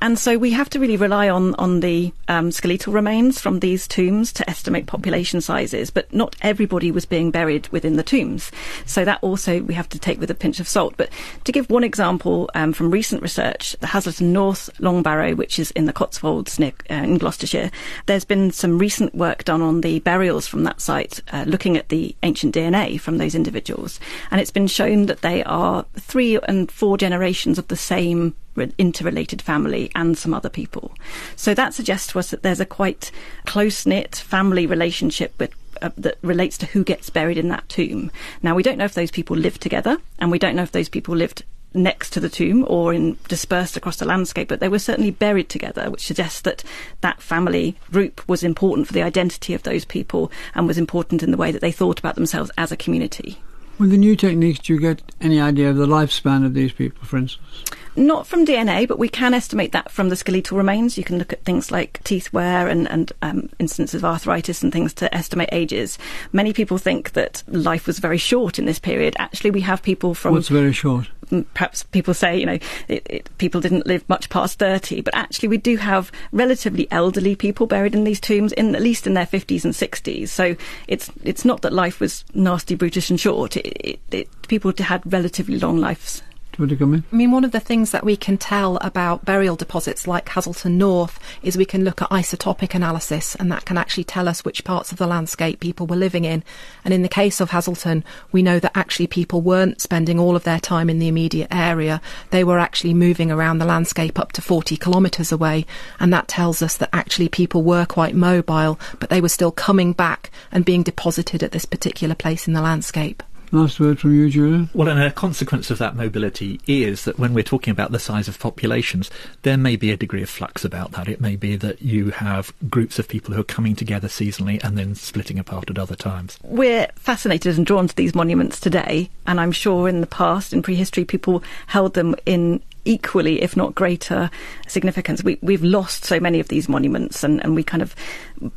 And 0.00 0.18
so 0.18 0.36
we 0.36 0.50
have 0.50 0.68
to 0.70 0.80
really 0.80 0.96
rely 0.96 1.28
on, 1.28 1.54
on 1.54 1.78
the 1.78 2.12
um, 2.26 2.50
skeletal 2.50 2.92
remains 2.92 3.40
from 3.40 3.60
these 3.60 3.86
tombs 3.86 4.32
to 4.32 4.50
estimate 4.50 4.86
population 4.86 5.40
sizes, 5.40 5.90
but 5.90 6.12
not 6.12 6.34
everybody 6.40 6.90
was 6.90 7.06
being 7.06 7.30
buried 7.30 7.68
within 7.68 7.94
the 7.94 8.02
tombs. 8.02 8.50
So 8.84 9.04
that 9.04 9.20
also 9.22 9.62
we 9.62 9.74
have 9.74 9.88
to 9.90 10.00
take 10.00 10.18
with 10.18 10.30
a 10.32 10.34
pinch 10.34 10.58
of 10.58 10.66
salt. 10.66 10.94
But 10.96 11.08
to 11.44 11.52
give 11.52 11.70
one 11.70 11.84
example, 11.84 12.31
um, 12.54 12.72
from 12.72 12.90
recent 12.90 13.22
research, 13.22 13.76
the 13.80 13.86
Hazleton 13.86 14.32
North 14.32 14.70
Long 14.80 15.02
Barrow, 15.02 15.34
which 15.34 15.58
is 15.58 15.70
in 15.72 15.86
the 15.86 15.92
Cotswolds 15.92 16.58
near, 16.58 16.72
uh, 16.90 16.94
in 16.94 17.18
Gloucestershire, 17.18 17.70
there's 18.06 18.24
been 18.24 18.50
some 18.50 18.78
recent 18.78 19.14
work 19.14 19.44
done 19.44 19.62
on 19.62 19.80
the 19.80 20.00
burials 20.00 20.46
from 20.46 20.64
that 20.64 20.80
site, 20.80 21.20
uh, 21.32 21.44
looking 21.46 21.76
at 21.76 21.88
the 21.88 22.14
ancient 22.22 22.54
DNA 22.54 23.00
from 23.00 23.18
those 23.18 23.34
individuals. 23.34 24.00
And 24.30 24.40
it's 24.40 24.50
been 24.50 24.66
shown 24.66 25.06
that 25.06 25.22
they 25.22 25.42
are 25.44 25.84
three 25.98 26.38
and 26.48 26.70
four 26.70 26.96
generations 26.96 27.58
of 27.58 27.68
the 27.68 27.76
same 27.76 28.34
interrelated 28.78 29.40
family 29.40 29.90
and 29.94 30.16
some 30.16 30.34
other 30.34 30.50
people. 30.50 30.92
So 31.36 31.54
that 31.54 31.74
suggests 31.74 32.12
to 32.12 32.18
us 32.18 32.30
that 32.30 32.42
there's 32.42 32.60
a 32.60 32.66
quite 32.66 33.10
close 33.46 33.86
knit 33.86 34.16
family 34.16 34.66
relationship 34.66 35.34
with 35.38 35.54
uh, 35.80 35.90
that 35.96 36.18
relates 36.22 36.56
to 36.58 36.66
who 36.66 36.84
gets 36.84 37.10
buried 37.10 37.38
in 37.38 37.48
that 37.48 37.68
tomb. 37.68 38.10
Now, 38.42 38.54
we 38.54 38.62
don't 38.62 38.78
know 38.78 38.84
if 38.84 38.94
those 38.94 39.10
people 39.10 39.36
lived 39.36 39.60
together, 39.60 39.98
and 40.18 40.30
we 40.30 40.38
don't 40.38 40.54
know 40.54 40.62
if 40.62 40.72
those 40.72 40.88
people 40.88 41.16
lived 41.16 41.44
next 41.74 42.10
to 42.10 42.20
the 42.20 42.28
tomb 42.28 42.64
or 42.68 42.92
in 42.92 43.16
dispersed 43.28 43.76
across 43.76 43.96
the 43.96 44.04
landscape, 44.04 44.48
but 44.48 44.60
they 44.60 44.68
were 44.68 44.78
certainly 44.78 45.10
buried 45.10 45.48
together, 45.48 45.90
which 45.90 46.06
suggests 46.06 46.40
that 46.42 46.64
that 47.00 47.22
family 47.22 47.76
group 47.90 48.26
was 48.28 48.42
important 48.42 48.86
for 48.86 48.92
the 48.92 49.02
identity 49.02 49.54
of 49.54 49.62
those 49.62 49.84
people 49.84 50.30
and 50.54 50.66
was 50.66 50.78
important 50.78 51.22
in 51.22 51.30
the 51.30 51.36
way 51.36 51.50
that 51.50 51.60
they 51.60 51.72
thought 51.72 51.98
about 51.98 52.14
themselves 52.14 52.50
as 52.56 52.72
a 52.72 52.76
community. 52.76 53.38
With 53.78 53.90
the 53.90 53.96
new 53.96 54.16
techniques, 54.16 54.60
do 54.60 54.74
you 54.74 54.80
get 54.80 55.02
any 55.20 55.40
idea 55.40 55.70
of 55.70 55.76
the 55.76 55.86
lifespan 55.86 56.44
of 56.44 56.54
these 56.54 56.72
people, 56.72 57.04
for 57.04 57.16
instance? 57.16 57.64
Not 57.94 58.26
from 58.26 58.46
DNA, 58.46 58.88
but 58.88 58.98
we 58.98 59.08
can 59.08 59.34
estimate 59.34 59.72
that 59.72 59.90
from 59.90 60.08
the 60.08 60.16
skeletal 60.16 60.56
remains. 60.56 60.96
You 60.96 61.04
can 61.04 61.18
look 61.18 61.32
at 61.32 61.44
things 61.44 61.70
like 61.70 62.02
teeth 62.04 62.32
wear 62.32 62.66
and, 62.66 62.90
and 62.90 63.12
um, 63.20 63.50
instances 63.58 63.96
of 64.02 64.04
arthritis 64.04 64.62
and 64.62 64.72
things 64.72 64.94
to 64.94 65.14
estimate 65.14 65.50
ages. 65.52 65.98
Many 66.32 66.54
people 66.54 66.78
think 66.78 67.12
that 67.12 67.42
life 67.46 67.86
was 67.86 67.98
very 67.98 68.16
short 68.16 68.58
in 68.58 68.64
this 68.64 68.78
period. 68.78 69.14
Actually, 69.18 69.50
we 69.50 69.60
have 69.60 69.82
people 69.82 70.14
from. 70.14 70.32
What's 70.32 70.48
very 70.48 70.72
short? 70.72 71.08
Perhaps 71.54 71.84
people 71.84 72.14
say, 72.14 72.38
you 72.38 72.46
know, 72.46 72.58
it, 72.88 73.06
it, 73.08 73.38
people 73.38 73.60
didn't 73.60 73.86
live 73.86 74.06
much 74.08 74.28
past 74.28 74.58
30, 74.58 75.00
but 75.02 75.14
actually, 75.14 75.48
we 75.48 75.58
do 75.58 75.76
have 75.76 76.10
relatively 76.32 76.90
elderly 76.90 77.34
people 77.34 77.66
buried 77.66 77.94
in 77.94 78.04
these 78.04 78.20
tombs, 78.20 78.52
in 78.52 78.74
at 78.74 78.82
least 78.82 79.06
in 79.06 79.14
their 79.14 79.26
50s 79.26 79.64
and 79.64 79.74
60s. 79.74 80.28
So 80.28 80.56
it's 80.88 81.10
it's 81.24 81.44
not 81.44 81.60
that 81.60 81.74
life 81.74 82.00
was 82.00 82.24
nasty, 82.32 82.74
brutish, 82.74 83.10
and 83.10 83.20
short. 83.20 83.56
It, 83.58 84.00
people 84.48 84.72
had 84.78 85.02
relatively 85.10 85.58
long 85.58 85.76
lives 85.76 86.22
to 86.52 86.76
come 86.76 86.94
in? 86.94 87.04
I 87.12 87.16
mean, 87.16 87.30
one 87.30 87.44
of 87.44 87.52
the 87.52 87.60
things 87.60 87.90
that 87.90 88.04
we 88.04 88.16
can 88.16 88.38
tell 88.38 88.76
about 88.78 89.24
burial 89.24 89.56
deposits 89.56 90.06
like 90.06 90.28
Hazleton 90.28 90.78
North 90.78 91.18
is 91.42 91.56
we 91.56 91.64
can 91.64 91.84
look 91.84 92.02
at 92.02 92.10
isotopic 92.10 92.74
analysis, 92.74 93.34
and 93.36 93.50
that 93.50 93.64
can 93.64 93.78
actually 93.78 94.04
tell 94.04 94.28
us 94.28 94.44
which 94.44 94.64
parts 94.64 94.92
of 94.92 94.98
the 94.98 95.06
landscape 95.06 95.60
people 95.60 95.86
were 95.86 95.96
living 95.96 96.24
in. 96.24 96.44
And 96.84 96.92
in 96.92 97.02
the 97.02 97.08
case 97.08 97.40
of 97.40 97.50
Hazleton, 97.50 98.04
we 98.30 98.42
know 98.42 98.58
that 98.58 98.76
actually 98.76 99.06
people 99.06 99.40
weren't 99.40 99.80
spending 99.80 100.18
all 100.18 100.36
of 100.36 100.44
their 100.44 100.60
time 100.60 100.88
in 100.88 100.98
the 100.98 101.08
immediate 101.08 101.48
area. 101.50 102.00
They 102.30 102.44
were 102.44 102.58
actually 102.58 102.94
moving 102.94 103.30
around 103.30 103.58
the 103.58 103.64
landscape 103.64 104.18
up 104.18 104.32
to 104.32 104.42
40 104.42 104.76
kilometres 104.76 105.32
away, 105.32 105.66
and 105.98 106.12
that 106.12 106.28
tells 106.28 106.62
us 106.62 106.76
that 106.76 106.90
actually 106.92 107.28
people 107.28 107.62
were 107.62 107.86
quite 107.86 108.14
mobile, 108.14 108.78
but 108.98 109.10
they 109.10 109.20
were 109.20 109.28
still 109.28 109.52
coming 109.52 109.92
back 109.92 110.30
and 110.50 110.64
being 110.64 110.82
deposited 110.82 111.42
at 111.42 111.52
this 111.52 111.64
particular 111.64 112.14
place 112.14 112.46
in 112.46 112.52
the 112.52 112.62
landscape. 112.62 113.22
Last 113.54 113.78
word 113.78 114.00
from 114.00 114.14
you, 114.14 114.30
Julian. 114.30 114.70
Well, 114.72 114.88
and 114.88 114.98
a 114.98 115.10
consequence 115.10 115.70
of 115.70 115.76
that 115.76 115.94
mobility 115.94 116.58
is 116.66 117.04
that 117.04 117.18
when 117.18 117.34
we're 117.34 117.44
talking 117.44 117.70
about 117.70 117.92
the 117.92 117.98
size 117.98 118.26
of 118.26 118.38
populations, 118.38 119.10
there 119.42 119.58
may 119.58 119.76
be 119.76 119.90
a 119.90 119.96
degree 119.96 120.22
of 120.22 120.30
flux 120.30 120.64
about 120.64 120.92
that. 120.92 121.06
It 121.06 121.20
may 121.20 121.36
be 121.36 121.56
that 121.56 121.82
you 121.82 122.12
have 122.12 122.54
groups 122.70 122.98
of 122.98 123.08
people 123.08 123.34
who 123.34 123.40
are 123.42 123.44
coming 123.44 123.76
together 123.76 124.08
seasonally 124.08 124.64
and 124.64 124.78
then 124.78 124.94
splitting 124.94 125.38
apart 125.38 125.68
at 125.68 125.78
other 125.78 125.94
times. 125.94 126.38
We're 126.42 126.88
fascinated 126.96 127.58
and 127.58 127.66
drawn 127.66 127.88
to 127.88 127.94
these 127.94 128.14
monuments 128.14 128.58
today, 128.58 129.10
and 129.26 129.38
I'm 129.38 129.52
sure 129.52 129.86
in 129.86 130.00
the 130.00 130.06
past, 130.06 130.54
in 130.54 130.62
prehistory, 130.62 131.04
people 131.04 131.44
held 131.66 131.92
them 131.92 132.14
in 132.24 132.62
equally, 132.84 133.42
if 133.42 133.56
not 133.56 133.74
greater, 133.74 134.30
significance. 134.66 135.22
We, 135.22 135.38
we've 135.42 135.62
lost 135.62 136.04
so 136.04 136.18
many 136.20 136.40
of 136.40 136.48
these 136.48 136.68
monuments, 136.68 137.22
and, 137.22 137.42
and 137.42 137.54
we 137.54 137.62
kind 137.62 137.82
of 137.82 137.94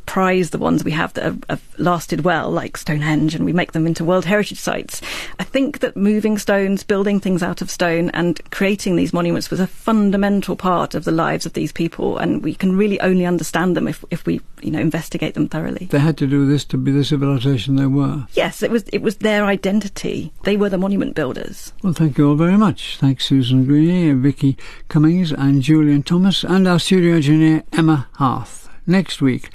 prize 0.06 0.50
the 0.50 0.58
ones 0.58 0.84
we 0.84 0.90
have 0.92 1.12
that 1.14 1.24
have, 1.24 1.44
have, 1.48 1.62
lasted 1.78 2.24
well, 2.24 2.50
like 2.50 2.76
Stonehenge, 2.76 3.34
and 3.34 3.44
we 3.44 3.52
make 3.52 3.72
them 3.72 3.86
into 3.86 4.04
World 4.04 4.24
Heritage 4.24 4.58
Sites. 4.58 5.00
I 5.38 5.44
think 5.44 5.80
that 5.80 5.96
moving 5.96 6.38
stones, 6.38 6.82
building 6.82 7.20
things 7.20 7.42
out 7.42 7.60
of 7.60 7.70
stone, 7.70 8.10
and 8.10 8.40
creating 8.50 8.96
these 8.96 9.12
monuments 9.12 9.50
was 9.50 9.60
a 9.60 9.66
fundamental 9.66 10.56
part 10.56 10.94
of 10.94 11.04
the 11.04 11.12
lives 11.12 11.46
of 11.46 11.52
these 11.52 11.72
people, 11.72 12.18
and 12.18 12.42
we 12.42 12.54
can 12.54 12.76
really 12.76 13.00
only 13.00 13.26
understand 13.26 13.76
them 13.76 13.86
if, 13.86 14.04
if 14.10 14.26
we, 14.26 14.40
you 14.62 14.70
know, 14.70 14.80
investigate 14.80 15.34
them 15.34 15.48
thoroughly. 15.48 15.86
They 15.86 15.98
had 15.98 16.16
to 16.18 16.26
do 16.26 16.46
this 16.46 16.64
to 16.66 16.78
be 16.78 16.90
the 16.90 17.04
civilization 17.04 17.76
they 17.76 17.86
were. 17.86 18.26
Yes, 18.32 18.62
it 18.62 18.70
was. 18.70 18.84
It 18.92 19.02
was 19.02 19.16
their 19.16 19.44
identity. 19.44 20.32
They 20.44 20.56
were 20.56 20.68
the 20.68 20.78
monument 20.78 21.14
builders. 21.14 21.72
Well, 21.82 21.92
thank 21.92 22.18
you 22.18 22.28
all 22.28 22.36
very 22.36 22.56
much. 22.56 22.96
Thanks, 22.98 23.26
Susan 23.26 23.66
Greaney, 23.66 24.15
Vicki 24.16 24.56
Cummings, 24.88 25.32
and 25.32 25.62
Julian 25.62 26.02
Thomas, 26.02 26.44
and 26.44 26.66
our 26.66 26.78
studio 26.78 27.16
engineer 27.16 27.64
Emma 27.72 28.08
Harth. 28.14 28.68
Next 28.86 29.20
week, 29.20 29.50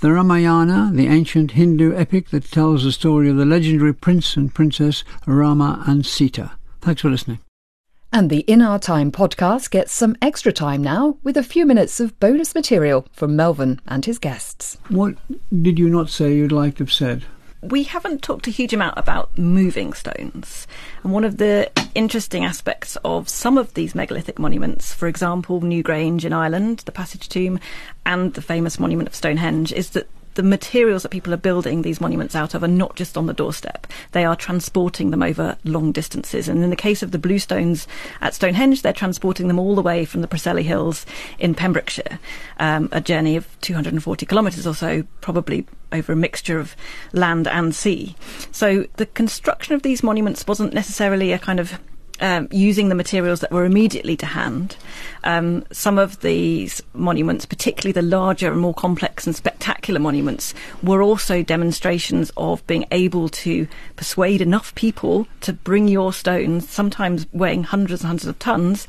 the 0.00 0.12
Ramayana, 0.12 0.90
the 0.92 1.08
ancient 1.08 1.52
Hindu 1.52 1.96
epic 1.96 2.30
that 2.30 2.50
tells 2.50 2.84
the 2.84 2.92
story 2.92 3.28
of 3.28 3.36
the 3.36 3.44
legendary 3.44 3.94
prince 3.94 4.36
and 4.36 4.54
princess 4.54 5.02
Rama 5.26 5.82
and 5.86 6.06
Sita. 6.06 6.52
Thanks 6.80 7.02
for 7.02 7.10
listening. 7.10 7.40
And 8.12 8.30
the 8.30 8.40
In 8.40 8.62
Our 8.62 8.78
Time 8.78 9.10
podcast 9.10 9.70
gets 9.70 9.92
some 9.92 10.16
extra 10.22 10.52
time 10.52 10.82
now 10.82 11.18
with 11.24 11.36
a 11.36 11.42
few 11.42 11.66
minutes 11.66 11.98
of 11.98 12.18
bonus 12.20 12.54
material 12.54 13.06
from 13.12 13.36
Melvyn 13.36 13.80
and 13.86 14.04
his 14.04 14.18
guests. 14.18 14.78
What 14.88 15.16
did 15.50 15.78
you 15.78 15.88
not 15.88 16.08
say 16.08 16.34
you'd 16.34 16.52
like 16.52 16.76
to 16.76 16.84
have 16.84 16.92
said? 16.92 17.24
We 17.70 17.84
haven't 17.84 18.22
talked 18.22 18.46
a 18.46 18.50
huge 18.50 18.72
amount 18.72 18.98
about 18.98 19.36
moving 19.36 19.92
stones. 19.92 20.66
And 21.02 21.12
one 21.12 21.24
of 21.24 21.36
the 21.38 21.70
interesting 21.94 22.44
aspects 22.44 22.96
of 23.04 23.28
some 23.28 23.58
of 23.58 23.74
these 23.74 23.94
megalithic 23.94 24.38
monuments, 24.38 24.92
for 24.92 25.08
example, 25.08 25.60
Newgrange 25.60 26.24
in 26.24 26.32
Ireland, 26.32 26.80
the 26.80 26.92
Passage 26.92 27.28
Tomb, 27.28 27.58
and 28.04 28.34
the 28.34 28.42
famous 28.42 28.78
monument 28.78 29.08
of 29.08 29.14
Stonehenge, 29.14 29.72
is 29.72 29.90
that 29.90 30.08
the 30.36 30.42
materials 30.42 31.02
that 31.02 31.10
people 31.10 31.34
are 31.34 31.38
building 31.38 31.82
these 31.82 32.00
monuments 32.00 32.36
out 32.36 32.54
of 32.54 32.62
are 32.62 32.68
not 32.68 32.94
just 32.94 33.16
on 33.16 33.26
the 33.26 33.34
doorstep. 33.34 33.86
They 34.12 34.24
are 34.24 34.36
transporting 34.36 35.10
them 35.10 35.22
over 35.22 35.56
long 35.64 35.92
distances. 35.92 36.48
And 36.48 36.62
in 36.62 36.70
the 36.70 36.76
case 36.76 37.02
of 37.02 37.10
the 37.10 37.18
bluestones 37.18 37.86
at 38.20 38.34
Stonehenge, 38.34 38.82
they're 38.82 38.92
transporting 38.92 39.48
them 39.48 39.58
all 39.58 39.74
the 39.74 39.82
way 39.82 40.04
from 40.04 40.20
the 40.20 40.28
Preseli 40.28 40.62
Hills 40.62 41.04
in 41.38 41.54
Pembrokeshire, 41.54 42.18
um, 42.58 42.88
a 42.92 43.00
journey 43.00 43.36
of 43.36 43.48
240 43.62 44.26
kilometres 44.26 44.66
or 44.66 44.74
so, 44.74 45.04
probably 45.20 45.66
over 45.90 46.12
a 46.12 46.16
mixture 46.16 46.58
of 46.58 46.76
land 47.12 47.48
and 47.48 47.74
sea. 47.74 48.14
So 48.52 48.86
the 48.96 49.06
construction 49.06 49.74
of 49.74 49.82
these 49.82 50.02
monuments 50.02 50.46
wasn't 50.46 50.74
necessarily 50.74 51.32
a 51.32 51.38
kind 51.38 51.58
of 51.58 51.78
um, 52.20 52.48
using 52.50 52.88
the 52.88 52.94
materials 52.94 53.40
that 53.40 53.52
were 53.52 53.64
immediately 53.64 54.16
to 54.16 54.26
hand. 54.26 54.76
Um, 55.24 55.64
some 55.72 55.98
of 55.98 56.20
these 56.20 56.82
monuments, 56.94 57.46
particularly 57.46 57.92
the 57.92 58.02
larger 58.02 58.50
and 58.50 58.60
more 58.60 58.74
complex 58.74 59.26
and 59.26 59.34
spectacular 59.34 60.00
monuments, 60.00 60.54
were 60.82 61.02
also 61.02 61.42
demonstrations 61.42 62.30
of 62.36 62.66
being 62.66 62.86
able 62.90 63.28
to 63.28 63.66
persuade 63.96 64.40
enough 64.40 64.74
people 64.74 65.26
to 65.40 65.52
bring 65.52 65.88
your 65.88 66.12
stones, 66.12 66.68
sometimes 66.68 67.26
weighing 67.32 67.64
hundreds 67.64 68.02
and 68.02 68.08
hundreds 68.08 68.26
of 68.26 68.38
tons, 68.38 68.86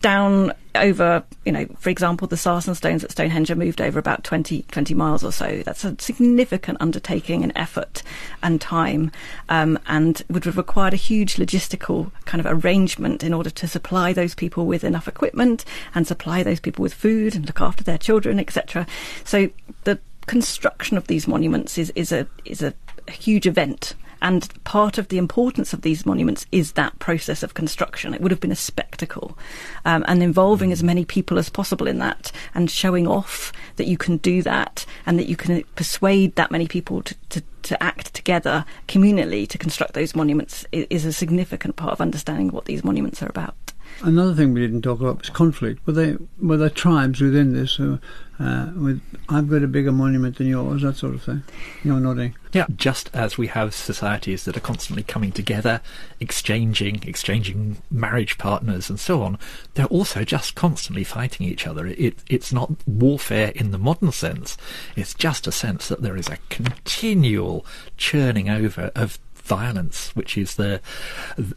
down 0.00 0.52
over, 0.74 1.24
you 1.44 1.52
know, 1.52 1.66
for 1.78 1.90
example, 1.90 2.28
the 2.28 2.36
sarsen 2.36 2.74
stones 2.76 3.02
at 3.02 3.10
Stonehenge 3.10 3.50
are 3.50 3.56
moved 3.56 3.80
over 3.80 3.98
about 3.98 4.24
20, 4.24 4.62
20 4.62 4.94
miles 4.94 5.24
or 5.24 5.32
so. 5.32 5.62
That's 5.64 5.84
a 5.84 5.96
significant 5.98 6.78
undertaking 6.80 7.42
and 7.42 7.52
effort 7.56 8.02
and 8.42 8.60
time, 8.60 9.10
um, 9.48 9.78
and 9.86 10.22
would 10.28 10.44
have 10.44 10.56
required 10.56 10.92
a 10.92 10.98
huge 10.98 11.36
logistical 11.36 12.12
kind 12.24 12.44
of 12.44 12.46
arrangement 12.46 13.24
in 13.24 13.32
order 13.32 13.50
to 13.50 13.66
supply 13.66 14.12
those 14.12 14.34
people 14.34 14.66
with 14.66 14.84
enough 14.84 15.08
equipment 15.08 15.64
and 15.94 16.06
supply 16.06 16.42
those 16.42 16.60
people 16.60 16.82
with 16.82 16.94
food 16.94 17.34
and 17.34 17.46
look 17.46 17.60
after 17.60 17.82
their 17.82 17.98
children, 17.98 18.38
etc. 18.38 18.86
So 19.24 19.50
the 19.84 19.98
construction 20.26 20.96
of 20.96 21.06
these 21.06 21.26
monuments 21.26 21.78
is, 21.78 21.92
is 21.94 22.12
a 22.12 22.26
is 22.44 22.62
a 22.62 22.74
huge 23.08 23.46
event 23.46 23.94
and 24.22 24.48
part 24.64 24.98
of 24.98 25.08
the 25.08 25.18
importance 25.18 25.72
of 25.72 25.82
these 25.82 26.06
monuments 26.06 26.46
is 26.50 26.72
that 26.72 26.98
process 26.98 27.42
of 27.42 27.54
construction. 27.54 28.14
It 28.14 28.20
would 28.20 28.30
have 28.30 28.40
been 28.40 28.52
a 28.52 28.56
spectacle 28.56 29.36
um, 29.84 30.04
and 30.08 30.22
involving 30.22 30.72
as 30.72 30.82
many 30.82 31.04
people 31.04 31.38
as 31.38 31.48
possible 31.48 31.86
in 31.86 31.98
that 31.98 32.32
and 32.54 32.70
showing 32.70 33.06
off 33.06 33.52
that 33.76 33.86
you 33.86 33.98
can 33.98 34.16
do 34.18 34.42
that 34.42 34.86
and 35.04 35.18
that 35.18 35.28
you 35.28 35.36
can 35.36 35.62
persuade 35.74 36.34
that 36.36 36.50
many 36.50 36.66
people 36.66 37.02
to, 37.02 37.14
to, 37.28 37.42
to 37.62 37.82
act 37.82 38.14
together 38.14 38.64
communally 38.88 39.46
to 39.48 39.58
construct 39.58 39.92
those 39.92 40.16
monuments 40.16 40.66
is, 40.72 40.86
is 40.88 41.04
a 41.04 41.12
significant 41.12 41.76
part 41.76 41.92
of 41.92 42.00
understanding 42.00 42.48
what 42.48 42.64
these 42.64 42.82
monuments 42.82 43.22
are 43.22 43.28
about. 43.28 43.54
Another 44.02 44.34
thing 44.34 44.52
we 44.52 44.60
didn't 44.60 44.82
talk 44.82 45.00
about 45.00 45.20
was 45.20 45.30
conflict. 45.30 45.86
Were 45.86 45.92
they 45.92 46.16
were 46.40 46.58
there 46.58 46.68
tribes 46.68 47.20
within 47.20 47.54
this? 47.54 47.76
Who, 47.76 47.98
uh, 48.38 48.70
with 48.76 49.00
I've 49.28 49.48
got 49.48 49.62
a 49.62 49.66
bigger 49.66 49.92
monument 49.92 50.36
than 50.36 50.46
yours, 50.46 50.82
that 50.82 50.96
sort 50.96 51.14
of 51.14 51.22
thing. 51.22 51.42
You're 51.82 52.00
nodding. 52.00 52.36
Yeah, 52.52 52.66
just 52.76 53.10
as 53.14 53.38
we 53.38 53.48
have 53.48 53.74
societies 53.74 54.44
that 54.44 54.56
are 54.56 54.60
constantly 54.60 55.02
coming 55.02 55.32
together, 55.32 55.80
exchanging, 56.20 57.02
exchanging 57.06 57.78
marriage 57.90 58.38
partners 58.38 58.88
and 58.90 59.00
so 59.00 59.22
on, 59.22 59.38
they're 59.74 59.86
also 59.86 60.24
just 60.24 60.54
constantly 60.54 61.04
fighting 61.04 61.46
each 61.46 61.66
other. 61.66 61.86
It, 61.86 62.22
it's 62.28 62.52
not 62.52 62.72
warfare 62.86 63.52
in 63.54 63.70
the 63.70 63.78
modern 63.78 64.12
sense. 64.12 64.56
It's 64.96 65.14
just 65.14 65.46
a 65.46 65.52
sense 65.52 65.88
that 65.88 66.02
there 66.02 66.16
is 66.16 66.28
a 66.28 66.38
continual 66.50 67.64
churning 67.96 68.48
over 68.48 68.90
of 68.94 69.18
violence, 69.34 70.14
which 70.14 70.36
is 70.36 70.56
the 70.56 70.80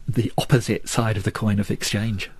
the 0.08 0.32
opposite 0.38 0.88
side 0.88 1.16
of 1.16 1.24
the 1.24 1.32
coin 1.32 1.60
of 1.60 1.70
exchange. 1.70 2.30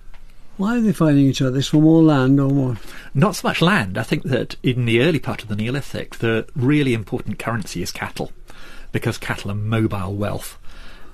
Why 0.61 0.77
are 0.77 0.81
they 0.81 0.93
fighting 0.93 1.25
each 1.25 1.41
other? 1.41 1.57
Is 1.57 1.69
for 1.69 1.77
more 1.77 2.03
land 2.03 2.39
or 2.39 2.47
what? 2.47 2.77
Not 3.15 3.35
so 3.35 3.47
much 3.47 3.63
land. 3.63 3.97
I 3.97 4.03
think 4.03 4.21
that 4.25 4.57
in 4.61 4.85
the 4.85 5.01
early 5.01 5.17
part 5.17 5.41
of 5.41 5.47
the 5.47 5.55
Neolithic, 5.55 6.17
the 6.17 6.47
really 6.55 6.93
important 6.93 7.39
currency 7.39 7.81
is 7.81 7.91
cattle, 7.91 8.31
because 8.91 9.17
cattle 9.17 9.49
are 9.49 9.55
mobile 9.55 10.13
wealth. 10.13 10.59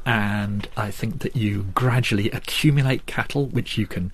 And 0.05 0.67
I 0.75 0.91
think 0.91 1.19
that 1.19 1.37
you 1.37 1.67
gradually 1.73 2.29
accumulate 2.31 3.05
cattle, 3.05 3.45
which 3.45 3.77
you 3.77 3.87
can 3.87 4.11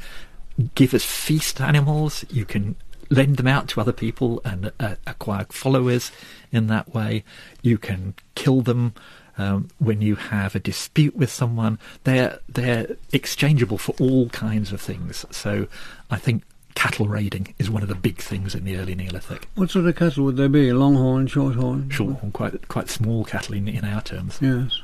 give 0.76 0.94
as 0.94 1.04
feast 1.04 1.60
animals. 1.60 2.24
You 2.30 2.46
can 2.46 2.76
lend 3.10 3.38
them 3.38 3.48
out 3.48 3.68
to 3.70 3.82
other 3.82 3.92
people 3.92 4.40
and 4.46 4.72
uh, 4.80 4.98
acquire 5.08 5.48
followers 5.50 6.12
in 6.52 6.68
that 6.68 6.94
way. 6.94 7.24
You 7.64 7.80
can 7.80 8.14
kill 8.36 8.62
them 8.62 8.94
um, 9.38 9.70
when 9.80 10.02
you 10.02 10.16
have 10.16 10.56
a 10.56 10.60
dispute 10.60 11.16
with 11.16 11.32
someone, 11.32 11.80
they're 12.04 12.40
they're 12.48 12.96
exchangeable 13.12 13.78
for 13.78 13.96
all 14.00 14.30
kinds 14.30 14.72
of 14.72 14.82
things. 14.82 15.26
So 15.32 15.68
I 16.12 16.18
think 16.18 16.44
cattle 16.76 17.08
raiding 17.08 17.54
is 17.60 17.70
one 17.70 17.84
of 17.84 17.90
the 17.90 17.96
big 17.96 18.18
things 18.18 18.56
in 18.56 18.66
the 18.66 18.78
early 18.78 18.96
Neolithic. 18.96 19.48
What 19.56 19.72
sort 19.72 19.86
of 19.86 19.96
cattle 19.96 20.26
would 20.26 20.38
they 20.38 20.48
be? 20.48 20.72
Longhorn, 20.74 21.28
shorthorn? 21.28 21.90
Shorthorn, 21.90 22.32
quite 22.34 22.68
quite 22.68 22.90
small 22.90 23.24
cattle 23.26 23.56
in, 23.56 23.68
in 23.68 23.86
our 23.86 24.02
terms. 24.02 24.40
Yes. 24.42 24.82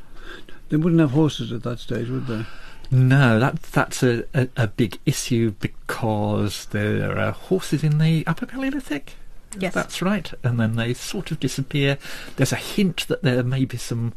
They 0.70 0.78
wouldn't 0.78 1.02
have 1.02 1.12
horses 1.12 1.52
at 1.52 1.64
that 1.64 1.80
stage, 1.80 2.10
would 2.10 2.28
they? 2.28 2.46
No, 2.92 3.40
that 3.40 3.62
that's 3.64 4.02
a, 4.02 4.24
a, 4.34 4.48
a 4.58 4.68
big 4.68 4.98
issue 5.06 5.52
because 5.60 6.66
there 6.68 7.18
are 7.18 7.32
horses 7.32 7.84
in 7.84 8.00
the 8.00 8.26
Upper 8.26 8.46
Paleolithic. 8.46 9.14
Yes. 9.58 9.74
That's 9.74 10.02
right. 10.02 10.32
And 10.44 10.60
then 10.60 10.76
they 10.76 10.94
sort 10.94 11.32
of 11.32 11.40
disappear. 11.40 11.98
There's 12.36 12.52
a 12.52 12.58
hint 12.58 13.08
that 13.08 13.24
there 13.24 13.44
may 13.44 13.66
be 13.66 13.78
some 13.78 14.14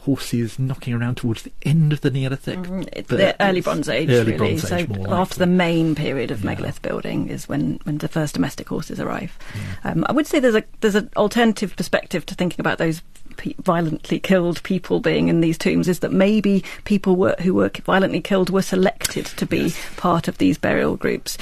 horses 0.00 0.56
knocking 0.56 0.94
around 0.94 1.16
towards 1.16 1.42
the 1.42 1.52
end 1.64 1.92
of 1.92 2.00
the 2.00 2.10
Neolithic. 2.12 2.60
Mm, 2.60 3.06
the 3.08 3.34
early 3.42 3.60
Bronze 3.60 3.88
Age, 3.88 4.08
early 4.08 4.32
really. 4.32 4.36
Bronze 4.36 4.68
so 4.68 4.76
Age, 4.76 4.88
after 5.08 5.40
the 5.40 5.46
main 5.48 5.96
period 5.96 6.30
of 6.30 6.44
Yeah. 6.44 6.50
megalith 6.50 6.80
building 6.80 7.28
is 7.28 7.48
when, 7.48 7.80
when 7.82 7.98
the 7.98 8.06
first 8.06 8.34
domestic 8.34 8.68
horses 8.68 9.00
arrive. 9.00 9.36
Um, 9.82 10.06
I 10.08 10.12
would 10.12 10.28
say 10.28 10.38
there's 10.38 10.54
a 10.54 10.62
there's 10.80 10.94
an 10.94 11.10
alternative 11.16 11.74
perspective 11.74 12.24
to 12.26 12.36
thinking 12.36 12.60
about 12.60 12.78
those 12.78 13.02
pe- 13.36 13.54
violently 13.64 14.20
killed 14.20 14.62
people 14.62 15.00
being 15.00 15.26
in 15.26 15.40
these 15.40 15.58
tombs 15.58 15.88
is 15.88 15.98
that 15.98 16.12
maybe 16.12 16.62
people 16.84 17.16
were, 17.16 17.34
who 17.40 17.52
were 17.54 17.70
violently 17.84 18.20
killed 18.20 18.48
were 18.48 18.62
selected 18.62 19.26
to 19.26 19.44
be 19.44 19.74
part 19.96 20.28
of 20.28 20.38
these 20.38 20.56
burial 20.56 20.96
groups. 20.96 21.36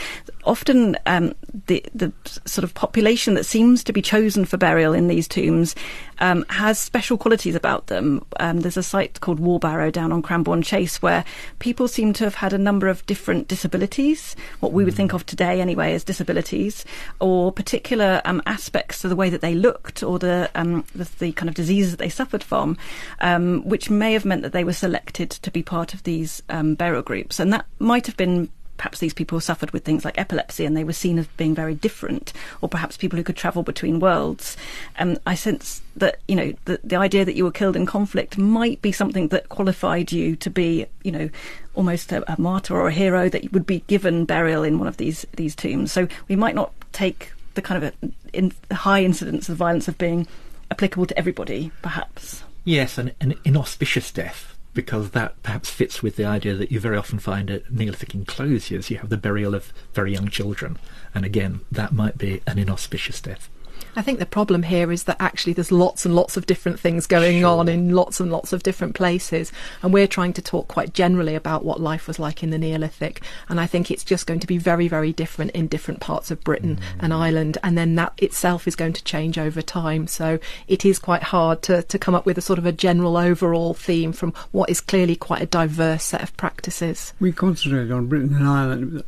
Often, 0.44 0.96
um, 1.06 1.34
the 1.66 1.84
the 1.94 2.12
sort 2.44 2.64
of 2.64 2.74
population 2.74 3.34
that 3.34 3.44
seems 3.44 3.82
to 3.84 3.92
be 3.92 4.02
chosen 4.02 4.44
for 4.44 4.56
burial 4.56 4.92
in 4.92 5.08
these 5.08 5.26
tombs 5.26 5.74
um, 6.18 6.44
has 6.50 6.78
special 6.78 7.16
qualities 7.16 7.54
about 7.54 7.86
them. 7.86 8.24
Um, 8.38 8.60
there's 8.60 8.76
a 8.76 8.82
site 8.82 9.20
called 9.20 9.40
Wor 9.40 9.58
Barrow 9.58 9.90
down 9.90 10.12
on 10.12 10.22
Cranborne 10.22 10.64
Chase 10.64 11.00
where 11.00 11.24
people 11.58 11.88
seem 11.88 12.12
to 12.14 12.24
have 12.24 12.34
had 12.34 12.52
a 12.52 12.58
number 12.58 12.88
of 12.88 13.04
different 13.06 13.48
disabilities, 13.48 14.36
what 14.60 14.72
we 14.72 14.84
would 14.84 14.94
think 14.94 15.12
of 15.14 15.24
today 15.26 15.60
anyway 15.60 15.94
as 15.94 16.04
disabilities, 16.04 16.84
or 17.20 17.50
particular 17.50 18.20
um, 18.24 18.42
aspects 18.46 19.00
to 19.00 19.08
the 19.08 19.16
way 19.16 19.30
that 19.30 19.40
they 19.40 19.54
looked 19.54 20.02
or 20.02 20.18
the, 20.18 20.50
um, 20.54 20.84
the, 20.94 21.08
the 21.18 21.32
kind 21.32 21.48
of 21.48 21.54
diseases 21.54 21.92
that 21.92 21.98
they 21.98 22.08
suffered 22.08 22.44
from, 22.44 22.76
um, 23.20 23.62
which 23.64 23.90
may 23.90 24.12
have 24.12 24.24
meant 24.24 24.42
that 24.42 24.52
they 24.52 24.64
were 24.64 24.72
selected 24.72 25.30
to 25.30 25.50
be 25.50 25.62
part 25.62 25.94
of 25.94 26.02
these 26.02 26.42
um, 26.48 26.74
burial 26.74 27.02
groups. 27.02 27.40
And 27.40 27.52
that 27.52 27.66
might 27.78 28.06
have 28.06 28.16
been 28.16 28.50
perhaps 28.76 28.98
these 28.98 29.14
people 29.14 29.40
suffered 29.40 29.70
with 29.70 29.84
things 29.84 30.04
like 30.04 30.18
epilepsy 30.18 30.64
and 30.64 30.76
they 30.76 30.84
were 30.84 30.92
seen 30.92 31.18
as 31.18 31.26
being 31.36 31.54
very 31.54 31.74
different, 31.74 32.32
or 32.60 32.68
perhaps 32.68 32.96
people 32.96 33.16
who 33.16 33.22
could 33.22 33.36
travel 33.36 33.62
between 33.62 34.00
worlds. 34.00 34.56
Um, 34.98 35.18
I 35.26 35.34
sense 35.34 35.82
that, 35.96 36.18
you 36.26 36.36
know, 36.36 36.52
the, 36.64 36.80
the 36.82 36.96
idea 36.96 37.24
that 37.24 37.34
you 37.34 37.44
were 37.44 37.52
killed 37.52 37.76
in 37.76 37.86
conflict 37.86 38.36
might 38.36 38.82
be 38.82 38.92
something 38.92 39.28
that 39.28 39.48
qualified 39.48 40.12
you 40.12 40.36
to 40.36 40.50
be, 40.50 40.86
you 41.02 41.12
know, 41.12 41.30
almost 41.74 42.12
a, 42.12 42.32
a 42.32 42.40
martyr 42.40 42.74
or 42.74 42.88
a 42.88 42.92
hero 42.92 43.28
that 43.28 43.52
would 43.52 43.66
be 43.66 43.80
given 43.86 44.24
burial 44.24 44.62
in 44.62 44.78
one 44.78 44.88
of 44.88 44.96
these, 44.96 45.26
these 45.36 45.54
tombs. 45.54 45.92
So 45.92 46.08
we 46.28 46.36
might 46.36 46.54
not 46.54 46.72
take 46.92 47.32
the 47.54 47.62
kind 47.62 47.84
of 47.84 47.92
a, 47.92 48.08
in, 48.32 48.52
high 48.72 49.02
incidence 49.02 49.48
of 49.48 49.56
violence 49.56 49.88
of 49.88 49.98
being 49.98 50.26
applicable 50.70 51.06
to 51.06 51.18
everybody, 51.18 51.70
perhaps. 51.82 52.42
Yes, 52.64 52.98
an, 52.98 53.12
an 53.20 53.34
inauspicious 53.44 54.10
death, 54.10 54.56
because 54.74 55.10
that 55.10 55.40
perhaps 55.42 55.70
fits 55.70 56.02
with 56.02 56.16
the 56.16 56.24
idea 56.24 56.54
that 56.54 56.72
you 56.72 56.80
very 56.80 56.96
often 56.96 57.18
find 57.18 57.50
at 57.50 57.72
Neolithic 57.72 58.14
enclosures 58.14 58.90
you 58.90 58.98
have 58.98 59.08
the 59.08 59.16
burial 59.16 59.54
of 59.54 59.72
very 59.94 60.12
young 60.12 60.28
children. 60.28 60.78
And 61.14 61.24
again, 61.24 61.60
that 61.70 61.92
might 61.92 62.18
be 62.18 62.42
an 62.46 62.58
inauspicious 62.58 63.20
death. 63.20 63.48
I 63.96 64.02
think 64.02 64.18
the 64.18 64.26
problem 64.26 64.62
here 64.62 64.90
is 64.90 65.04
that 65.04 65.16
actually 65.20 65.52
there's 65.52 65.72
lots 65.72 66.04
and 66.04 66.14
lots 66.14 66.36
of 66.36 66.46
different 66.46 66.80
things 66.80 67.06
going 67.06 67.44
on 67.44 67.68
in 67.68 67.90
lots 67.90 68.20
and 68.20 68.30
lots 68.30 68.52
of 68.52 68.62
different 68.62 68.94
places. 68.94 69.52
And 69.82 69.92
we're 69.92 70.08
trying 70.08 70.32
to 70.34 70.42
talk 70.42 70.68
quite 70.68 70.94
generally 70.94 71.34
about 71.34 71.64
what 71.64 71.80
life 71.80 72.06
was 72.06 72.18
like 72.18 72.42
in 72.42 72.50
the 72.50 72.58
Neolithic. 72.58 73.22
And 73.48 73.60
I 73.60 73.66
think 73.66 73.90
it's 73.90 74.04
just 74.04 74.26
going 74.26 74.40
to 74.40 74.46
be 74.46 74.58
very, 74.58 74.88
very 74.88 75.12
different 75.12 75.52
in 75.52 75.68
different 75.68 76.00
parts 76.00 76.30
of 76.30 76.42
Britain 76.42 76.76
mm. 76.76 76.82
and 76.98 77.12
Ireland. 77.12 77.58
And 77.62 77.78
then 77.78 77.94
that 77.96 78.12
itself 78.18 78.66
is 78.66 78.76
going 78.76 78.94
to 78.94 79.04
change 79.04 79.38
over 79.38 79.62
time. 79.62 80.06
So 80.06 80.38
it 80.66 80.84
is 80.84 80.98
quite 80.98 81.24
hard 81.24 81.62
to, 81.62 81.82
to 81.82 81.98
come 81.98 82.14
up 82.14 82.26
with 82.26 82.38
a 82.38 82.42
sort 82.42 82.58
of 82.58 82.66
a 82.66 82.72
general 82.72 83.16
overall 83.16 83.74
theme 83.74 84.12
from 84.12 84.32
what 84.52 84.70
is 84.70 84.80
clearly 84.80 85.16
quite 85.16 85.42
a 85.42 85.46
diverse 85.46 86.04
set 86.04 86.22
of 86.22 86.36
practices. 86.36 87.12
We 87.20 87.32
concentrate 87.32 87.90
on 87.90 88.06
Britain 88.06 88.34
and 88.34 88.48
Ireland. 88.48 89.04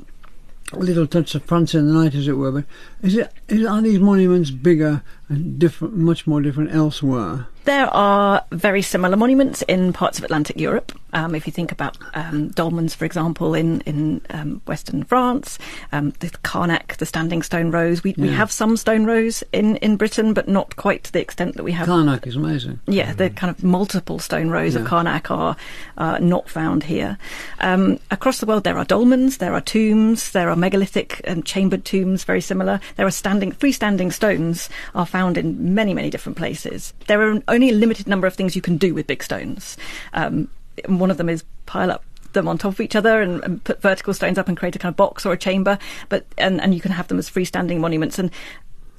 A 0.72 0.78
little 0.78 1.06
touch 1.06 1.34
of 1.34 1.44
France 1.44 1.74
in 1.74 1.86
the 1.86 1.94
night, 1.94 2.14
as 2.14 2.26
it 2.26 2.32
were. 2.32 2.50
But 2.50 2.64
is 3.02 3.16
it? 3.16 3.32
Is, 3.48 3.64
are 3.64 3.80
these 3.80 4.00
monuments 4.00 4.50
bigger 4.50 5.02
different, 5.34 5.94
much 5.94 6.26
more 6.26 6.40
different 6.40 6.72
elsewhere? 6.72 7.46
There 7.64 7.92
are 7.92 8.44
very 8.52 8.80
similar 8.80 9.16
monuments 9.16 9.62
in 9.62 9.92
parts 9.92 10.18
of 10.18 10.24
Atlantic 10.24 10.56
Europe. 10.56 10.92
Um, 11.12 11.34
if 11.34 11.46
you 11.48 11.52
think 11.52 11.72
about 11.72 11.98
um, 12.14 12.50
dolmens, 12.50 12.94
for 12.94 13.04
example, 13.04 13.54
in 13.54 13.80
in 13.80 14.20
um, 14.30 14.60
Western 14.66 15.02
France, 15.02 15.58
um, 15.90 16.12
the 16.20 16.30
Carnac, 16.44 16.96
the 16.98 17.06
standing 17.06 17.42
stone 17.42 17.72
rows. 17.72 18.04
We, 18.04 18.14
we 18.16 18.28
have 18.28 18.52
some 18.52 18.76
stone 18.76 19.04
rows 19.04 19.42
in, 19.52 19.76
in 19.76 19.96
Britain, 19.96 20.32
but 20.32 20.46
not 20.46 20.76
quite 20.76 21.02
to 21.04 21.12
the 21.12 21.20
extent 21.20 21.56
that 21.56 21.64
we 21.64 21.72
have. 21.72 21.86
Carnac 21.86 22.26
is 22.26 22.36
amazing. 22.36 22.78
Yeah, 22.86 23.14
the 23.14 23.30
kind 23.30 23.50
of 23.50 23.64
multiple 23.64 24.20
stone 24.20 24.48
rows 24.48 24.76
of 24.76 24.82
Yeah. 24.82 24.88
Carnac 24.88 25.30
are 25.30 25.56
uh, 25.98 26.18
not 26.18 26.48
found 26.48 26.84
here. 26.84 27.18
Um, 27.60 27.98
across 28.12 28.38
the 28.38 28.46
world, 28.46 28.62
there 28.62 28.78
are 28.78 28.84
dolmens, 28.84 29.38
there 29.38 29.54
are 29.54 29.60
tombs, 29.60 30.30
there 30.30 30.50
are 30.50 30.56
megalithic 30.56 31.20
and 31.24 31.44
chambered 31.44 31.84
tombs, 31.84 32.22
very 32.22 32.40
similar. 32.40 32.78
There 32.94 33.06
are 33.06 33.10
standing, 33.10 33.52
freestanding 33.52 34.12
stones 34.12 34.68
are 34.94 35.06
found 35.16 35.38
in 35.38 35.74
many, 35.74 35.94
many 35.94 36.10
different 36.10 36.36
places. 36.36 36.92
There 37.06 37.22
are 37.22 37.42
only 37.48 37.70
a 37.70 37.72
limited 37.72 38.06
number 38.06 38.26
of 38.26 38.34
things 38.34 38.54
you 38.54 38.60
can 38.60 38.76
do 38.76 38.92
with 38.92 39.06
big 39.06 39.22
stones. 39.22 39.78
Um, 40.12 40.50
one 40.88 41.10
of 41.10 41.16
them 41.16 41.30
is 41.30 41.42
pile 41.64 41.90
up 41.90 42.04
them 42.34 42.46
on 42.46 42.58
top 42.58 42.74
of 42.74 42.80
each 42.82 42.94
other 42.94 43.22
and, 43.22 43.42
and 43.42 43.64
put 43.64 43.80
vertical 43.80 44.12
stones 44.12 44.36
up 44.36 44.46
and 44.46 44.58
create 44.58 44.76
a 44.76 44.78
kind 44.78 44.92
of 44.92 44.96
box 44.96 45.24
or 45.24 45.32
a 45.32 45.38
chamber. 45.38 45.78
But 46.10 46.26
and, 46.36 46.60
and 46.60 46.74
you 46.74 46.82
can 46.82 46.92
have 46.92 47.08
them 47.08 47.18
as 47.18 47.30
freestanding 47.30 47.78
monuments. 47.78 48.18
And 48.18 48.30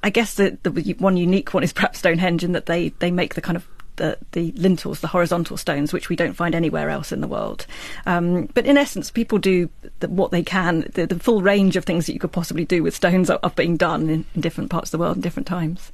I 0.02 0.10
guess 0.10 0.34
the, 0.34 0.58
the 0.64 0.96
one 0.98 1.16
unique 1.16 1.54
one 1.54 1.62
is 1.62 1.72
perhaps 1.72 2.00
Stonehenge 2.00 2.42
in 2.42 2.50
that 2.50 2.66
they, 2.66 2.88
they 2.98 3.12
make 3.12 3.36
the 3.36 3.40
kind 3.40 3.54
of 3.54 3.64
the, 3.98 4.18
the 4.32 4.52
lintels, 4.52 5.00
the 5.00 5.06
horizontal 5.06 5.56
stones, 5.56 5.92
which 5.92 6.08
we 6.08 6.16
don't 6.16 6.34
find 6.34 6.54
anywhere 6.54 6.90
else 6.90 7.12
in 7.12 7.20
the 7.20 7.28
world. 7.28 7.66
Um, 8.06 8.46
but 8.54 8.66
in 8.66 8.76
essence, 8.76 9.10
people 9.10 9.38
do 9.38 9.68
the, 10.00 10.08
what 10.08 10.30
they 10.30 10.42
can. 10.42 10.90
The, 10.94 11.06
the 11.06 11.18
full 11.18 11.42
range 11.42 11.76
of 11.76 11.84
things 11.84 12.06
that 12.06 12.14
you 12.14 12.18
could 12.18 12.32
possibly 12.32 12.64
do 12.64 12.82
with 12.82 12.96
stones 12.96 13.30
are, 13.30 13.38
are 13.42 13.50
being 13.50 13.76
done 13.76 14.08
in, 14.08 14.24
in 14.34 14.40
different 14.40 14.70
parts 14.70 14.88
of 14.88 14.92
the 14.92 14.98
world 14.98 15.16
in 15.16 15.22
different 15.22 15.46
times. 15.46 15.92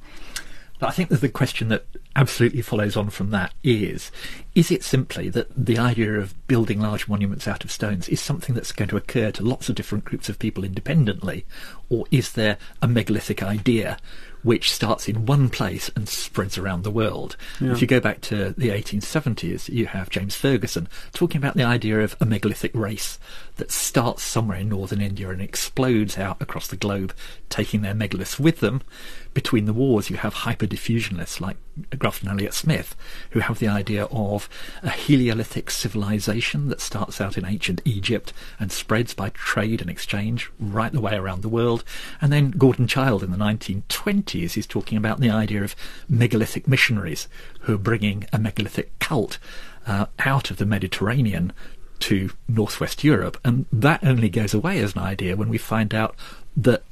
But 0.79 0.89
I 0.89 0.91
think 0.91 1.09
that 1.09 1.21
the 1.21 1.29
question 1.29 1.69
that 1.69 1.85
absolutely 2.17 2.61
follows 2.61 2.97
on 2.97 3.09
from 3.09 3.31
that 3.31 3.53
is 3.63 4.11
is 4.55 4.71
it 4.71 4.83
simply 4.83 5.29
that 5.29 5.47
the 5.55 5.77
idea 5.77 6.13
of 6.13 6.47
building 6.47 6.79
large 6.79 7.07
monuments 7.07 7.47
out 7.47 7.63
of 7.63 7.71
stones 7.71 8.07
is 8.09 8.21
something 8.21 8.55
that's 8.55 8.71
going 8.71 8.87
to 8.89 8.97
occur 8.97 9.31
to 9.31 9.43
lots 9.43 9.69
of 9.69 9.75
different 9.75 10.05
groups 10.05 10.29
of 10.29 10.39
people 10.39 10.63
independently? 10.63 11.45
Or 11.89 12.05
is 12.11 12.33
there 12.33 12.57
a 12.81 12.87
megalithic 12.87 13.41
idea 13.41 13.97
which 14.45 14.71
starts 14.71 15.09
in 15.09 15.25
one 15.25 15.49
place 15.49 15.89
and 15.95 16.07
spreads 16.07 16.55
around 16.55 16.83
the 16.83 16.91
world? 16.91 17.35
Yeah. 17.59 17.71
If 17.71 17.81
you 17.81 17.87
go 17.87 17.99
back 17.99 18.21
to 18.21 18.53
the 18.55 18.69
1870s, 18.69 19.69
you 19.69 19.87
have 19.87 20.11
James 20.11 20.35
Fergusson 20.35 20.87
talking 21.13 21.39
about 21.39 21.55
the 21.55 21.63
idea 21.63 21.99
of 22.01 22.15
a 22.21 22.25
megalithic 22.25 22.71
race 22.75 23.17
that 23.55 23.71
starts 23.71 24.21
somewhere 24.21 24.59
in 24.59 24.69
northern 24.69 25.01
India 25.01 25.31
and 25.31 25.41
explodes 25.41 26.17
out 26.19 26.39
across 26.39 26.67
the 26.67 26.77
globe, 26.77 27.11
taking 27.49 27.81
their 27.81 27.95
megaliths 27.95 28.39
with 28.39 28.59
them. 28.59 28.83
Between 29.35 29.65
the 29.65 29.73
wars, 29.73 30.09
you 30.09 30.15
have 30.15 30.33
hyperdiffusionists 30.33 31.41
like 31.41 31.57
Grafton 31.99 32.29
Elliot 32.29 32.53
Smith, 32.53 32.95
who 33.31 33.41
have 33.41 33.59
the 33.59 33.67
idea 33.67 34.05
of 34.05 34.47
a 34.81 34.89
Heliolithic 34.89 35.69
civilization 35.69 36.69
that 36.69 36.79
starts 36.79 37.19
out 37.19 37.37
in 37.37 37.45
ancient 37.45 37.81
Egypt 37.83 38.31
and 38.59 38.71
spreads 38.71 39.13
by 39.13 39.29
trade 39.29 39.81
and 39.81 39.89
exchange 39.89 40.49
right 40.57 40.93
the 40.93 41.01
way 41.01 41.15
around 41.15 41.41
the 41.41 41.49
world. 41.49 41.83
And 42.21 42.31
then 42.31 42.51
Gordon 42.51 42.87
Childe 42.87 43.23
in 43.23 43.31
the 43.31 43.37
1920s 43.37 44.55
is 44.55 44.65
talking 44.65 44.97
about 44.97 45.19
the 45.19 45.29
idea 45.29 45.65
of 45.65 45.75
megalithic 46.07 46.65
missionaries 46.65 47.27
who 47.61 47.75
are 47.75 47.77
bringing 47.77 48.25
a 48.31 48.39
megalithic 48.39 48.97
cult 48.99 49.37
uh, 49.85 50.05
out 50.19 50.49
of 50.49 50.57
the 50.57 50.65
Mediterranean 50.65 51.51
to 51.99 52.31
northwest 52.47 53.03
Europe. 53.03 53.37
And 53.43 53.65
that 53.71 54.01
only 54.01 54.29
goes 54.29 54.53
away 54.53 54.79
as 54.79 54.93
an 54.93 55.01
idea 55.01 55.35
when 55.35 55.49
we 55.49 55.57
find 55.57 55.93
out 55.93 56.15
that 56.55 56.83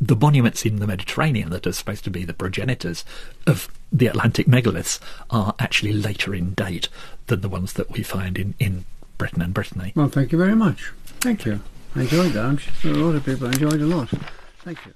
the 0.00 0.16
monuments 0.16 0.64
in 0.64 0.76
the 0.76 0.86
Mediterranean 0.86 1.50
that 1.50 1.66
are 1.66 1.72
supposed 1.72 2.04
to 2.04 2.10
be 2.10 2.24
the 2.24 2.34
progenitors 2.34 3.04
of 3.46 3.68
the 3.92 4.06
Atlantic 4.06 4.46
megaliths 4.46 5.00
are 5.30 5.54
actually 5.58 5.92
later 5.92 6.34
in 6.34 6.54
date 6.54 6.88
than 7.26 7.40
the 7.40 7.48
ones 7.48 7.72
that 7.74 7.90
we 7.90 8.02
find 8.02 8.38
in, 8.38 8.54
in 8.58 8.84
Britain 9.18 9.42
and 9.42 9.54
Brittany. 9.54 9.92
Well, 9.94 10.08
thank 10.08 10.32
you 10.32 10.38
very 10.38 10.54
much. 10.54 10.92
Thank 11.20 11.44
you. 11.44 11.60
I 11.94 12.02
enjoyed 12.02 12.32
that. 12.32 12.44
I'm 12.44 12.56
sure 12.56 12.92
a 12.92 12.96
lot 12.96 13.14
of 13.16 13.24
people 13.24 13.46
enjoyed 13.46 13.80
a 13.80 13.86
lot. 13.86 14.08
Thank 14.60 14.78
you. 14.86 14.92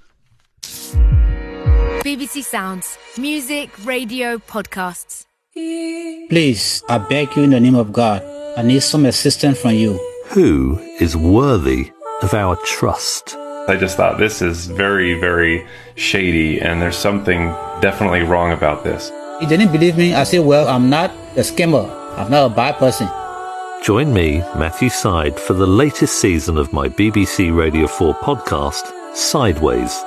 BBC 2.03 2.43
Sounds. 2.43 2.97
Music, 3.17 3.69
radio, 3.85 4.37
podcasts. 4.37 5.25
Please, 5.53 6.83
I 6.89 6.97
beg 6.97 7.35
you 7.35 7.43
in 7.43 7.51
the 7.51 7.59
name 7.59 7.75
of 7.75 7.93
God, 7.93 8.21
I 8.57 8.61
need 8.61 8.83
some 8.83 9.05
assistance 9.05 9.59
from 9.59 9.71
you. 9.71 9.99
Who 10.27 10.79
is 10.99 11.15
worthy 11.15 11.91
of 12.21 12.33
our 12.33 12.57
trust? 12.65 13.37
I 13.67 13.75
just 13.77 13.97
thought 13.97 14.19
this 14.19 14.43
is 14.43 14.67
very, 14.67 15.19
very 15.19 15.65
shady, 15.95 16.61
and 16.61 16.79
there's 16.79 16.95
something 16.95 17.47
definitely 17.81 18.21
wrong 18.21 18.51
about 18.51 18.83
this. 18.83 19.11
He 19.39 19.47
didn't 19.47 19.71
believe 19.71 19.97
me. 19.97 20.13
I 20.13 20.23
said, 20.23 20.45
Well, 20.45 20.67
I'm 20.67 20.87
not 20.87 21.09
a 21.35 21.41
scammer, 21.41 21.89
I'm 22.15 22.29
not 22.29 22.51
a 22.51 22.55
bad 22.55 22.75
person. 22.75 23.09
Join 23.81 24.13
me, 24.13 24.37
Matthew 24.55 24.89
Syed, 24.89 25.39
for 25.39 25.53
the 25.53 25.65
latest 25.65 26.21
season 26.21 26.59
of 26.59 26.73
my 26.73 26.87
BBC 26.89 27.55
Radio 27.55 27.87
4 27.87 28.13
podcast, 28.15 29.15
Sideways. 29.15 29.99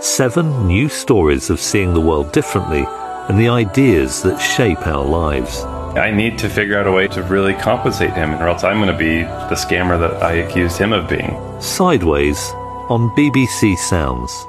Seven 0.00 0.66
new 0.66 0.90
stories 0.90 1.48
of 1.48 1.60
seeing 1.60 1.94
the 1.94 2.02
world 2.02 2.30
differently 2.32 2.84
and 3.30 3.40
the 3.40 3.48
ideas 3.48 4.22
that 4.22 4.38
shape 4.38 4.86
our 4.86 5.04
lives. 5.04 5.62
I 5.96 6.10
need 6.10 6.38
to 6.40 6.50
figure 6.50 6.78
out 6.78 6.86
a 6.86 6.92
way 6.92 7.08
to 7.08 7.22
really 7.22 7.54
compensate 7.54 8.12
him, 8.12 8.34
or 8.34 8.48
else 8.48 8.64
I'm 8.64 8.76
going 8.76 8.92
to 8.92 8.98
be 8.98 9.22
the 9.22 9.56
scammer 9.56 9.98
that 9.98 10.22
I 10.22 10.32
accused 10.34 10.76
him 10.76 10.92
of 10.92 11.08
being. 11.08 11.36
Sideways 11.58 12.52
on 12.88 13.10
BBC 13.10 13.78
Sounds. 13.78 14.48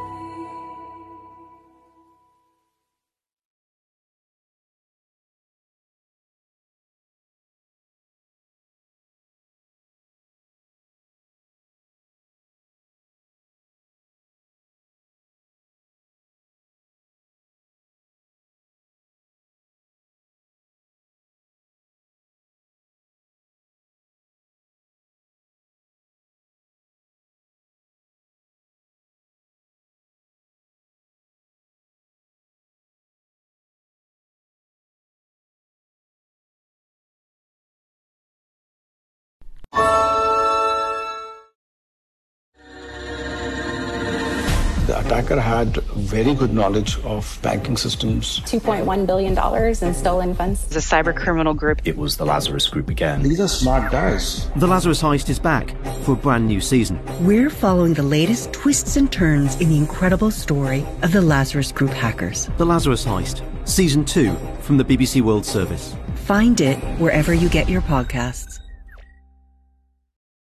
Had 45.59 45.75
very 45.95 46.33
good 46.33 46.53
knowledge 46.53 46.97
of 47.03 47.37
banking 47.41 47.75
systems. 47.75 48.39
$2.1 48.41 49.05
billion 49.05 49.37
in 49.83 49.93
stolen 49.93 50.33
funds. 50.33 50.65
The 50.67 50.79
cyber 50.79 51.15
criminal 51.15 51.53
group. 51.53 51.81
It 51.85 51.97
was 51.97 52.17
the 52.17 52.25
Lazarus 52.25 52.67
Group 52.67 52.89
again. 52.89 53.23
These 53.23 53.41
are 53.41 53.47
smart 53.47 53.91
guys. 53.91 54.49
The 54.55 54.67
Lazarus 54.67 55.01
Heist 55.01 55.29
is 55.29 55.39
back 55.39 55.75
for 56.03 56.13
a 56.13 56.15
brand 56.15 56.47
new 56.47 56.61
season. 56.61 56.99
We're 57.25 57.49
following 57.49 57.93
the 57.93 58.03
latest 58.03 58.53
twists 58.53 58.95
and 58.95 59.11
turns 59.11 59.55
in 59.59 59.69
the 59.69 59.77
incredible 59.77 60.31
story 60.31 60.85
of 61.01 61.11
the 61.11 61.21
Lazarus 61.21 61.71
Group 61.71 61.91
hackers. 61.91 62.49
The 62.57 62.65
Lazarus 62.65 63.05
Heist, 63.05 63.43
Season 63.67 64.05
2 64.05 64.33
from 64.61 64.77
the 64.77 64.85
BBC 64.85 65.21
World 65.21 65.45
Service. 65.45 65.95
Find 66.25 66.61
it 66.61 66.77
wherever 66.99 67.33
you 67.33 67.49
get 67.49 67.67
your 67.67 67.81
podcasts. 67.81 68.59